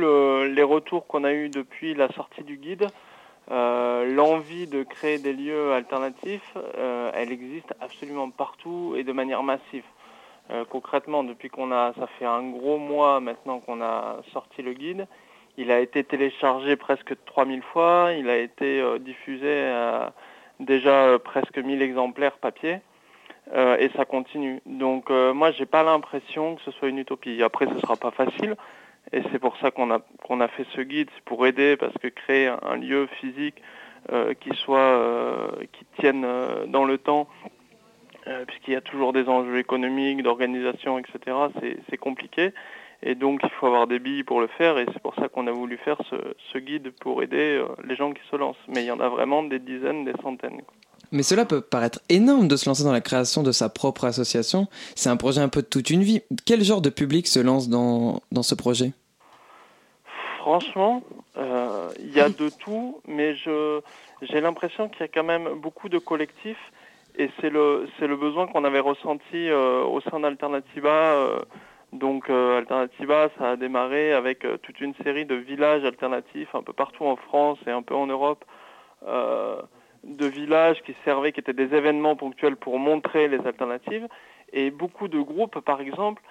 les 0.53 0.63
retours 0.63 1.07
qu'on 1.07 1.23
a 1.23 1.31
eus 1.31 1.49
depuis 1.49 1.93
la 1.93 2.11
sortie 2.13 2.43
du 2.43 2.57
guide, 2.57 2.87
euh, 3.49 4.05
l'envie 4.13 4.67
de 4.67 4.83
créer 4.83 5.17
des 5.17 5.33
lieux 5.33 5.71
alternatifs, 5.73 6.57
euh, 6.77 7.11
elle 7.13 7.31
existe 7.31 7.73
absolument 7.79 8.29
partout 8.29 8.95
et 8.97 9.03
de 9.03 9.11
manière 9.11 9.43
massive. 9.43 9.83
Concrètement, 10.69 11.23
depuis 11.23 11.47
qu'on 11.47 11.71
a, 11.71 11.93
ça 11.97 12.07
fait 12.19 12.25
un 12.25 12.43
gros 12.49 12.77
mois 12.77 13.21
maintenant 13.21 13.59
qu'on 13.59 13.81
a 13.81 14.17
sorti 14.33 14.61
le 14.61 14.73
guide, 14.73 15.07
il 15.55 15.71
a 15.71 15.79
été 15.79 16.03
téléchargé 16.03 16.75
presque 16.75 17.15
3000 17.25 17.61
fois, 17.61 18.11
il 18.17 18.29
a 18.29 18.37
été 18.37 18.83
diffusé 18.99 19.61
à 19.61 20.11
déjà 20.61 21.05
euh, 21.05 21.19
presque 21.19 21.57
1000 21.57 21.81
exemplaires 21.81 22.37
papier. 22.37 22.79
Euh, 23.53 23.77
et 23.77 23.89
ça 23.97 24.05
continue. 24.05 24.61
Donc 24.65 25.09
euh, 25.09 25.33
moi, 25.33 25.51
j'ai 25.51 25.65
pas 25.65 25.83
l'impression 25.83 26.55
que 26.55 26.61
ce 26.61 26.71
soit 26.71 26.87
une 26.87 26.99
utopie. 26.99 27.41
Après, 27.43 27.65
ce 27.67 27.77
sera 27.79 27.95
pas 27.95 28.11
facile, 28.11 28.55
et 29.11 29.21
c'est 29.31 29.39
pour 29.39 29.57
ça 29.57 29.71
qu'on 29.71 29.91
a 29.91 29.99
qu'on 30.23 30.39
a 30.39 30.47
fait 30.47 30.65
ce 30.75 30.81
guide, 30.81 31.09
c'est 31.15 31.23
pour 31.23 31.45
aider, 31.45 31.75
parce 31.75 31.93
que 31.97 32.07
créer 32.07 32.47
un, 32.47 32.77
lieu 32.77 33.07
physique 33.19 33.61
euh, 34.11 34.33
qui 34.35 34.55
soit 34.55 35.51
qui 35.73 35.85
tienne 35.99 36.25
dans 36.67 36.85
le 36.85 36.97
temps, 36.97 37.27
puisqu'il 38.47 38.73
y 38.73 38.77
a 38.77 38.81
toujours 38.81 39.11
des 39.11 39.27
enjeux 39.27 39.57
économiques, 39.57 40.21
d'organisation, 40.21 40.99
etc. 40.99 41.35
C'est 41.89 41.97
compliqué. 41.97 42.53
Et 43.03 43.15
donc 43.15 43.39
il 43.43 43.49
faut 43.59 43.67
avoir 43.67 43.87
des 43.87 43.99
billes 43.99 44.23
pour 44.23 44.41
le 44.41 44.47
faire 44.47 44.77
et 44.77 44.85
c'est 44.93 45.01
pour 45.01 45.15
ça 45.15 45.27
qu'on 45.27 45.47
a 45.47 45.51
voulu 45.51 45.77
faire 45.77 45.97
ce, 46.09 46.15
ce 46.53 46.57
guide 46.59 46.91
pour 47.01 47.23
aider 47.23 47.59
euh, 47.59 47.65
les 47.83 47.95
gens 47.95 48.11
qui 48.11 48.21
se 48.29 48.35
lancent. 48.35 48.55
Mais 48.67 48.83
il 48.83 48.87
y 48.87 48.91
en 48.91 48.99
a 48.99 49.09
vraiment 49.09 49.41
des 49.43 49.59
dizaines, 49.59 50.05
des 50.05 50.13
centaines. 50.21 50.61
quoi. 50.61 50.73
Mais 51.11 51.23
cela 51.23 51.45
peut 51.45 51.61
paraître 51.61 51.99
énorme 52.09 52.47
de 52.47 52.55
se 52.55 52.69
lancer 52.69 52.83
dans 52.83 52.91
la 52.91 53.01
création 53.01 53.43
de 53.43 53.51
sa 53.51 53.69
propre 53.69 54.05
association. 54.05 54.67
C'est 54.95 55.09
un 55.09 55.17
projet 55.17 55.41
un 55.41 55.49
peu 55.49 55.61
de 55.61 55.67
toute 55.67 55.89
une 55.89 56.03
vie. 56.03 56.21
Quel 56.45 56.63
genre 56.63 56.81
de 56.81 56.89
public 56.89 57.27
se 57.27 57.39
lance 57.39 57.67
dans, 57.69 58.21
dans 58.31 58.43
ce 58.43 58.55
projet? 58.55 58.91
Franchement, 60.37 61.03
euh, 61.37 61.89
il 61.99 62.13
y 62.13 62.19
a 62.19 62.29
de 62.29 62.49
tout, 62.49 63.01
mais 63.07 63.35
je 63.35 63.81
j'ai 64.21 64.41
l'impression 64.41 64.89
qu'il 64.89 65.01
y 65.01 65.03
a 65.03 65.07
quand 65.07 65.23
même 65.23 65.49
beaucoup 65.59 65.89
de 65.89 65.97
collectifs 65.97 66.71
et 67.17 67.29
c'est 67.39 67.49
le 67.49 67.87
c'est 67.99 68.07
le 68.07 68.15
besoin 68.15 68.47
qu'on 68.47 68.63
avait 68.63 68.79
ressenti 68.79 69.49
euh, 69.49 69.83
au 69.83 70.01
sein 70.01 70.19
d'Alternativa. 70.19 70.89
euh, 70.89 71.39
donc 71.93 72.29
euh, 72.29 72.59
Alternativa, 72.59 73.29
ça 73.37 73.51
a 73.51 73.55
démarré 73.57 74.13
avec 74.13 74.45
euh, 74.45 74.57
toute 74.57 74.79
une 74.79 74.95
série 75.03 75.25
de 75.25 75.35
villages 75.35 75.83
alternatifs 75.83 76.55
un 76.55 76.63
peu 76.63 76.71
partout 76.71 77.03
en 77.03 77.17
France 77.17 77.59
et 77.67 77.71
un 77.71 77.81
peu 77.81 77.95
en 77.95 78.07
Europe, 78.07 78.45
euh, 79.05 79.61
de 80.05 80.25
villages 80.25 80.81
qui 80.83 80.95
servaient, 81.03 81.33
qui 81.33 81.41
étaient 81.41 81.53
des 81.53 81.75
événements 81.75 82.15
ponctuels 82.15 82.55
pour 82.55 82.79
montrer 82.79 83.27
les 83.27 83.45
alternatives. 83.45 84.07
Et 84.53 84.71
beaucoup 84.71 85.09
de 85.09 85.19
groupes, 85.19 85.59
par 85.59 85.79
exemple, 85.79 86.21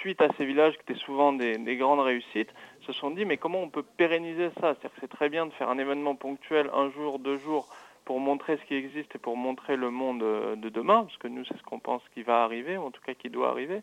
suite 0.00 0.22
à 0.22 0.28
ces 0.38 0.44
villages 0.44 0.74
qui 0.74 0.92
étaient 0.92 1.00
souvent 1.00 1.32
des, 1.32 1.58
des 1.58 1.76
grandes 1.76 2.00
réussites, 2.00 2.52
se 2.86 2.92
sont 2.92 3.10
dit 3.10 3.24
mais 3.24 3.36
comment 3.36 3.60
on 3.60 3.68
peut 3.68 3.82
pérenniser 3.82 4.50
ça? 4.60 4.74
C'est-à-dire 4.74 4.90
que 4.94 5.00
c'est 5.00 5.10
très 5.10 5.28
bien 5.28 5.46
de 5.46 5.52
faire 5.52 5.68
un 5.68 5.78
événement 5.78 6.14
ponctuel, 6.14 6.70
un 6.72 6.90
jour, 6.90 7.18
deux 7.18 7.36
jours, 7.38 7.68
pour 8.04 8.20
montrer 8.20 8.56
ce 8.58 8.64
qui 8.66 8.74
existe 8.74 9.14
et 9.14 9.18
pour 9.18 9.36
montrer 9.36 9.76
le 9.76 9.90
monde 9.90 10.20
de 10.20 10.68
demain, 10.68 11.04
parce 11.04 11.16
que 11.18 11.28
nous 11.28 11.44
c'est 11.44 11.56
ce 11.56 11.62
qu'on 11.62 11.80
pense 11.80 12.02
qui 12.14 12.22
va 12.22 12.44
arriver, 12.44 12.76
ou 12.76 12.82
en 12.82 12.90
tout 12.90 13.02
cas 13.04 13.14
qui 13.14 13.30
doit 13.30 13.50
arriver. 13.50 13.82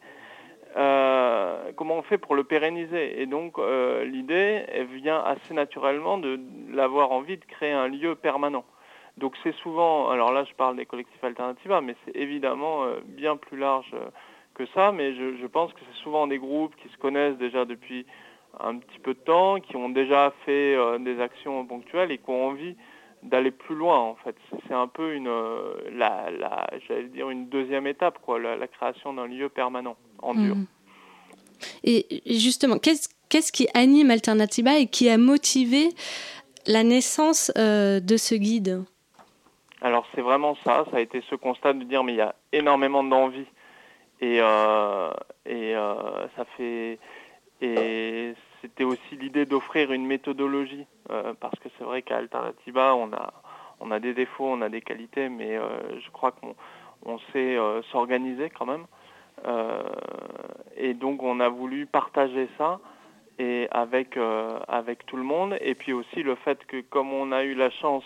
Euh, 0.77 1.71
comment 1.75 1.95
on 1.97 2.01
fait 2.03 2.19
pour 2.19 2.35
le 2.35 2.43
pérenniser 2.43 3.21
Et 3.21 3.25
donc 3.25 3.57
euh, 3.57 4.05
l'idée 4.05 4.65
vient 4.93 5.19
assez 5.19 5.53
naturellement 5.53 6.17
de 6.17 6.39
l'avoir 6.71 7.11
envie 7.11 7.37
de 7.37 7.45
créer 7.45 7.71
un 7.71 7.87
lieu 7.87 8.15
permanent. 8.15 8.65
Donc 9.17 9.35
c'est 9.43 9.55
souvent, 9.55 10.09
alors 10.09 10.31
là 10.31 10.43
je 10.43 10.53
parle 10.53 10.75
des 10.75 10.85
collectifs 10.85 11.23
Alternativa, 11.23 11.81
mais 11.81 11.95
c'est 12.05 12.15
évidemment 12.15 12.83
euh, 12.83 12.99
bien 13.03 13.35
plus 13.35 13.57
large 13.57 13.89
euh, 13.93 14.09
que 14.53 14.65
ça, 14.67 14.91
mais 14.91 15.13
je, 15.15 15.45
pense 15.47 15.73
que 15.73 15.79
c'est 15.79 15.99
souvent 16.03 16.27
des 16.27 16.37
groupes 16.37 16.75
qui 16.75 16.89
se 16.89 16.97
connaissent 16.97 17.37
déjà 17.37 17.65
depuis 17.65 18.05
un 18.59 18.77
petit 18.77 18.99
peu 18.99 19.13
de 19.13 19.19
temps, 19.19 19.59
qui 19.59 19.75
ont 19.75 19.89
déjà 19.89 20.33
fait 20.45 20.75
des 20.99 21.21
actions 21.21 21.65
ponctuelles 21.65 22.11
et 22.11 22.17
qui 22.17 22.29
ont 22.29 22.47
envie 22.47 22.75
d'aller 23.23 23.51
plus 23.51 23.75
loin 23.75 23.97
en 23.97 24.15
fait. 24.15 24.35
C'est- 24.67 24.73
un 24.73 24.87
peu 24.87 25.13
une, 25.13 25.31
la, 25.93 26.29
la, 26.31 26.67
j'allais 26.87 27.07
dire 27.07 27.29
une 27.29 27.47
deuxième 27.47 27.87
étape 27.87 28.19
quoi, 28.21 28.37
la 28.39 28.67
création 28.67 29.13
d'un 29.13 29.27
lieu 29.27 29.47
permanent 29.47 29.95
en 30.21 30.33
dur. 30.33 30.55
Mhm. 30.55 30.65
Et 31.83 32.21
justement, 32.25 32.77
qu'est-ce 32.77 33.09
qu'est-ce 33.29 33.51
qui 33.51 33.67
anime 33.73 34.11
Alternativa 34.11 34.77
et 34.77 34.87
qui 34.87 35.09
a 35.09 35.17
motivé 35.17 35.89
la 36.67 36.83
naissance 36.83 37.51
euh, 37.57 37.99
de 37.99 38.17
ce 38.17 38.35
guide? 38.35 38.83
Alors 39.81 40.05
c'est 40.13 40.21
vraiment 40.21 40.57
ça, 40.65 40.85
ça 40.91 40.97
a 40.97 40.99
été 40.99 41.23
ce 41.29 41.35
constat 41.35 41.73
de 41.73 41.83
dire 41.83 42.03
mais 42.03 42.13
il 42.13 42.17
y 42.17 42.21
a 42.21 42.35
énormément 42.51 43.03
d'envie 43.03 43.45
et 44.19 44.39
euh, 44.41 45.11
et 45.45 45.75
euh, 45.75 46.27
ça 46.35 46.43
fait 46.57 46.99
et 47.61 48.33
c'était 48.61 48.83
aussi 48.83 49.15
l'idée 49.17 49.45
d'offrir 49.45 49.91
une 49.93 50.05
méthodologie 50.05 50.85
parce 51.39 51.57
que 51.59 51.69
c'est 51.77 51.83
vrai 51.83 52.01
qu'à 52.01 52.17
Alternativa 52.17 52.95
on 52.95 53.13
a 53.13 53.33
on 53.79 53.91
a 53.91 53.99
des 53.99 54.13
défauts, 54.13 54.47
on 54.47 54.61
a 54.61 54.67
des 54.67 54.81
qualités, 54.81 55.29
mais 55.29 55.57
je 55.57 56.09
crois 56.11 56.31
qu'on 56.31 56.55
on 57.05 57.17
sait 57.31 57.57
s'organiser 57.91 58.49
quand 58.49 58.65
même. 58.65 58.85
Euh, 59.45 59.83
et 60.77 60.93
donc 60.93 61.23
on 61.23 61.39
a 61.39 61.49
voulu 61.49 61.85
partager 61.85 62.47
ça 62.57 62.79
et 63.37 63.67
avec 63.71 64.17
euh, 64.17 64.59
avec 64.67 65.05
tout 65.05 65.17
le 65.17 65.23
monde 65.23 65.57
et 65.61 65.75
puis 65.75 65.93
aussi 65.93 66.23
le 66.23 66.35
fait 66.35 66.65
que 66.65 66.81
comme 66.81 67.13
on 67.13 67.31
a 67.31 67.43
eu 67.43 67.53
la 67.53 67.69
chance 67.69 68.03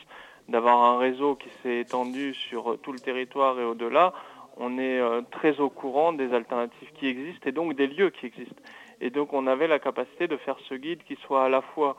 d'avoir 0.48 0.78
un 0.84 0.98
réseau 0.98 1.36
qui 1.36 1.50
s'est 1.62 1.80
étendu 1.80 2.34
sur 2.34 2.78
tout 2.82 2.92
le 2.92 3.00
territoire 3.00 3.60
et 3.60 3.64
au-delà, 3.64 4.14
on 4.58 4.78
est 4.78 5.00
euh, 5.00 5.22
très 5.32 5.60
au 5.60 5.70
courant 5.70 6.14
des 6.14 6.34
alternatives 6.34 6.92
qui 6.96 7.08
existent 7.08 7.48
et 7.50 7.52
donc 7.52 7.74
des 7.76 7.88
lieux 7.88 8.10
qui 8.10 8.26
existent. 8.28 8.62
Et 9.02 9.10
donc 9.10 9.34
on 9.34 9.48
avait 9.48 9.68
la 9.68 9.80
capacité 9.80 10.28
de 10.28 10.38
faire 10.38 10.58
ce 10.70 10.76
guide 10.76 11.04
qui 11.04 11.16
soit 11.26 11.46
à 11.46 11.50
la 11.50 11.62
fois 11.62 11.96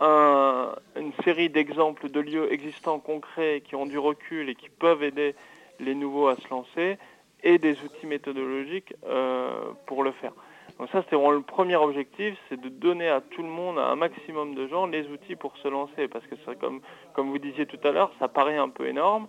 un- 0.00 0.72
une 0.96 1.12
série 1.24 1.48
d'exemples 1.50 2.08
de 2.08 2.20
lieux 2.20 2.52
existants 2.52 3.00
concrets 3.00 3.62
qui 3.66 3.74
ont 3.74 3.86
du 3.86 3.98
recul 3.98 4.48
et 4.48 4.54
qui 4.54 4.68
peuvent 4.68 5.02
aider 5.02 5.34
les 5.80 5.94
nouveaux 5.94 6.28
à 6.28 6.36
se 6.36 6.48
lancer 6.50 6.98
et 7.42 7.58
des 7.58 7.72
outils 7.82 8.06
méthodologiques 8.06 8.94
euh, 9.06 9.72
pour 9.86 10.02
le 10.02 10.12
faire. 10.12 10.32
Donc 10.78 10.88
ça, 10.90 11.02
c'était 11.02 11.16
vraiment 11.16 11.32
le 11.32 11.42
premier 11.42 11.76
objectif, 11.76 12.38
c'est 12.48 12.58
de 12.58 12.68
donner 12.68 13.08
à 13.08 13.20
tout 13.20 13.42
le 13.42 13.48
monde, 13.48 13.78
à 13.78 13.88
un 13.88 13.96
maximum 13.96 14.54
de 14.54 14.66
gens, 14.66 14.86
les 14.86 15.06
outils 15.08 15.36
pour 15.36 15.56
se 15.58 15.68
lancer. 15.68 16.08
Parce 16.08 16.26
que 16.26 16.36
c'est 16.44 16.58
comme, 16.58 16.80
comme 17.12 17.28
vous 17.30 17.38
disiez 17.38 17.66
tout 17.66 17.78
à 17.84 17.90
l'heure, 17.90 18.10
ça 18.18 18.28
paraît 18.28 18.56
un 18.56 18.70
peu 18.70 18.86
énorme, 18.86 19.28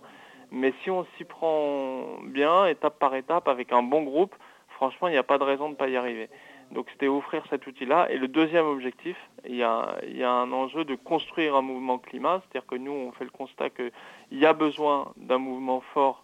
mais 0.50 0.72
si 0.82 0.90
on 0.90 1.04
s'y 1.16 1.24
prend 1.24 2.20
bien, 2.24 2.66
étape 2.66 2.98
par 2.98 3.14
étape, 3.14 3.48
avec 3.48 3.72
un 3.72 3.82
bon 3.82 4.02
groupe, 4.02 4.34
franchement, 4.68 5.08
il 5.08 5.12
n'y 5.12 5.18
a 5.18 5.22
pas 5.22 5.38
de 5.38 5.44
raison 5.44 5.66
de 5.66 5.72
ne 5.72 5.76
pas 5.76 5.88
y 5.88 5.96
arriver. 5.96 6.30
Donc 6.70 6.86
c'était 6.90 7.08
offrir 7.08 7.44
cet 7.50 7.66
outil-là. 7.66 8.10
Et 8.10 8.16
le 8.16 8.28
deuxième 8.28 8.66
objectif, 8.66 9.16
il 9.46 9.56
y, 9.56 9.62
a, 9.62 9.96
il 10.06 10.16
y 10.16 10.24
a 10.24 10.30
un 10.30 10.50
enjeu 10.52 10.84
de 10.84 10.94
construire 10.94 11.54
un 11.54 11.62
mouvement 11.62 11.98
climat, 11.98 12.40
c'est-à-dire 12.40 12.66
que 12.66 12.76
nous, 12.76 12.92
on 12.92 13.12
fait 13.12 13.24
le 13.24 13.30
constat 13.30 13.68
qu'il 13.68 13.92
y 14.30 14.46
a 14.46 14.54
besoin 14.54 15.12
d'un 15.16 15.38
mouvement 15.38 15.82
fort 15.92 16.21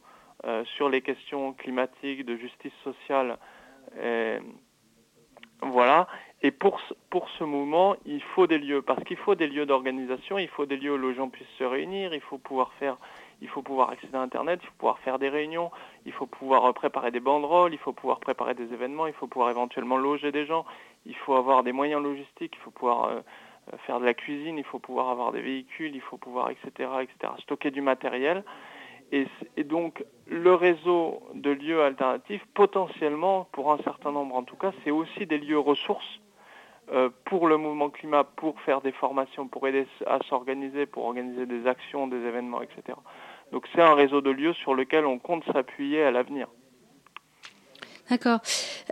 sur 0.76 0.89
les 0.89 1.03
questions 1.03 1.53
climatiques, 1.53 2.24
de 2.24 2.36
justice 2.36 2.72
sociale. 2.84 3.39
euh, 3.97 4.41
voilà. 5.62 6.07
Et 6.43 6.53
pour 6.53 6.80
pour 7.11 7.28
ce 7.30 7.43
mouvement, 7.43 7.97
il 8.07 8.22
faut 8.22 8.47
des 8.47 8.59
lieux, 8.59 8.80
parce 8.80 9.03
qu'il 9.03 9.16
faut 9.16 9.34
des 9.34 9.49
lieux 9.49 9.66
d'organisation, 9.66 10.39
il 10.39 10.49
faut 10.49 10.66
des 10.66 10.76
lieux 10.76 10.95
où 10.95 11.09
les 11.09 11.14
gens 11.14 11.28
puissent 11.28 11.49
se 11.59 11.64
réunir, 11.64 12.14
il 12.14 12.20
faut 12.20 12.39
pouvoir 12.39 12.72
faire, 12.74 12.97
il 13.43 13.49
faut 13.49 13.62
pouvoir 13.62 13.91
accéder 13.91 14.14
à 14.16 14.20
Internet, 14.20 14.61
il 14.62 14.66
faut 14.66 14.74
pouvoir 14.78 14.99
faire 15.01 15.18
des 15.18 15.28
réunions, 15.28 15.72
il 16.07 16.12
faut 16.12 16.26
pouvoir 16.26 16.64
euh, 16.66 16.72
préparer 16.72 17.11
des 17.11 17.18
banderoles, 17.18 17.72
il 17.72 17.78
faut 17.78 17.93
pouvoir 17.93 18.20
préparer 18.20 18.55
des 18.55 18.72
événements, 18.72 19.09
il 19.09 19.14
faut 19.14 19.26
pouvoir 19.26 19.51
éventuellement 19.51 19.97
loger 19.97 20.30
des 20.30 20.47
gens, 20.47 20.64
il 21.07 21.16
faut 21.16 21.34
avoir 21.34 21.64
des 21.64 21.72
moyens 21.72 22.03
logistiques, 22.03 22.55
il 22.55 22.62
faut 22.62 22.70
pouvoir 22.70 23.07
euh, 23.07 23.20
euh, 23.72 23.76
faire 23.78 23.99
de 23.99 24.05
la 24.05 24.14
cuisine, 24.14 24.59
il 24.59 24.64
faut 24.64 24.78
pouvoir 24.78 25.09
avoir 25.09 25.32
des 25.32 25.41
véhicules, 25.41 25.95
il 25.97 26.01
faut 26.01 26.18
pouvoir, 26.18 26.51
etc., 26.51 26.89
etc., 27.01 27.32
stocker 27.41 27.72
du 27.72 27.80
matériel. 27.80 28.45
Et, 29.13 29.27
donc, 29.65 30.05
le 30.27 30.55
réseau 30.55 31.23
de 31.35 31.51
lieux 31.51 31.83
alternatifs, 31.83 32.45
potentiellement, 32.55 33.49
pour 33.53 33.73
un 33.73 33.79
certain 33.79 34.13
nombre 34.13 34.35
en 34.35 34.43
tout 34.43 34.57
cas, 34.57 34.73
c'est 34.85 34.91
aussi 34.91 35.27
des 35.27 35.39
lieux 35.39 35.59
ressources 35.59 36.21
euh, 36.93 37.09
pour 37.25 37.49
le 37.49 37.57
mouvement 37.57 37.91
climat, 37.91 38.25
pour 38.25 38.61
faire 38.63 38.81
des 38.83 38.93
formations, 38.93 39.49
pour 39.49 39.67
aider 39.67 39.87
à 40.07 40.19
s'organiser, 40.29 40.87
pour 40.87 41.05
organiser 41.05 41.47
des 41.47 41.67
actions, 41.67 42.07
des 42.07 42.19
événements, 42.19 42.61
etc. 42.63 42.99
Donc 43.53 43.67
c'est 43.75 43.81
un 43.81 43.95
réseau 43.95 44.21
de 44.21 44.31
lieux 44.31 44.53
sur 44.55 44.75
lequel 44.75 45.07
on 45.07 45.19
compte 45.19 45.45
s'appuyer 45.53 46.03
à 46.03 46.11
l'avenir. 46.11 46.49
D'accord. 48.11 48.41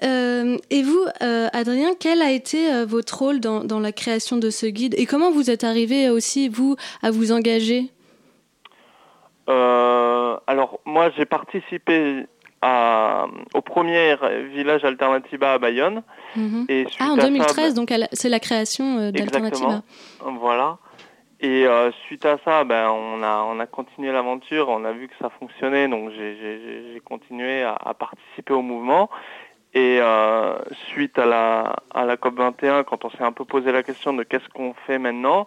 Euh, 0.02 0.58
et 0.70 0.82
vous, 0.82 1.04
euh, 1.22 1.48
Adrien, 1.52 1.90
quel 1.98 2.20
a 2.20 2.32
été 2.32 2.84
votre 2.84 3.18
rôle 3.18 3.40
dans, 3.40 3.80
la 3.80 3.92
création 3.92 4.36
de 4.36 4.50
ce 4.50 4.66
guide? 4.66 4.94
Et 4.98 5.06
comment 5.06 5.30
vous 5.30 5.50
êtes 5.50 5.64
arrivé 5.64 6.10
aussi, 6.10 6.48
vous, 6.48 6.76
à 7.02 7.10
vous 7.10 7.32
engager? 7.32 7.90
Alors 9.48 10.80
moi 10.84 11.10
j'ai 11.16 11.24
participé 11.26 12.26
à, 12.62 13.26
au 13.54 13.60
premier 13.60 14.16
village 14.52 14.84
Alternativa 14.84 15.52
à 15.54 15.58
Bayonne. 15.58 16.02
Mhm. 16.36 16.66
Et 16.68 16.86
Ah, 16.98 17.10
en 17.10 17.14
à 17.18 17.20
ça, 17.20 17.26
2013, 17.26 17.74
ben- 17.74 17.80
donc 17.86 18.08
c'est 18.12 18.28
la 18.28 18.40
création 18.40 18.98
euh, 18.98 19.10
d'Alternativa. 19.10 19.82
Voilà. 20.24 20.78
Et 21.40 21.66
euh, 21.66 21.90
suite 22.06 22.24
à 22.24 22.38
ça, 22.44 22.64
ben, 22.64 22.88
on 22.88 23.22
a 23.22 23.42
on 23.46 23.60
a 23.60 23.66
continué 23.66 24.10
l'aventure, 24.10 24.68
on 24.70 24.84
a 24.86 24.92
vu 24.92 25.06
que 25.08 25.14
ça 25.20 25.28
fonctionnait, 25.38 25.86
donc 25.86 26.10
j'ai 26.12 27.00
continué 27.04 27.62
à, 27.62 27.74
à 27.84 27.92
participer 27.94 28.54
au 28.54 28.62
mouvement. 28.62 29.10
Et 29.74 29.98
euh, 30.00 30.56
suite 30.88 31.18
à 31.18 31.26
la 31.26 31.76
à 31.94 32.06
la 32.06 32.16
COP 32.16 32.36
21, 32.38 32.84
quand 32.84 33.04
on 33.04 33.10
s'est 33.10 33.22
un 33.22 33.32
peu 33.32 33.44
posé 33.44 33.70
la 33.70 33.82
question 33.82 34.14
de 34.14 34.22
qu'est-ce 34.22 34.48
qu'on 34.48 34.72
fait 34.86 34.98
maintenant, 34.98 35.46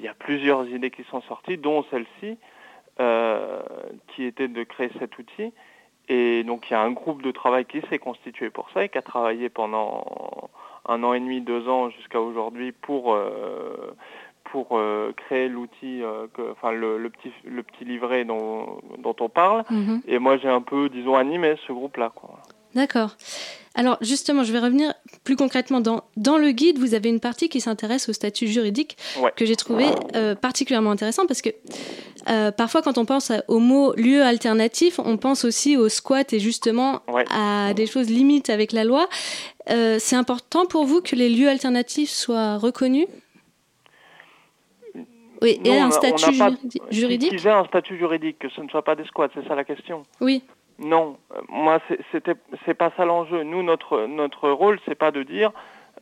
il 0.00 0.04
y 0.04 0.08
a 0.08 0.14
plusieurs 0.14 0.66
idées 0.68 0.90
qui 0.90 1.04
sont 1.04 1.20
sorties, 1.22 1.56
dont 1.56 1.84
celle-ci, 1.92 2.30
euh, 2.30 2.34
qui 2.98 4.24
était 4.24 4.48
de 4.48 4.62
créer 4.64 4.90
cet 4.98 5.18
outil. 5.18 5.52
Et 6.08 6.42
donc 6.42 6.68
il 6.68 6.72
y 6.72 6.76
a 6.76 6.80
un 6.80 6.90
groupe 6.90 7.22
de 7.22 7.30
travail 7.30 7.64
qui 7.66 7.80
s'est 7.88 7.98
constitué 7.98 8.50
pour 8.50 8.70
ça 8.72 8.84
et 8.84 8.88
qui 8.88 8.98
a 8.98 9.02
travaillé 9.02 9.48
pendant 9.48 10.48
un 10.86 11.02
an 11.04 11.12
et 11.12 11.20
demi, 11.20 11.40
deux 11.40 11.68
ans 11.68 11.90
jusqu'à 11.90 12.20
aujourd'hui 12.20 12.72
pour 12.72 13.14
euh, 13.14 13.94
pour 14.44 14.78
euh, 14.78 15.12
créer 15.14 15.48
l'outil, 15.48 16.02
euh, 16.02 16.26
enfin 16.52 16.72
le, 16.72 16.96
le 16.96 17.10
petit 17.10 17.30
le 17.44 17.62
petit 17.62 17.84
livret 17.84 18.24
dont, 18.24 18.80
dont 18.98 19.14
on 19.20 19.28
parle. 19.28 19.64
Mhm. 19.70 20.00
Et 20.08 20.18
moi 20.18 20.38
j'ai 20.38 20.48
un 20.48 20.62
peu, 20.62 20.88
disons, 20.88 21.14
animé 21.14 21.56
ce 21.66 21.72
groupe-là. 21.72 22.12
D'accord. 22.74 23.16
Alors 23.74 23.98
justement, 24.00 24.44
je 24.44 24.52
vais 24.52 24.58
revenir 24.60 24.94
plus 25.28 25.36
concrètement. 25.36 25.82
Dans, 25.82 26.04
dans 26.16 26.38
le 26.38 26.52
guide, 26.52 26.78
vous 26.78 26.94
avez 26.94 27.10
une 27.10 27.20
partie 27.20 27.50
qui 27.50 27.60
s'intéresse 27.60 28.08
au 28.08 28.14
statut 28.14 28.46
juridique 28.48 28.96
Ouais. 29.20 29.30
que 29.36 29.44
j'ai 29.44 29.56
trouvé 29.56 29.84
euh, 30.16 30.34
particulièrement 30.34 30.90
intéressant 30.90 31.26
parce 31.26 31.42
que 31.42 31.50
euh, 32.30 32.50
parfois 32.50 32.80
quand 32.80 32.96
on 32.96 33.04
pense 33.04 33.30
au 33.46 33.58
mot 33.58 33.92
lieu 33.94 34.22
alternatif, 34.22 34.98
on 34.98 35.18
pense 35.18 35.44
aussi 35.44 35.76
au 35.76 35.90
squat 35.90 36.32
et 36.32 36.40
justement 36.40 37.02
à 37.30 37.74
des 37.74 37.86
choses 37.86 38.08
limites 38.08 38.48
avec 38.48 38.72
la 38.72 38.84
loi. 38.84 39.06
Euh, 39.68 39.98
C'est 39.98 40.16
important 40.16 40.64
pour 40.64 40.86
vous 40.86 41.02
que 41.02 41.14
les 41.14 41.28
lieux 41.28 41.48
alternatifs 41.50 42.08
soient 42.10 42.56
reconnus? 42.56 43.06
Oui, 45.42 45.60
et 45.64 45.76
a- 45.78 45.84
un 45.84 45.90
statut 45.90 46.32
n'a 46.38 46.50
pas- 46.50 46.56
juri- 46.56 46.80
juridique? 46.90 47.30
Qu'ils 47.36 47.46
aient 47.46 47.50
un 47.50 47.66
statut 47.66 47.98
juridique, 47.98 48.38
que 48.38 48.48
ce 48.48 48.62
ne 48.62 48.68
soit 48.70 48.82
pas 48.82 48.96
des 48.96 49.04
squats, 49.04 49.28
c'est 49.34 49.46
ça 49.46 49.54
la 49.54 49.64
question? 49.64 50.04
Oui. 50.22 50.42
Non, 50.78 51.18
euh, 51.34 51.40
moi 51.48 51.80
c'était 52.12 52.34
c'est 52.64 52.74
pas 52.74 52.90
ça 52.96 53.04
l'enjeu. 53.04 53.42
Nous 53.42 53.62
notre 53.62 54.06
notre 54.06 54.50
rôle 54.50 54.78
c'est 54.86 54.94
pas 54.94 55.10
de 55.10 55.22
dire 55.22 55.52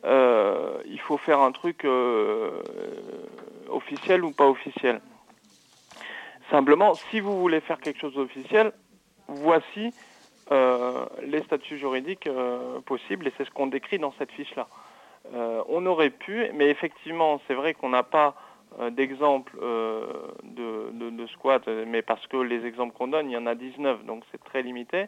euh, 0.05 0.77
il 0.85 0.99
faut 0.99 1.17
faire 1.17 1.39
un 1.39 1.51
truc 1.51 1.83
euh, 1.85 2.61
officiel 3.69 4.23
ou 4.23 4.31
pas 4.31 4.47
officiel. 4.47 5.01
Simplement, 6.51 6.93
si 6.93 7.19
vous 7.19 7.39
voulez 7.39 7.59
faire 7.59 7.79
quelque 7.79 7.99
chose 7.99 8.13
d'officiel, 8.13 8.71
voici 9.27 9.93
les 11.23 11.43
statuts 11.43 11.77
juridiques 11.77 12.29
possibles 12.85 13.27
et 13.27 13.33
c'est 13.37 13.43
ce 13.43 13.51
qu'on 13.51 13.67
décrit 13.67 13.99
dans 13.99 14.13
cette 14.17 14.31
fiche-là. 14.31 14.69
Euh, 15.33 15.61
on 15.67 15.85
aurait 15.85 16.09
pu, 16.09 16.49
mais 16.53 16.69
effectivement, 16.69 17.41
c'est 17.47 17.53
vrai 17.53 17.73
qu'on 17.73 17.89
n'a 17.89 18.03
pas 18.03 18.35
euh, 18.79 18.89
d'exemple 18.91 19.57
euh, 19.61 20.05
de, 20.43 20.91
de, 20.91 21.09
de 21.09 21.27
squat, 21.27 21.67
euh, 21.67 21.85
mais 21.87 22.01
parce 22.01 22.25
que 22.27 22.37
les 22.37 22.65
exemples 22.65 22.95
qu'on 22.95 23.07
donne, 23.07 23.29
il 23.29 23.33
y 23.33 23.37
en 23.37 23.47
a 23.47 23.55
19, 23.55 24.05
donc 24.05 24.23
c'est 24.31 24.43
très 24.43 24.61
limité. 24.61 25.05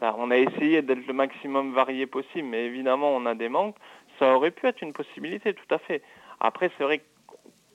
Ça, 0.00 0.14
on 0.18 0.30
a 0.30 0.38
essayé 0.38 0.82
d'être 0.82 1.06
le 1.06 1.12
maximum 1.12 1.74
varié 1.74 2.06
possible, 2.06 2.48
mais 2.48 2.64
évidemment, 2.64 3.10
on 3.14 3.26
a 3.26 3.34
des 3.34 3.48
manques. 3.48 3.76
Ça 4.18 4.34
aurait 4.34 4.50
pu 4.50 4.66
être 4.66 4.80
une 4.82 4.92
possibilité, 4.92 5.52
tout 5.52 5.74
à 5.74 5.78
fait. 5.78 6.02
Après, 6.40 6.70
c'est 6.78 6.84
vrai 6.84 7.02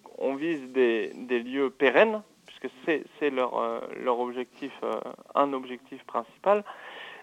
qu'on 0.03 0.35
vise 0.35 0.71
des, 0.71 1.11
des 1.13 1.39
lieux 1.39 1.69
pérennes, 1.69 2.23
puisque 2.47 2.73
c'est 2.85 3.29
leur, 3.29 3.59
euh, 3.59 3.79
leur 4.01 4.19
objectif, 4.19 4.71
un 5.35 5.53
objectif 5.53 6.03
principal. 6.05 6.63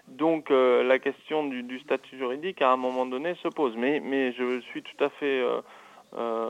Donc 0.07 0.51
la 0.51 0.99
question 0.99 1.47
du, 1.47 1.63
du 1.63 1.79
statut 1.79 2.15
juridique 2.17 2.61
à 2.61 2.71
un 2.71 2.77
moment 2.77 3.07
donné 3.07 3.33
se 3.41 3.47
pose. 3.47 3.75
Mais, 3.75 3.99
mais 3.99 4.33
je 4.33 4.61
suis 4.61 4.83
tout 4.83 5.03
à 5.03 5.09
fait 5.09 5.43
euh, 6.17 6.21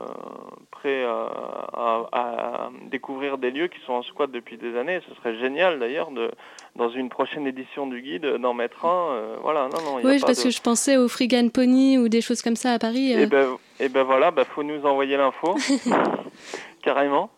prêt 0.70 1.04
à, 1.04 1.26
à- 1.72 2.06
à 2.12 2.70
découvrir 2.90 3.38
des 3.38 3.50
lieux 3.50 3.66
qui 3.68 3.78
sont 3.86 3.94
en 3.94 4.02
squat 4.02 4.30
depuis 4.30 4.56
des 4.58 4.76
années. 4.76 5.00
Ce 5.08 5.14
serait 5.16 5.36
génial 5.38 5.78
d'ailleurs 5.78 6.10
de 6.10 6.30
dans 6.76 6.90
une 6.90 7.08
prochaine 7.08 7.46
édition 7.46 7.86
du 7.86 8.02
guide 8.02 8.26
d'en 8.36 8.52
mettre 8.54 8.84
un. 8.84 9.08
euh, 9.12 9.36
voilà, 9.42 9.68
non, 9.68 9.80
non. 9.82 9.98
il 9.98 10.04
y 10.04 10.06
a 10.06 10.10
Oui, 10.10 10.20
pas 10.20 10.26
parce 10.26 10.38
de- 10.38 10.44
que 10.44 10.50
je 10.50 10.60
pensais 10.60 10.96
au 10.96 11.08
Frigan 11.08 11.48
Pony 11.48 11.98
ou 11.98 12.08
des 12.08 12.20
choses 12.20 12.42
comme 12.42 12.56
ça 12.56 12.72
à 12.72 12.78
Paris. 12.78 13.14
euh. 13.14 13.20
Et 13.22 13.26
ben, 13.26 13.56
et 13.80 13.88
ben 13.88 14.02
voilà, 14.02 14.30
bah, 14.30 14.44
faut 14.44 14.62
nous 14.62 14.84
envoyer 14.86 15.16
l'info, 15.16 15.56
carrément. 16.82 17.30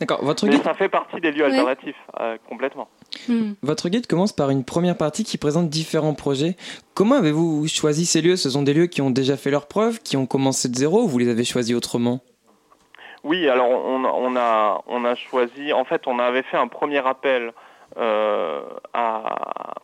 D'accord, 0.00 0.24
votre 0.24 0.46
Mais 0.46 0.52
guide, 0.52 0.62
ça 0.64 0.74
fait 0.74 0.88
partie 0.88 1.20
des 1.20 1.30
lieux 1.32 1.44
Ouais. 1.44 1.50
alternatifs, 1.50 1.96
euh, 2.20 2.36
complètement. 2.48 2.88
Hmm. 3.26 3.52
votre 3.62 3.88
guide 3.88 4.06
commence 4.06 4.32
par 4.32 4.50
une 4.50 4.64
première 4.64 4.96
partie 4.96 5.24
qui 5.24 5.38
présente 5.38 5.70
différents 5.70 6.14
projets. 6.14 6.56
Comment 6.94 7.16
avez-vous 7.16 7.66
choisi 7.66 8.04
ces 8.04 8.20
lieux? 8.20 8.36
Ce 8.36 8.50
sont 8.50 8.62
des 8.62 8.74
lieux 8.74 8.86
qui 8.86 9.00
ont 9.00 9.10
déjà 9.10 9.36
fait 9.36 9.50
leurs 9.50 9.66
preuves, 9.66 10.00
qui 10.00 10.16
ont 10.16 10.26
commencé 10.26 10.68
de 10.68 10.76
zéro 10.76 11.02
ou 11.02 11.08
vous 11.08 11.18
les 11.18 11.28
avez 11.28 11.44
choisis 11.44 11.74
autrement? 11.74 12.20
Oui, 13.24 13.48
alors 13.48 13.68
on, 13.68 14.04
on 14.04 14.36
a 14.36 14.82
on 14.86 15.04
a 15.04 15.14
choisi. 15.14 15.72
En 15.72 15.84
fait, 15.84 16.06
on 16.06 16.18
avait 16.18 16.42
fait 16.42 16.56
un 16.56 16.68
premier 16.68 17.04
appel 17.06 17.52
euh, 17.96 18.62
à 18.92 19.74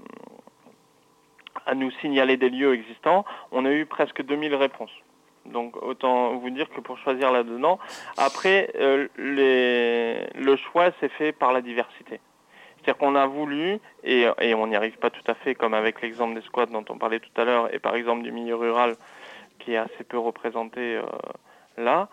à 1.67 1.75
nous 1.75 1.91
signaler 2.03 2.37
des 2.37 2.51
lieux 2.51 2.75
existants. 2.75 3.25
On 3.51 3.65
a 3.65 3.71
eu 3.71 3.87
presque 3.87 4.23
2000 4.23 4.55
réponses. 4.55 4.91
Donc 5.47 5.77
autant 5.83 6.37
vous 6.37 6.51
dire 6.51 6.69
que 6.71 6.81
pour 6.81 6.99
choisir 6.99 7.33
là-dedans. 7.33 7.79
Après, 8.17 8.71
euh, 8.77 9.09
les, 9.19 10.27
le 10.35 10.57
choix 10.57 10.91
s'est 11.01 11.09
fait 11.09 11.33
par 11.33 11.53
la 11.53 11.61
diversité. 11.61 12.21
C'est-à-dire 12.85 12.99
qu'on 12.99 13.15
a 13.15 13.27
voulu, 13.27 13.79
et, 14.03 14.27
on 14.55 14.67
n'y 14.67 14.77
arrive 14.77 14.99
pas 14.99 15.09
tout 15.09 15.23
à 15.27 15.35
fait, 15.35 15.55
comme 15.55 15.73
avec 15.73 16.03
l'exemple 16.03 16.35
des 16.35 16.43
squats 16.43 16.67
dont 16.67 16.85
on 16.91 16.99
parlait 16.99 17.21
tout 17.21 17.41
à 17.41 17.45
l'heure, 17.45 17.73
et 17.73 17.79
par 17.79 17.95
exemple 17.95 18.23
du 18.23 18.31
milieu 18.31 18.57
rural 18.57 18.97
qui 19.59 19.73
est 19.73 19.79
assez 19.79 20.05
peu 20.05 20.19
représenté 20.19 20.97
euh, 20.97 21.03
là. 21.79 22.09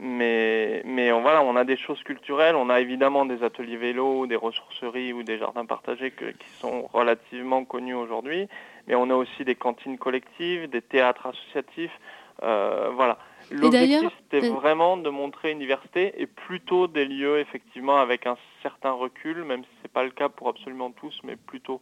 Mais, 0.00 0.82
on, 1.12 1.22
voilà, 1.22 1.42
on 1.42 1.54
a 1.56 1.64
des 1.64 1.76
choses 1.76 2.02
culturelles, 2.02 2.56
on 2.56 2.68
a 2.68 2.80
évidemment 2.80 3.26
des 3.26 3.42
ateliers 3.42 3.76
vélo, 3.76 4.26
des 4.26 4.36
ressourceries 4.36 5.12
ou 5.12 5.22
des 5.22 5.38
jardins 5.38 5.66
partagés 5.66 6.12
qui 6.12 6.48
sont 6.60 6.88
relativement 6.92 7.64
connus 7.64 7.94
aujourd'hui, 7.94 8.48
mais 8.86 8.94
on 8.96 9.10
a 9.10 9.14
aussi 9.14 9.44
des 9.44 9.54
cantines 9.54 9.98
collectives, 9.98 10.68
des 10.68 10.82
théâtres 10.82 11.26
associatifs, 11.26 11.98
euh, 12.42 12.90
voilà. 12.94 13.18
L'objectif 13.50 14.10
c'était 14.30 14.46
euh, 14.46 14.52
vraiment 14.52 14.96
de 14.96 15.08
montrer 15.08 15.52
une 15.52 15.58
diversité 15.58 16.14
et 16.20 16.26
plutôt 16.26 16.86
des 16.86 17.04
lieux 17.04 17.38
effectivement 17.38 17.98
avec 17.98 18.26
un 18.26 18.36
certain 18.62 18.92
recul, 18.92 19.44
même 19.44 19.62
si 19.62 19.70
c'est 19.82 19.90
pas 19.92 20.04
le 20.04 20.10
cas 20.10 20.28
pour 20.28 20.48
absolument 20.48 20.90
tous, 20.90 21.18
mais 21.24 21.36
plutôt 21.36 21.80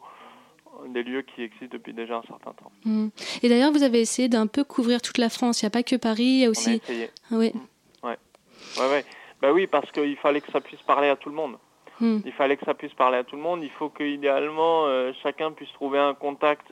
des 0.89 1.03
lieux 1.03 1.23
qui 1.23 1.43
existent 1.43 1.69
depuis 1.73 1.93
déjà 1.93 2.19
un 2.19 2.23
certain 2.23 2.53
temps. 2.53 2.71
Hmm. 2.85 3.09
Et 3.43 3.49
d'ailleurs, 3.49 3.73
vous 3.73 3.83
avez 3.83 4.01
essayé 4.01 4.29
d'un 4.29 4.47
peu 4.47 4.65
couvrir 4.65 5.01
toute 5.01 5.19
la 5.19 5.29
France. 5.29 5.63
Il 5.63 5.65
n'y 5.65 5.69
a 5.69 5.71
pas 5.71 5.83
que 5.83 5.97
Paris, 5.97 6.25
il 6.25 6.39
y 6.41 6.45
a 6.45 6.47
On 6.47 6.49
a 6.49 6.51
aussi. 6.51 6.75
essayé. 6.75 7.11
Ah 7.31 7.37
oui. 7.37 7.53
Ouais. 8.03 8.19
Ouais, 8.79 8.91
ouais. 8.91 9.05
Bah 9.41 9.53
oui, 9.53 9.67
parce 9.67 9.91
qu'il 9.93 10.17
fallait 10.17 10.41
que 10.41 10.51
ça 10.53 10.61
puisse 10.61 10.83
parler 10.83 11.09
à 11.09 11.17
tout 11.17 11.29
le 11.29 11.35
monde. 11.35 11.57
Hmm. 12.01 12.19
Il 12.25 12.33
fallait 12.33 12.57
que 12.57 12.65
ça 12.65 12.75
puisse 12.75 12.93
parler 12.93 13.19
à 13.19 13.25
tout 13.25 13.37
le 13.37 13.43
monde. 13.43 13.63
Il 13.63 13.71
faut 13.71 13.89
que 13.89 14.03
idéalement 14.03 14.87
euh, 14.87 15.13
chacun 15.23 15.53
puisse 15.53 15.73
trouver 15.73 15.99
un 15.99 16.15
contact, 16.15 16.67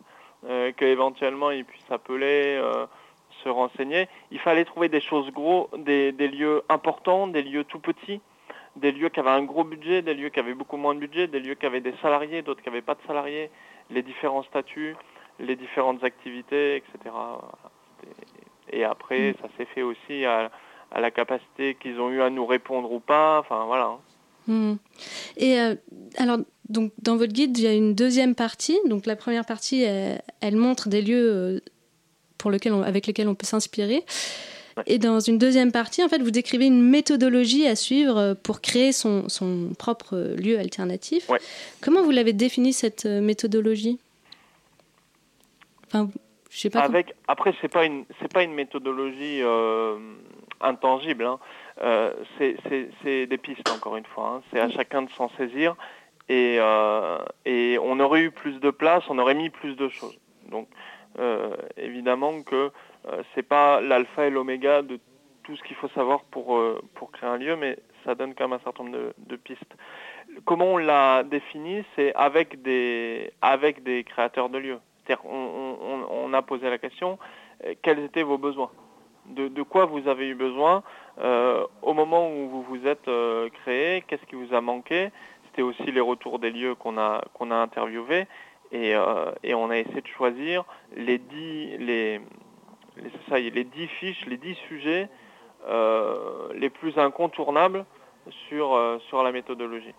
euh, 0.47 0.73
que 0.73 0.85
éventuellement 0.85 1.51
il 1.51 1.65
puisse 1.65 1.91
appeler, 1.91 2.59
euh, 2.59 2.87
se 3.45 3.49
renseigner. 3.49 4.09
Il 4.33 4.39
fallait 4.41 4.65
trouver 4.65 4.89
des 4.89 5.01
choses 5.01 5.31
gros, 5.31 5.69
des, 5.79 6.11
des 6.13 6.29
lieux 6.29 6.63
importants, 6.69 7.29
des 7.29 7.43
lieux 7.43 7.65
tout 7.65 7.79
petits, 7.79 8.21
des 8.77 8.91
lieux 8.91 9.11
qui 9.11 9.21
avaient 9.21 9.31
un 9.31 9.45
gros 9.45 9.63
budget, 9.65 10.03
des 10.03 10.15
lieux 10.15 10.31
qui 10.31 10.41
avaient 10.41 10.55
beaucoup 10.55 10.77
moins 10.79 10.95
de 10.95 11.01
budget, 11.01 11.29
des 11.29 11.39
lieux 11.41 11.55
qui 11.55 11.67
avaient 11.67 11.81
des 11.81 11.95
salariés, 12.03 12.43
d'autres 12.43 12.63
qui 12.63 12.69
n'avaient 12.71 12.83
pas 12.83 12.95
de 12.95 13.07
salariés, 13.07 13.51
les 13.91 14.03
différents 14.03 14.43
statuts, 14.43 14.97
les 15.39 15.55
différentes 15.57 16.03
activités, 16.03 16.77
etc. 16.77 17.15
Et 18.73 18.85
après, 18.85 19.31
Mm. 19.33 19.35
ça 19.43 19.49
s'est 19.57 19.67
fait 19.75 19.83
aussi 19.83 20.25
à, 20.25 20.51
à 20.91 21.01
la 21.01 21.11
capacité 21.11 21.77
qu'ils 21.81 22.01
ont 22.01 22.11
eu 22.11 22.21
à 22.23 22.31
nous 22.31 22.47
répondre 22.47 22.91
ou 22.93 23.01
pas. 23.01 23.39
Enfin 23.41 23.65
voilà. 23.67 23.85
hein. 23.87 23.99
Hmm. 24.47 24.75
Et 25.39 25.59
euh, 25.59 25.75
alors, 26.19 26.37
donc, 26.69 26.93
dans 27.03 27.17
votre 27.17 27.33
guide, 27.33 27.57
il 27.57 27.65
y 27.65 27.67
a 27.67 27.73
une 27.73 27.95
deuxième 27.95 28.35
partie. 28.35 28.79
Donc, 28.87 29.07
la 29.07 29.17
première 29.17 29.47
partie, 29.47 29.83
elle, 29.83 30.21
elle 30.43 30.57
montre 30.57 30.89
des 30.91 31.01
lieux 31.01 31.31
euh, 31.33 31.61
pour 32.39 32.51
lesquels 32.51 32.73
on- 32.73 32.83
avec 32.83 33.07
lesquels 33.07 33.29
on 33.29 33.35
peut 33.35 33.47
s'inspirer. 33.47 34.05
Et 34.87 34.99
dans 34.99 35.21
une 35.21 35.39
deuxième 35.39 35.71
partie, 35.71 36.03
en 36.03 36.09
fait, 36.09 36.21
vous 36.21 36.33
décrivez 36.33 36.67
une 36.67 36.83
méthodologie 36.83 37.65
à 37.69 37.77
suivre 37.77 38.19
euh, 38.19 38.35
pour 38.35 38.61
créer 38.61 38.91
son, 38.91 39.29
son 39.29 39.71
propre 39.79 40.17
euh, 40.17 40.35
lieu 40.37 40.59
alternatif. 40.59 41.29
Ouais. 41.29 41.39
Comment 41.81 42.03
vous 42.03 42.11
l'avez 42.11 42.33
définie, 42.33 42.73
cette 42.73 43.07
euh, 43.07 43.21
méthodologie? 43.21 44.01
Enfin, 45.87 46.11
je 46.51 46.59
sais 46.59 46.71
pas. 46.71 46.83
comment- 46.83 46.93
Avec, 46.95 47.15
après, 47.29 47.55
c'est 47.61 47.69
pas 47.69 47.85
une, 47.85 48.05
c'est 48.21 48.33
pas 48.33 48.43
une 48.43 48.53
méthodologie 48.55 49.43
euh, 49.43 49.97
intangible. 50.61 51.25
hein. 51.25 51.39
Euh, 51.83 52.13
c'est, 52.39 53.27
des 53.27 53.39
pistes 53.39 53.69
encore 53.71 53.97
une 53.97 54.07
fois. 54.07 54.37
hein. 54.39 54.43
C'est 54.53 54.59
à 54.59 54.69
chacun 54.71 55.03
de 55.03 55.11
s'en 55.11 55.31
saisir. 55.37 55.77
Et, 56.29 56.57
euh, 56.59 57.19
et 57.45 57.79
on 57.81 58.01
aurait 58.01 58.23
eu 58.23 58.31
plus 58.31 58.59
de 58.59 58.71
place, 58.71 59.05
on 59.09 59.19
aurait 59.19 59.35
mis 59.35 59.51
plus 59.51 59.77
de 59.77 59.89
choses. 59.89 60.17
Donc, 60.51 60.69
évidemment 61.77 62.43
que 62.43 62.71
euh, 63.09 63.23
c'est 63.35 63.43
pas 63.43 63.81
l'alpha 63.81 64.27
et 64.27 64.31
l'oméga 64.31 64.83
de 64.83 64.99
tout 65.43 65.57
ce 65.57 65.63
qu'il 65.65 65.77
faut 65.77 65.89
savoir 65.89 66.25
pour 66.25 66.57
euh, 66.57 66.81
pour 66.95 67.13
créer 67.13 67.29
un 67.29 67.37
lieu, 67.37 67.57
mais 67.57 67.79
ça 68.05 68.15
donne 68.15 68.35
quand 68.35 68.49
même 68.49 68.59
un 68.59 68.65
certain 68.65 68.85
nombre 68.85 69.13
de, 69.19 69.37
pistes. 69.37 69.77
Comment 70.45 70.75
on 70.75 70.77
l'a 70.79 71.23
défini, 71.23 71.85
c'est 71.95 72.15
avec 72.15 72.63
des 72.63 73.33
avec 73.43 73.83
des 73.83 74.05
créateurs 74.05 74.49
de 74.49 74.59
lieux. 74.59 74.81
C'est-à-dire 75.07 75.25
on, 75.27 76.33
a 76.33 76.43
posé 76.43 76.71
la 76.71 76.79
question 76.79 77.19
euh, 77.67 77.75
quels 77.83 77.99
étaient 78.01 78.23
vos 78.23 78.39
besoins? 78.39 78.71
De, 79.27 79.63
quoi 79.63 79.87
vous 79.87 80.07
avez 80.09 80.29
eu 80.29 80.35
besoin 80.35 80.83
euh, 81.19 81.67
au 81.81 81.95
moment 81.95 82.31
où 82.31 82.49
vous 82.49 82.63
vous 82.63 82.87
êtes 82.87 83.09
euh, 83.09 83.49
créé? 83.63 84.03
Qu'est-ce 84.07 84.25
qui 84.27 84.35
vous 84.35 84.55
a 84.55 84.61
manqué? 84.61 85.11
C'était 85.47 85.63
aussi 85.63 85.93
les 85.93 86.01
retours 86.01 86.39
des 86.39 86.51
lieux 86.51 86.75
qu'on 86.75 86.99
a 86.99 87.23
qu'on 87.35 87.51
a 87.51 87.57
interviewés 87.57 88.27
et, 88.75 88.95
euh, 88.95 89.31
et 89.43 89.55
on 89.55 89.71
a 89.71 89.79
essayé 89.79 90.01
de 90.03 90.07
choisir 90.19 90.65
les 90.97 91.19
dix 91.19 91.79
les 91.79 92.21
les, 92.97 93.11
ça, 93.29 93.39
les 93.39 93.65
dix 93.65 93.87
fiches, 94.01 94.25
les 94.27 94.37
dix 94.37 94.57
sujets 94.69 95.09
euh, 95.69 96.49
les 96.55 96.71
plus 96.71 96.97
incontournables 96.99 97.85
sur 98.49 98.75
euh, 98.75 98.99
sur 99.09 99.23
la 99.23 99.33
méthodologie. 99.33 99.95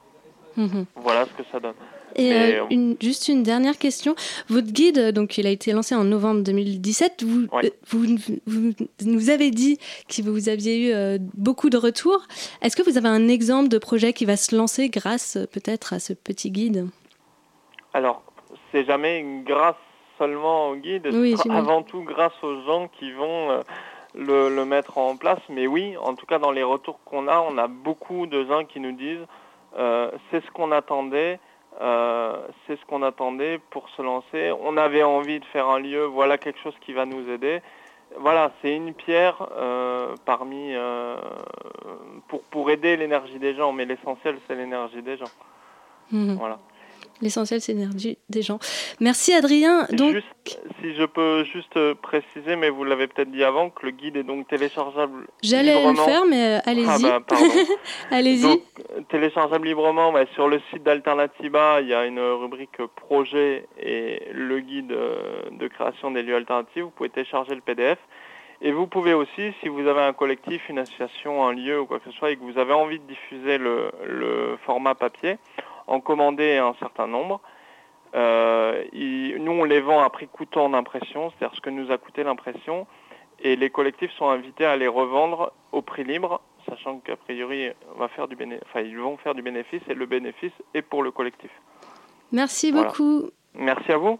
Mhm. 0.57 0.86
Voilà 0.95 1.26
ce 1.26 1.32
que 1.32 1.43
ça 1.51 1.59
donne. 1.59 1.73
Et 2.17 2.30
Mais, 2.30 2.59
une- 2.69 2.95
juste 3.01 3.28
une 3.28 3.43
dernière 3.43 3.78
question. 3.78 4.15
Votre 4.47 4.71
guide, 4.71 5.11
donc 5.11 5.38
il 5.38 5.45
a 5.45 5.49
été 5.49 5.73
lancé 5.73 5.93
en 5.95 6.05
novembre 6.05 6.43
2017. 6.43 7.23
Vous, 7.26 7.47
Ouais. 7.51 7.73
vous, 7.88 8.05
vous 8.45 8.71
nous 9.05 9.30
avez 9.30 9.51
dit 9.51 9.78
que 10.07 10.21
vous 10.21 10.47
aviez 10.47 10.91
eu 10.91 11.19
beaucoup 11.34 11.69
de 11.69 11.76
retours. 11.78 12.21
Est-ce 12.61 12.78
que 12.78 12.84
vous 12.89 12.97
avez 12.97 13.09
un 13.09 13.28
exemple 13.28 13.67
de 13.67 13.78
projet 13.78 14.13
qui 14.13 14.23
va 14.23 14.38
se 14.38 14.55
lancer 14.55 14.88
grâce 14.88 15.38
peut-être 15.51 15.91
à 15.91 15.99
ce 15.99 16.13
petit 16.13 16.51
guide? 16.51 16.88
Alors, 17.93 18.23
c'est 18.72 18.86
jamais 18.86 19.24
grâce 19.45 19.76
seulement 20.18 20.70
au 20.70 20.76
guide, 20.76 21.09
Oui, 21.11 21.36
avant 21.49 21.84
tout 21.84 22.01
grâce 22.03 22.41
aux 22.43 22.61
gens 22.63 22.88
qui 22.88 23.11
vont 23.11 23.51
euh, 23.51 23.61
le, 24.13 24.49
le 24.53 24.66
mettre 24.66 24.97
en 24.97 25.18
place. 25.18 25.39
Mais 25.49 25.68
oui, 25.68 25.95
en 25.97 26.16
tout 26.16 26.26
cas, 26.26 26.39
dans 26.39 26.51
les 26.51 26.63
retours 26.63 26.99
qu'on 27.03 27.28
a, 27.28 27.39
on 27.39 27.57
a 27.57 27.68
beaucoup 27.68 28.28
de 28.28 28.45
gens 28.45 28.63
qui 28.63 28.80
nous 28.80 28.93
disent 28.93 29.26
euh, 29.78 30.09
c'est 30.32 30.43
ce 30.43 30.51
qu'on 30.51 30.72
attendait, 30.72 31.39
euh, 31.82 32.38
c'est 32.66 32.80
ce 32.80 32.86
qu'on 32.86 33.03
attendait 33.03 33.59
pour 33.72 33.89
se 33.89 34.01
lancer. 34.01 34.53
On 34.61 34.78
avait 34.78 35.03
envie 35.03 35.39
de 35.39 35.45
faire 35.45 35.68
un 35.68 35.80
lieu, 35.80 36.05
voilà 36.05 36.38
quelque 36.38 36.59
chose 36.59 36.76
qui 36.82 36.93
va 36.93 37.05
nous 37.05 37.30
aider. 37.30 37.61
Voilà, 38.18 38.51
c'est 38.61 38.74
une 38.74 38.93
pierre 38.93 39.49
euh, 39.57 40.16
parmi 40.26 40.74
pour 42.28 42.41
pour 42.43 42.70
aider 42.70 42.95
l'énergie 42.95 43.39
des 43.39 43.55
gens, 43.55 43.74
mais 43.74 43.84
l'essentiel 43.84 44.38
c'est 44.47 44.55
l'énergie 44.55 45.01
des 45.01 45.18
gens. 45.18 45.32
Mhm. 46.11 46.36
Voilà. 46.36 46.59
L'essentiel, 47.22 47.61
c'est 47.61 47.74
l'énergie 47.74 48.18
des 48.30 48.41
gens. 48.41 48.59
Merci 48.99 49.34
Adrien. 49.34 49.88
Donc, 49.91 50.11
Juste, 50.16 50.28
si 50.82 50.93
je 50.95 51.05
peux 51.05 51.43
juste 51.45 51.78
euh, 51.78 51.95
préciser, 51.95 52.55
mais 52.57 52.70
vous 52.70 52.84
l'avez 52.84 53.07
peut-être 53.07 53.32
dit 53.32 53.43
avant, 53.43 53.70
que 53.70 53.86
le 53.86 53.91
guide 53.91 54.18
est 54.18 54.24
donc 54.24 54.47
téléchargeable 54.47 55.26
j'allais 55.41 55.82
le 55.82 55.95
faire, 55.95 56.26
mais 56.26 56.57
euh, 56.57 56.59
Ah 56.66 56.70
allez-y. 56.72 57.03
bah, 57.03 57.20
pardon. 57.26 57.45
allez-y. 58.11 58.45
Euh, 58.45 59.01
téléchargeable 59.09 59.66
librement 59.68 60.11
bah, 60.11 60.26
sur 60.34 60.47
le 60.49 60.59
site 60.72 60.84
d'Alternativa, 60.84 61.80
il 61.82 61.88
y 61.88 61.93
a 61.93 62.05
une 62.05 62.20
rubrique 62.20 62.78
projet 62.95 63.66
et 63.82 64.22
le 64.34 64.59
guide 64.59 64.88
de 65.51 65.68
création 65.68 66.11
des 66.11 66.22
lieux 66.22 66.36
alternatifs. 66.36 66.84
Vous 66.84 66.89
pouvez 66.89 67.09
télécharger 67.09 67.55
le 67.55 67.61
PDF. 67.61 67.97
Et 68.61 68.72
vous 68.72 68.88
pouvez 68.88 69.13
aussi, 69.13 69.53
si 69.61 69.68
vous 69.68 69.86
avez 69.88 70.01
un 70.01 70.13
collectif, 70.13 70.70
une 70.70 70.80
association, 70.80 71.45
un 71.45 71.53
lieu 71.53 71.82
ou 71.82 71.86
quoi 71.86 71.99
que 71.99 72.09
ce 72.09 72.18
soit, 72.18 72.32
et 72.32 72.38
que 72.38 72.41
vous 72.43 72.57
avez 72.57 72.74
envie 72.74 72.99
de 72.99 73.05
diffuser 73.05 73.57
le, 73.57 73.91
le 74.05 74.57
format 74.66 74.95
papier, 74.95 75.38
en 75.88 76.00
commander 76.00 76.58
un 76.58 76.74
certain 76.80 77.08
nombre. 77.08 77.42
Euh, 78.16 78.84
il- 78.94 79.38
nous, 79.44 79.52
on 79.52 79.64
les 79.66 79.82
vend 79.82 80.02
à 80.04 80.10
prix 80.10 80.28
coûtant 80.28 80.70
d'impression, 80.70 81.32
c'est-à-dire 81.32 81.56
ce 81.56 81.62
que 81.62 81.70
nous 81.70 81.92
a 81.92 81.98
coûté 81.98 82.24
l'impression, 82.24 82.88
et 83.40 83.56
les 83.56 83.70
collectifs 83.70 84.12
sont 84.14 84.30
invités 84.30 84.66
à 84.66 84.78
les 84.78 84.88
revendre 84.88 85.52
au 85.74 85.82
prix 85.82 86.04
libre, 86.06 86.40
sachant 86.70 87.00
qu'a 87.00 87.18
priori, 87.18 87.70
on 87.94 88.00
va 88.00 88.08
faire 88.08 88.28
du 88.28 88.36
béné- 88.36 88.60
enfin, 88.66 88.82
ils 88.82 88.98
vont 88.98 89.18
faire 89.18 89.36
du 89.36 89.42
bénéfice, 89.42 89.82
et 89.90 89.94
le 89.94 90.06
bénéfice 90.06 90.54
est 90.74 90.82
pour 90.82 91.04
le 91.04 91.12
collectif. 91.12 91.52
Merci 92.32 92.72
Voilà. 92.72 92.88
beaucoup. 92.88 93.30
Merci 93.54 93.92
à 93.92 93.98
vous. 93.98 94.18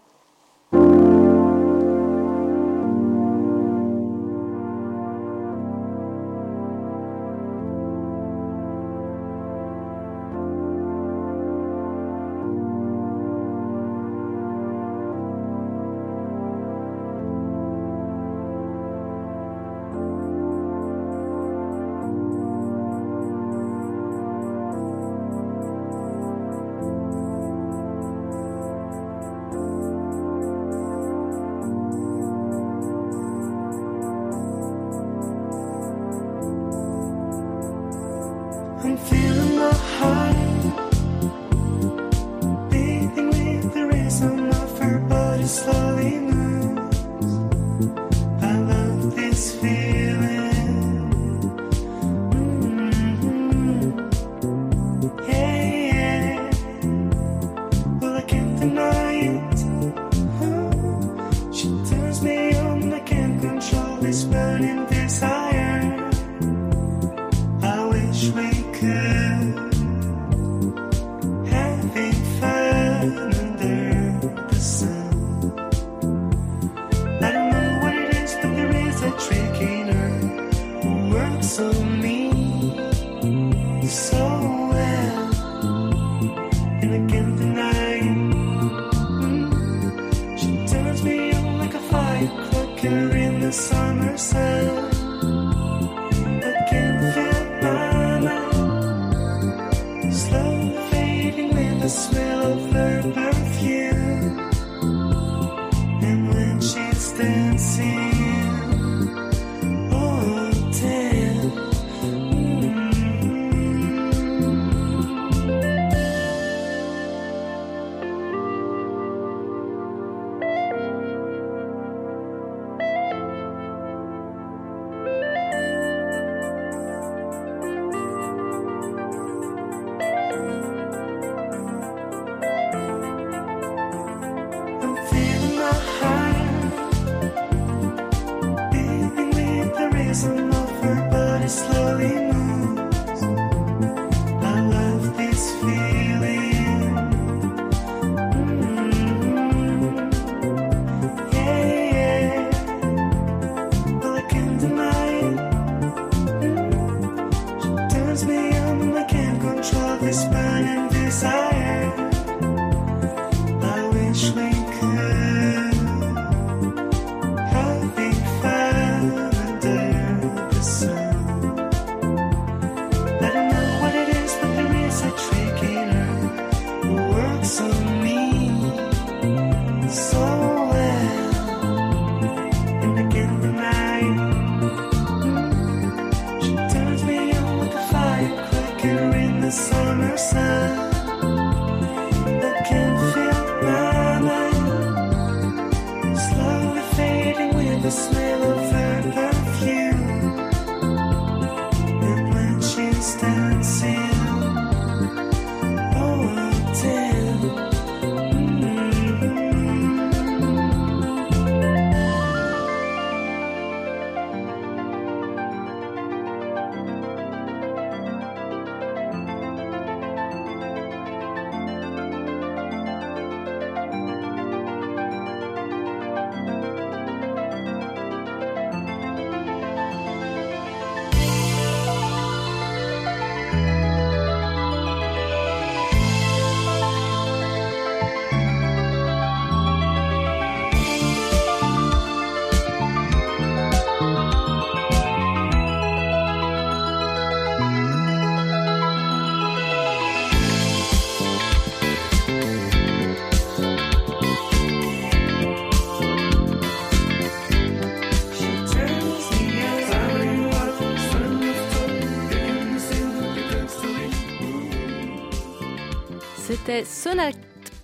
Sonate 266.84 267.38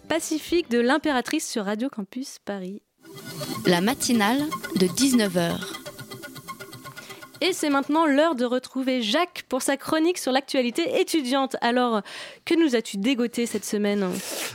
Pacifique 0.08 0.70
de 0.70 0.78
l'impératrice 0.80 1.48
sur 1.48 1.64
Radio 1.64 1.88
Campus 1.88 2.38
Paris. 2.44 2.82
La 3.66 3.80
matinale 3.80 4.42
de 4.76 4.86
19h. 4.86 5.71
C'est 7.62 7.70
maintenant 7.70 8.06
l'heure 8.06 8.34
de 8.34 8.44
retrouver 8.44 9.02
Jacques 9.02 9.44
pour 9.48 9.62
sa 9.62 9.76
chronique 9.76 10.18
sur 10.18 10.32
l'actualité 10.32 11.00
étudiante. 11.00 11.54
Alors, 11.60 12.02
que 12.44 12.60
nous 12.60 12.74
as-tu 12.74 12.96
dégoté 12.96 13.46
cette 13.46 13.64
semaine? 13.64 14.04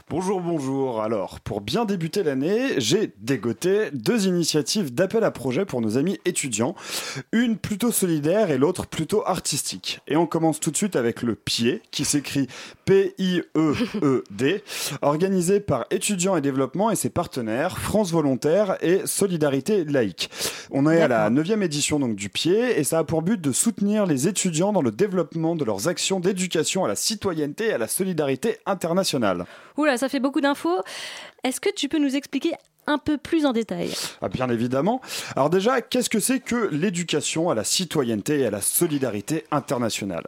Bonjour, 0.09 0.41
bonjour. 0.41 1.01
Alors, 1.01 1.39
pour 1.39 1.61
bien 1.61 1.85
débuter 1.85 2.21
l'année, 2.21 2.81
j'ai 2.81 3.13
dégoté 3.19 3.91
deux 3.93 4.27
initiatives 4.27 4.93
d'appel 4.93 5.23
à 5.23 5.31
projet 5.31 5.63
pour 5.63 5.79
nos 5.79 5.97
amis 5.97 6.19
étudiants. 6.25 6.75
Une 7.31 7.57
plutôt 7.57 7.93
solidaire 7.93 8.51
et 8.51 8.57
l'autre 8.57 8.87
plutôt 8.87 9.25
artistique. 9.25 10.01
Et 10.09 10.17
on 10.17 10.27
commence 10.27 10.59
tout 10.59 10.71
de 10.71 10.75
suite 10.75 10.97
avec 10.97 11.21
le 11.21 11.35
pied, 11.35 11.81
qui 11.91 12.03
s'écrit 12.03 12.47
P-I-E-E-D, 12.83 14.63
organisé 15.01 15.61
par 15.61 15.85
Étudiants 15.91 16.35
et 16.35 16.41
Développement 16.41 16.91
et 16.91 16.97
ses 16.97 17.09
partenaires, 17.09 17.77
France 17.77 18.11
Volontaire 18.11 18.75
et 18.81 19.03
Solidarité 19.05 19.85
Laïque. 19.85 20.29
On 20.71 20.89
est 20.89 21.01
à 21.01 21.07
la 21.07 21.29
neuvième 21.29 21.63
édition 21.63 21.99
donc 21.99 22.17
du 22.17 22.27
pied 22.27 22.77
et 22.77 22.83
ça 22.83 22.96
a 22.97 23.03
pour 23.03 23.21
but 23.21 23.39
de 23.39 23.51
soutenir 23.51 24.05
les 24.05 24.27
étudiants 24.27 24.73
dans 24.73 24.81
le 24.81 24.91
développement 24.91 25.55
de 25.55 25.63
leurs 25.63 25.87
actions 25.87 26.19
d'éducation 26.19 26.83
à 26.83 26.87
la 26.87 26.95
citoyenneté 26.95 27.67
et 27.67 27.73
à 27.73 27.77
la 27.77 27.87
solidarité 27.87 28.57
internationale. 28.65 29.45
Oula, 29.77 29.97
ça 29.97 30.09
fait 30.09 30.19
beaucoup 30.19 30.41
d'infos. 30.41 30.81
Est-ce 31.43 31.61
que 31.61 31.73
tu 31.73 31.87
peux 31.87 31.99
nous 31.99 32.15
expliquer 32.15 32.51
un 32.87 32.97
peu 32.97 33.17
plus 33.17 33.45
en 33.45 33.53
détail 33.53 33.93
ah, 34.21 34.29
Bien 34.29 34.49
évidemment. 34.49 35.01
Alors 35.35 35.49
déjà, 35.49 35.81
qu'est-ce 35.81 36.09
que 36.09 36.19
c'est 36.19 36.39
que 36.39 36.69
l'éducation 36.71 37.49
à 37.49 37.55
la 37.55 37.63
citoyenneté 37.63 38.39
et 38.39 38.45
à 38.45 38.49
la 38.51 38.61
solidarité 38.61 39.45
internationale? 39.51 40.25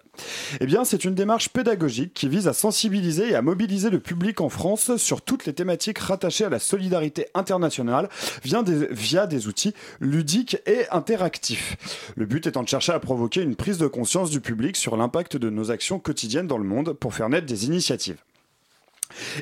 Eh 0.60 0.66
bien, 0.66 0.84
c'est 0.84 1.06
une 1.06 1.16
démarche 1.16 1.50
pédagogique 1.50 2.14
qui 2.14 2.28
vise 2.30 2.48
à 2.48 2.54
sensibiliser 2.54 3.30
et 3.30 3.36
à 3.36 3.42
mobiliser 3.42 3.90
le 3.90 4.00
public 4.00 4.42
en 4.42 4.50
France 4.50 4.98
sur 4.98 5.22
toutes 5.22 5.46
les 5.46 5.54
thématiques 5.54 6.00
rattachées 6.00 6.46
à 6.46 6.50
la 6.50 6.60
solidarité 6.60 7.28
internationale 7.34 8.10
via 8.44 8.62
des, 8.62 8.88
via 8.92 9.26
des 9.26 9.48
outils 9.48 9.74
ludiques 10.00 10.58
et 10.66 10.90
interactifs. 10.92 11.78
Le 12.16 12.26
but 12.26 12.46
étant 12.48 12.64
de 12.64 12.68
chercher 12.68 12.92
à 12.92 13.00
provoquer 13.00 13.42
une 13.42 13.56
prise 13.56 13.78
de 13.78 13.88
conscience 13.88 14.30
du 14.30 14.42
public 14.42 14.76
sur 14.76 14.98
l'impact 14.98 15.38
de 15.38 15.50
nos 15.50 15.72
actions 15.72 16.00
quotidiennes 16.00 16.48
dans 16.48 16.58
le 16.58 16.64
monde 16.64 16.94
pour 16.94 17.14
faire 17.14 17.30
naître 17.30 17.48
des 17.48 17.66
initiatives. 17.66 18.18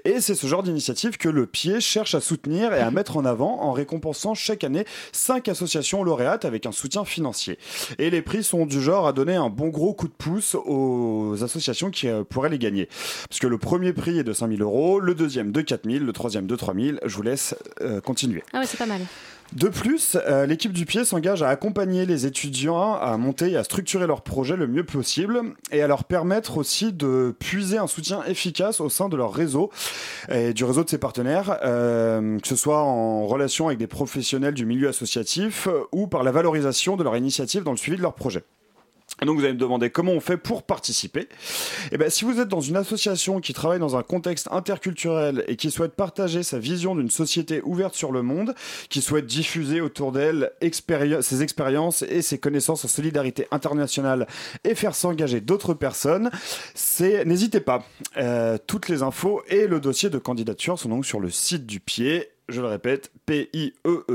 Et 0.06 0.22
c'est 0.22 0.36
ce 0.36 0.48
genre 0.48 0.64
d'initiative 0.64 1.18
que 1.18 1.30
le 1.30 1.46
pied 1.46 1.80
cherche 1.82 2.16
à 2.16 2.22
soutenir 2.22 2.74
et 2.74 2.80
à 2.80 2.92
mettre 2.92 3.18
en 3.18 3.26
avant 3.26 3.62
en 3.62 3.72
récompensant 3.72 4.34
chaque 4.34 4.64
année 4.64 4.86
cinq 5.12 5.48
associations 5.48 6.04
lauréates 6.04 6.46
avec 6.46 6.66
un 6.66 6.72
soutien 6.72 7.06
financier. 7.06 7.58
Et 7.98 8.10
les 8.10 8.22
prix 8.22 8.44
sont 8.44 8.66
du 8.66 8.82
genre 8.82 9.08
à 9.08 9.14
donner 9.14 9.36
un 9.36 9.50
bon 9.50 9.70
gros 9.70 9.94
coup 9.94 10.08
de 10.08 10.14
pouce 10.14 10.56
aux 10.56 11.44
associations 11.44 11.92
qui 11.92 12.08
euh, 12.08 12.24
pourraient 12.24 12.50
les 12.50 12.60
gagner. 12.60 12.88
Parce 13.30 13.40
que 13.40 13.48
le 13.48 13.58
premier 13.58 13.94
prix 13.94 14.20
est 14.20 14.24
de 14.24 14.34
5000 14.34 14.62
euros, 14.62 15.00
le 15.00 15.16
deuxième 15.16 15.52
de 15.52 15.62
4000, 15.62 16.04
le 16.04 16.14
troisième 16.14 16.48
de 16.48 16.56
3000. 16.56 17.00
Je 17.06 17.16
vous 17.16 17.22
laisse 17.22 17.56
euh, 17.82 18.02
continuer. 18.02 18.44
Ah 18.54 18.60
ouais, 18.60 18.66
c'est 18.66 18.78
pas 18.78 18.86
mal. 18.86 19.02
De 19.54 19.70
plus, 19.70 20.18
euh, 20.28 20.46
l'équipe 20.46 20.74
du 20.74 20.86
pied 20.86 21.06
s'engage 21.06 21.42
à 21.42 21.50
accompagner 21.50 22.06
les 22.06 22.26
étudiants 22.26 22.96
à 22.96 23.16
monter 23.18 23.52
et 23.52 23.58
à 23.58 23.64
structurer 23.64 24.06
leur 24.06 24.22
projet 24.22 24.58
le 24.58 24.68
mieux 24.68 24.84
possible 24.84 25.42
et 25.72 25.82
à 25.82 25.88
leur 25.88 26.04
permettre 26.04 26.58
aussi 26.58 26.92
de 26.92 27.34
puiser 27.40 27.78
un 27.78 27.88
soutien 27.88 28.24
efficace 28.26 28.82
au 28.82 28.90
sein 28.90 29.08
de 29.08 29.16
leur 29.16 29.34
réseau 29.34 29.72
et 30.30 30.54
du 30.54 30.66
réseau 30.66 30.84
de 30.84 30.90
ses 30.90 30.98
partenaires, 30.98 31.60
euh, 31.64 32.38
que 32.40 32.48
ce 32.48 32.58
soit 32.58 32.82
en 32.82 33.26
relation 33.26 33.68
avec 33.68 33.80
des 33.80 33.88
professionnels 33.88 34.54
du 34.54 34.66
milieu 34.66 34.90
associatif 34.90 35.68
ou 35.92 36.08
par 36.08 36.24
la 36.24 36.32
valorisation 36.32 36.98
de 36.98 37.04
leur 37.04 37.16
initiative 37.16 37.64
dans 37.64 37.72
le 37.72 37.78
suivi 37.78 37.98
de 37.98 38.02
leur 38.02 38.16
projet. 38.16 38.44
Donc 39.26 39.38
vous 39.38 39.44
allez 39.44 39.54
me 39.54 39.60
demander 39.60 39.90
comment 39.90 40.12
on 40.12 40.20
fait 40.20 40.38
pour 40.38 40.64
participer. 40.64 41.28
Eh 41.92 41.98
ben, 41.98 42.10
si 42.10 42.24
vous 42.24 42.40
êtes 42.40 42.48
dans 42.48 42.62
une 42.62 42.76
association 42.76 43.40
qui 43.40 43.54
travaille 43.54 43.80
dans 43.80 43.96
un 43.96 44.04
contexte 44.04 44.48
interculturel 44.52 45.44
et 45.48 45.56
qui 45.56 45.72
souhaite 45.72 45.94
partager 45.94 46.44
sa 46.44 46.60
vision 46.60 46.96
d'une 46.96 47.10
société 47.10 47.62
ouverte 47.64 47.96
sur 47.96 48.12
le 48.12 48.22
monde, 48.22 48.54
qui 48.90 49.02
souhaite 49.02 49.26
diffuser 49.26 49.82
autour 49.82 50.12
d'elle 50.12 50.52
ses 51.22 51.42
expériences 51.42 52.04
et 52.04 52.22
ses 52.22 52.38
connaissances 52.38 52.86
en 52.86 52.88
solidarité 52.88 53.48
internationale 53.52 54.28
et 54.64 54.76
faire 54.76 54.94
s'engager 54.94 55.42
d'autres 55.42 55.74
personnes, 55.74 56.30
n'hésitez 57.26 57.60
pas. 57.60 57.84
Euh, 58.18 58.58
toutes 58.68 58.90
les 58.90 59.02
infos 59.02 59.42
et 59.48 59.68
le 59.68 59.80
dossier 59.80 60.10
de 60.10 60.18
candidature 60.18 60.78
sont 60.78 60.90
donc 60.90 61.06
sur 61.06 61.20
le 61.20 61.30
site 61.30 61.66
du 61.66 61.80
pied. 61.80 62.30
Je 62.50 62.62
le 62.62 62.68
répète, 62.68 63.12
p 63.26 63.50
i 63.54 63.74
e. 63.86 64.06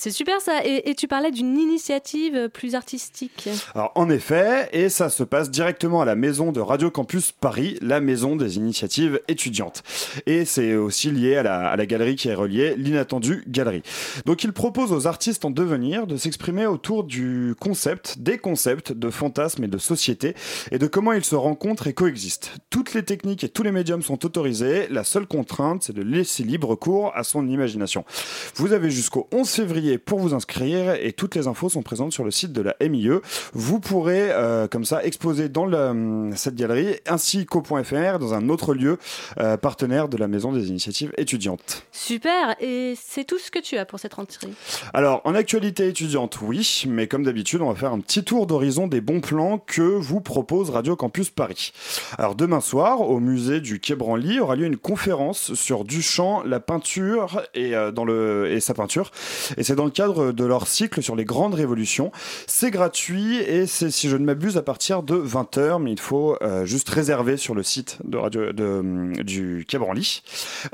C'est 0.00 0.12
super 0.12 0.40
ça. 0.40 0.64
Et, 0.64 0.94
tu 0.94 1.08
parlais 1.08 1.30
d'une 1.30 1.58
initiative 1.58 2.48
plus 2.48 2.74
artistique. 2.74 3.50
Alors 3.74 3.92
en 3.96 4.08
effet, 4.08 4.70
et 4.72 4.88
ça 4.88 5.10
se 5.10 5.22
passe 5.22 5.50
directement 5.50 6.00
à 6.00 6.06
la 6.06 6.14
maison 6.14 6.52
de 6.52 6.60
Radio 6.60 6.90
Campus 6.90 7.32
Paris, 7.32 7.76
la 7.82 8.00
maison 8.00 8.34
des 8.34 8.56
initiatives 8.56 9.20
étudiantes. 9.28 9.82
Et 10.24 10.46
c'est 10.46 10.74
aussi 10.74 11.10
lié 11.10 11.36
à 11.36 11.42
la, 11.76 11.84
galerie 11.84 12.16
qui 12.16 12.28
est 12.28 12.34
reliée, 12.34 12.76
l'inattendu 12.78 13.44
galerie. 13.46 13.82
Donc 14.24 14.42
il 14.42 14.54
propose 14.54 14.90
aux 14.90 15.06
artistes 15.06 15.44
en 15.44 15.50
devenir 15.50 16.06
de 16.06 16.16
s'exprimer 16.16 16.64
autour 16.64 17.04
du 17.04 17.54
concept, 17.60 18.20
des 18.20 18.38
concepts 18.38 18.92
de 18.92 19.10
fantasmes 19.10 19.64
et 19.64 19.68
de 19.68 19.76
société, 19.76 20.34
et 20.70 20.78
de 20.78 20.86
comment 20.86 21.12
ils 21.12 21.26
se 21.26 21.36
rencontrent 21.36 21.88
et 21.88 21.92
coexistent. 21.92 22.52
Toutes 22.70 22.94
les 22.94 23.02
techniques 23.02 23.44
et 23.44 23.50
tous 23.50 23.64
les 23.64 23.72
médiums 23.72 24.00
sont 24.00 24.24
autorisés. 24.24 24.86
La 24.88 25.04
seule 25.04 25.26
contrainte, 25.26 25.82
c'est 25.82 25.94
de 25.94 26.02
laisser 26.02 26.42
libre 26.42 26.74
cours 26.74 27.12
à 27.14 27.22
son 27.22 27.46
imagination. 27.46 28.06
Vous 28.54 28.72
avez 28.72 28.90
jusqu'au 28.90 29.28
11 29.32 29.46
février 29.46 29.89
pour 29.98 30.18
vous 30.18 30.34
inscrire 30.34 30.94
et 30.94 31.12
toutes 31.12 31.34
les 31.34 31.46
infos 31.46 31.68
sont 31.68 31.82
présentes 31.82 32.12
sur 32.12 32.24
le 32.24 32.30
site 32.30 32.52
de 32.52 32.62
la 32.62 32.74
MIE. 32.80 33.20
Vous 33.52 33.80
pourrez 33.80 34.30
euh, 34.30 34.68
comme 34.68 34.84
ça 34.84 35.04
exposer 35.04 35.48
dans 35.48 35.72
hum, 35.72 36.32
cette 36.36 36.54
galerie 36.54 36.96
ainsi 37.06 37.46
qu'au.fr 37.46 38.18
dans 38.18 38.34
un 38.34 38.48
autre 38.48 38.74
lieu 38.74 38.98
euh, 39.38 39.56
partenaire 39.56 40.08
de 40.08 40.16
la 40.16 40.28
Maison 40.28 40.52
des 40.52 40.68
Initiatives 40.68 41.12
étudiantes. 41.16 41.84
Super, 41.92 42.56
et 42.60 42.94
c'est 43.00 43.24
tout 43.24 43.38
ce 43.38 43.50
que 43.50 43.58
tu 43.58 43.76
as 43.76 43.84
pour 43.84 43.98
cette 43.98 44.14
rentrée? 44.14 44.48
Alors 44.94 45.20
en 45.24 45.34
actualité 45.34 45.88
étudiante, 45.88 46.38
oui, 46.42 46.84
mais 46.88 47.06
comme 47.06 47.24
d'habitude, 47.24 47.60
on 47.62 47.68
va 47.68 47.74
faire 47.74 47.92
un 47.92 48.00
petit 48.00 48.24
tour 48.24 48.46
d'horizon 48.46 48.86
des 48.86 49.00
bons 49.00 49.20
plans 49.20 49.58
que 49.58 49.82
vous 49.82 50.20
propose 50.20 50.70
Radio 50.70 50.96
Campus 50.96 51.30
Paris. 51.30 51.72
Alors 52.18 52.34
demain 52.34 52.60
soir, 52.60 53.00
au 53.00 53.20
musée 53.20 53.60
du 53.60 53.80
Quai 53.80 53.94
Branly, 53.94 54.40
aura 54.40 54.56
lieu 54.56 54.66
une 54.66 54.76
conférence 54.76 55.54
sur 55.54 55.84
Duchamp, 55.84 56.42
la 56.44 56.60
peinture 56.60 57.42
et, 57.54 57.74
euh, 57.74 57.90
dans 57.90 58.04
le, 58.04 58.50
et 58.50 58.60
sa 58.60 58.74
peinture. 58.74 59.10
Et 59.56 59.62
c'est 59.70 59.76
dans 59.76 59.84
le 59.84 59.92
cadre 59.92 60.32
de 60.32 60.44
leur 60.44 60.66
cycle 60.66 61.00
sur 61.00 61.14
les 61.14 61.24
grandes 61.24 61.54
révolutions. 61.54 62.10
C'est 62.48 62.72
gratuit 62.72 63.36
et 63.36 63.68
c'est, 63.68 63.92
si 63.92 64.08
je 64.08 64.16
ne 64.16 64.24
m'abuse, 64.24 64.56
à 64.56 64.62
partir 64.62 65.04
de 65.04 65.14
20h, 65.14 65.80
mais 65.80 65.92
il 65.92 66.00
faut 66.00 66.36
euh, 66.42 66.64
juste 66.64 66.88
réserver 66.88 67.36
sur 67.36 67.54
le 67.54 67.62
site 67.62 67.98
de 68.02 68.16
radio, 68.18 68.46
hum, 68.58 69.12
du 69.18 69.64
Quai 69.68 69.78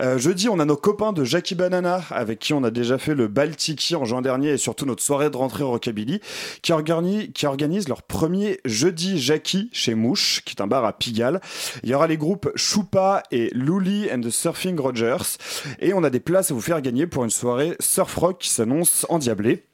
Euh, 0.01 0.17
jeudi, 0.17 0.49
on 0.49 0.59
a 0.61 0.65
nos 0.65 0.79
copains 0.79 1.13
de 1.13 1.25
Jackie 1.25 1.55
Banana, 1.55 2.05
avec 2.09 2.39
qui 2.39 2.55
on 2.55 2.65
a 2.65 2.71
déjà 2.71 2.97
fait 2.97 3.15
le 3.15 3.29
Baltiki 3.29 3.97
en 3.97 4.07
juin 4.07 4.23
dernier 4.23 4.53
et 4.53 4.57
surtout 4.57 4.87
notre 4.87 5.03
soirée 5.03 5.29
de 5.29 5.37
rentrée 5.37 5.63
au 5.63 5.73
Rockabilly, 5.73 6.23
qui 6.63 6.73
organise 6.73 7.89
leur 7.91 8.03
premier 8.03 8.61
jeudi 8.65 9.21
Jackie 9.21 9.69
chez 9.75 9.95
Mouche, 9.95 10.41
qui 10.47 10.55
est 10.57 10.63
un 10.63 10.67
bar 10.67 10.87
à 10.87 10.95
Pigalle. 10.95 11.43
Il 11.83 11.91
y 11.91 11.95
aura 11.95 12.07
les 12.07 12.17
groupes 12.17 12.49
Choupa 12.55 13.25
et 13.31 13.51
Luli 13.53 14.09
and 14.11 14.23
the 14.23 14.31
Surfing 14.31 14.81
Rogers. 14.81 15.37
Et 15.81 15.93
on 15.93 16.03
a 16.03 16.09
des 16.09 16.21
places 16.21 16.51
à 16.51 16.55
vous 16.55 16.63
faire 16.63 16.81
gagner 16.81 17.07
pour 17.07 17.25
une 17.25 17.31
soirée 17.31 17.77
surf 17.79 18.15
rock 18.15 18.39
qui 18.39 18.49
s'annonce 18.49 18.86
endiablé. 19.09 19.65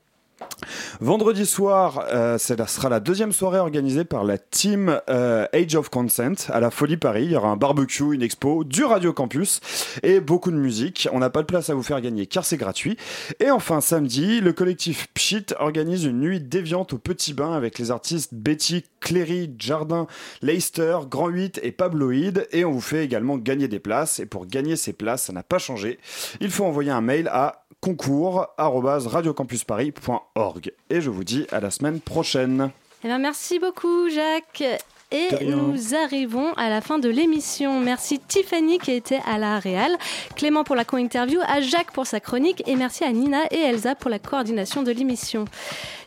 Vendredi 1.01 1.47
soir, 1.47 2.07
euh, 2.13 2.39
ce 2.39 2.55
sera 2.67 2.89
la 2.89 3.01
deuxième 3.01 3.33
soirée 3.33 3.59
organisée 3.59 4.05
par 4.05 4.25
la 4.25 4.39
team 4.39 5.01
euh, 5.09 5.47
Age 5.53 5.75
of 5.75 5.89
Consent 5.89 6.49
à 6.49 6.61
la 6.61 6.71
Folie 6.71 6.97
Paris. 6.97 7.25
Il 7.25 7.33
y 7.33 7.37
aura 7.37 7.49
un 7.49 7.57
barbecue, 7.57 8.15
une 8.15 8.23
expo, 8.23 8.65
du 8.65 8.85
Radio 8.85 9.13
Campus 9.13 9.61
et 10.03 10.21
beaucoup 10.21 10.51
de 10.51 10.57
musique. 10.57 11.09
On 11.13 11.19
n'a 11.19 11.31
pas 11.31 11.41
de 11.41 11.47
place 11.47 11.71
à 11.71 11.75
vous 11.75 11.83
faire 11.83 12.01
gagner 12.01 12.27
car 12.27 12.45
c'est 12.45 12.57
gratuit. 12.57 12.97
Et 13.41 13.51
enfin, 13.51 13.81
samedi, 13.81 14.41
le 14.41 14.53
collectif 14.53 15.09
Pchit 15.15 15.47
organise 15.59 16.05
une 16.05 16.21
nuit 16.21 16.41
déviante 16.41 16.93
au 16.93 16.99
Petit 16.99 17.35
Bain 17.35 17.53
avec 17.53 17.79
les 17.79 17.91
artistes 17.91 18.33
Betty, 18.33 18.85
Cléry, 19.01 19.53
Jardin, 19.59 20.07
Leicester, 20.41 20.99
Grand 21.11 21.29
8 21.29 21.61
et 21.63 21.73
Pabloïd. 21.73 22.47
Et 22.53 22.65
on 22.65 22.71
vous 22.71 22.81
fait 22.81 23.05
également 23.05 23.39
gagner 23.39 23.67
des 23.67 23.81
places. 23.81 24.21
Et 24.21 24.27
pour 24.27 24.47
gagner 24.47 24.77
ces 24.77 24.93
places, 24.93 25.25
ça 25.25 25.33
n'a 25.33 25.43
pas 25.43 25.59
changé. 25.59 25.99
Il 26.41 26.51
faut 26.51 26.65
envoyer 26.65 26.91
un 26.91 27.01
mail 27.01 27.29
à 27.33 27.62
concours@radiocampusparis.org. 27.83 30.73
Et 30.89 31.03
je 31.03 31.11
vous 31.11 31.25
dis 31.25 31.47
à 31.53 31.61
la 31.61 31.71
semaine 31.71 32.01
prochaine. 32.01 32.71
Eh 33.05 33.09
bien, 33.09 33.19
merci 33.19 33.59
beaucoup, 33.59 34.09
Jacques. 34.09 34.65
Et 35.13 35.45
nous 35.45 35.95
arrivons 35.95 36.55
à 36.55 36.71
la 36.71 36.81
fin 36.81 36.99
de 36.99 37.11
l'émission. 37.11 37.81
Merci 37.81 38.19
Tiffany 38.19 38.79
qui 38.79 38.93
était 38.93 39.21
à 39.27 39.37
la 39.37 39.59
Réal, 39.59 39.95
Clément 40.37 40.65
pour 40.65 40.75
la 40.75 40.87
co-interview, 40.87 41.39
à 41.47 41.61
Jacques 41.61 41.93
pour 41.93 42.07
sa 42.07 42.19
chronique 42.19 42.63
et 42.67 42.77
merci 42.77 43.05
à 43.05 43.13
Nina 43.13 43.41
et 43.51 43.59
Elsa 43.59 43.95
pour 43.95 44.09
la 44.09 44.19
coordination 44.19 44.83
de 44.83 44.91
l'émission. 44.91 45.45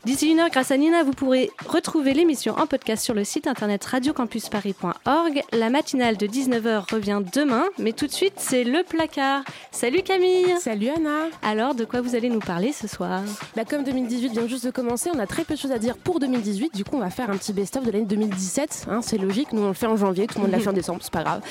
D'ici 0.06 0.30
une 0.30 0.40
heure, 0.40 0.52
grâce 0.52 0.70
à 0.70 0.78
Nina, 0.78 1.02
vous 1.02 1.14
pourrez 1.14 1.50
retrouver 1.68 2.14
l'émission 2.14 2.54
en 2.60 2.68
podcast 2.68 3.04
sur 3.04 3.16
le 3.16 3.24
site 3.24 3.48
internet 3.48 3.84
radiocampusparis.org. 3.86 5.42
La 5.52 5.72
matinale 5.72 6.16
de 6.16 6.28
19h 6.28 6.94
revient 6.94 7.24
demain, 7.34 7.64
mais 7.80 7.92
tout 7.92 8.06
de 8.06 8.12
suite, 8.12 8.36
c'est 8.38 8.64
le 8.64 8.84
placard. 8.84 9.42
Salut 9.72 10.04
Camille 10.04 10.46
Salut 10.60 10.90
Anna 10.96 11.30
Alors, 11.42 11.74
de 11.74 11.86
quoi 11.86 12.02
vous 12.02 12.14
allez 12.14 12.30
nous 12.30 12.40
parler 12.40 12.72
ce 12.72 12.88
soir? 12.88 13.24
Bah, 13.56 13.66
Comme 13.68 13.84
2018 13.84 14.34
vient 14.34 14.48
juste 14.48 14.64
de 14.68 14.70
commencer, 14.70 15.10
on 15.12 15.18
a 15.18 15.26
très 15.26 15.44
peu 15.44 15.56
de 15.56 15.60
choses 15.60 15.72
à 15.72 15.80
dire 15.80 15.98
pour 15.98 16.20
2018. 16.20 16.76
Du 16.76 16.84
coup, 16.84 16.98
on 16.98 17.00
va 17.00 17.10
faire 17.10 17.32
un 17.32 17.38
petit 17.38 17.52
best-of 17.52 17.84
de 17.84 17.90
l'année 17.90 18.06
2017. 18.06 18.86
Hein, 18.92 19.00
c'est 19.02 19.18
logique, 19.18 19.54
nous 19.54 19.64
on 19.64 19.70
le 19.70 19.74
fait 19.74 19.88
en 19.88 19.98
janvier, 19.98 20.28
tout 20.28 20.38
le 20.38 20.44
monde 20.44 20.52
l'a 20.52 20.60
fait 20.60 20.70
en 20.70 20.74
décembre, 20.74 21.00
c'est 21.02 21.12
pas 21.12 21.24
grave. 21.24 21.42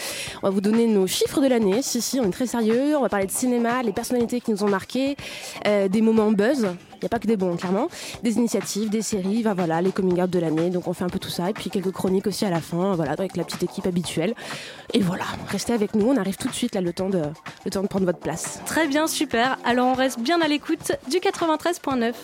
On 0.45 0.47
va 0.47 0.51
vous 0.51 0.61
donner 0.61 0.87
nos 0.87 1.09
chiffres 1.09 1.41
de 1.41 1.49
l'année. 1.49 1.83
Si, 1.83 2.01
si, 2.01 2.21
on 2.21 2.29
est 2.29 2.31
très 2.31 2.47
sérieux. 2.47 2.97
On 2.97 3.03
va 3.03 3.09
parler 3.09 3.27
de 3.27 3.33
cinéma, 3.33 3.83
les 3.83 3.93
personnalités 3.93 4.41
qui 4.41 4.53
nous 4.53 4.63
ont 4.63 4.71
marqué, 4.71 5.17
euh, 5.67 5.89
des 5.89 6.03
moments 6.03 6.31
buzz. 6.31 6.69
Il 6.97 7.01
n'y 7.03 7.07
a 7.07 7.09
pas 7.09 7.19
que 7.19 7.27
des 7.27 7.37
bons, 7.37 7.57
clairement. 7.57 7.89
Des 8.23 8.37
initiatives, 8.37 8.91
des 8.91 9.03
séries, 9.03 9.43
bah, 9.43 9.55
voilà, 9.55 9.81
les 9.83 9.93
coming 9.93 10.21
out 10.21 10.31
de 10.31 10.39
l'année. 10.39 10.71
Donc 10.71 10.89
on 10.89 10.93
fait 10.93 11.05
un 11.05 11.09
peu 11.09 11.19
tout 11.19 11.31
ça. 11.31 11.51
Et 11.51 11.53
puis 11.53 11.71
quelques 11.71 11.93
chroniques 11.93 12.27
aussi 12.27 12.45
à 12.45 12.51
la 12.51 12.61
fin, 12.61 12.95
voilà, 12.95 13.13
avec 13.13 13.37
la 13.37 13.45
petite 13.45 13.63
équipe 13.63 13.87
habituelle. 13.87 14.35
Et 14.93 15.01
voilà, 15.01 15.25
restez 15.49 15.73
avec 15.73 15.95
nous. 15.95 16.07
On 16.07 16.17
arrive 16.17 16.37
tout 16.37 16.49
de 16.49 16.55
suite, 16.55 16.75
là, 16.75 16.81
le 16.81 16.93
temps 16.93 17.11
de, 17.11 17.23
le 17.65 17.71
temps 17.71 17.83
de 17.83 17.89
prendre 17.89 18.07
votre 18.07 18.21
place. 18.21 18.61
Très 18.67 18.87
bien, 18.87 19.07
super. 19.07 19.59
Alors 19.65 19.89
on 19.89 19.95
reste 19.95 20.21
bien 20.21 20.41
à 20.41 20.49
l'écoute 20.49 20.93
du 21.11 21.19
93.9. 21.19 22.15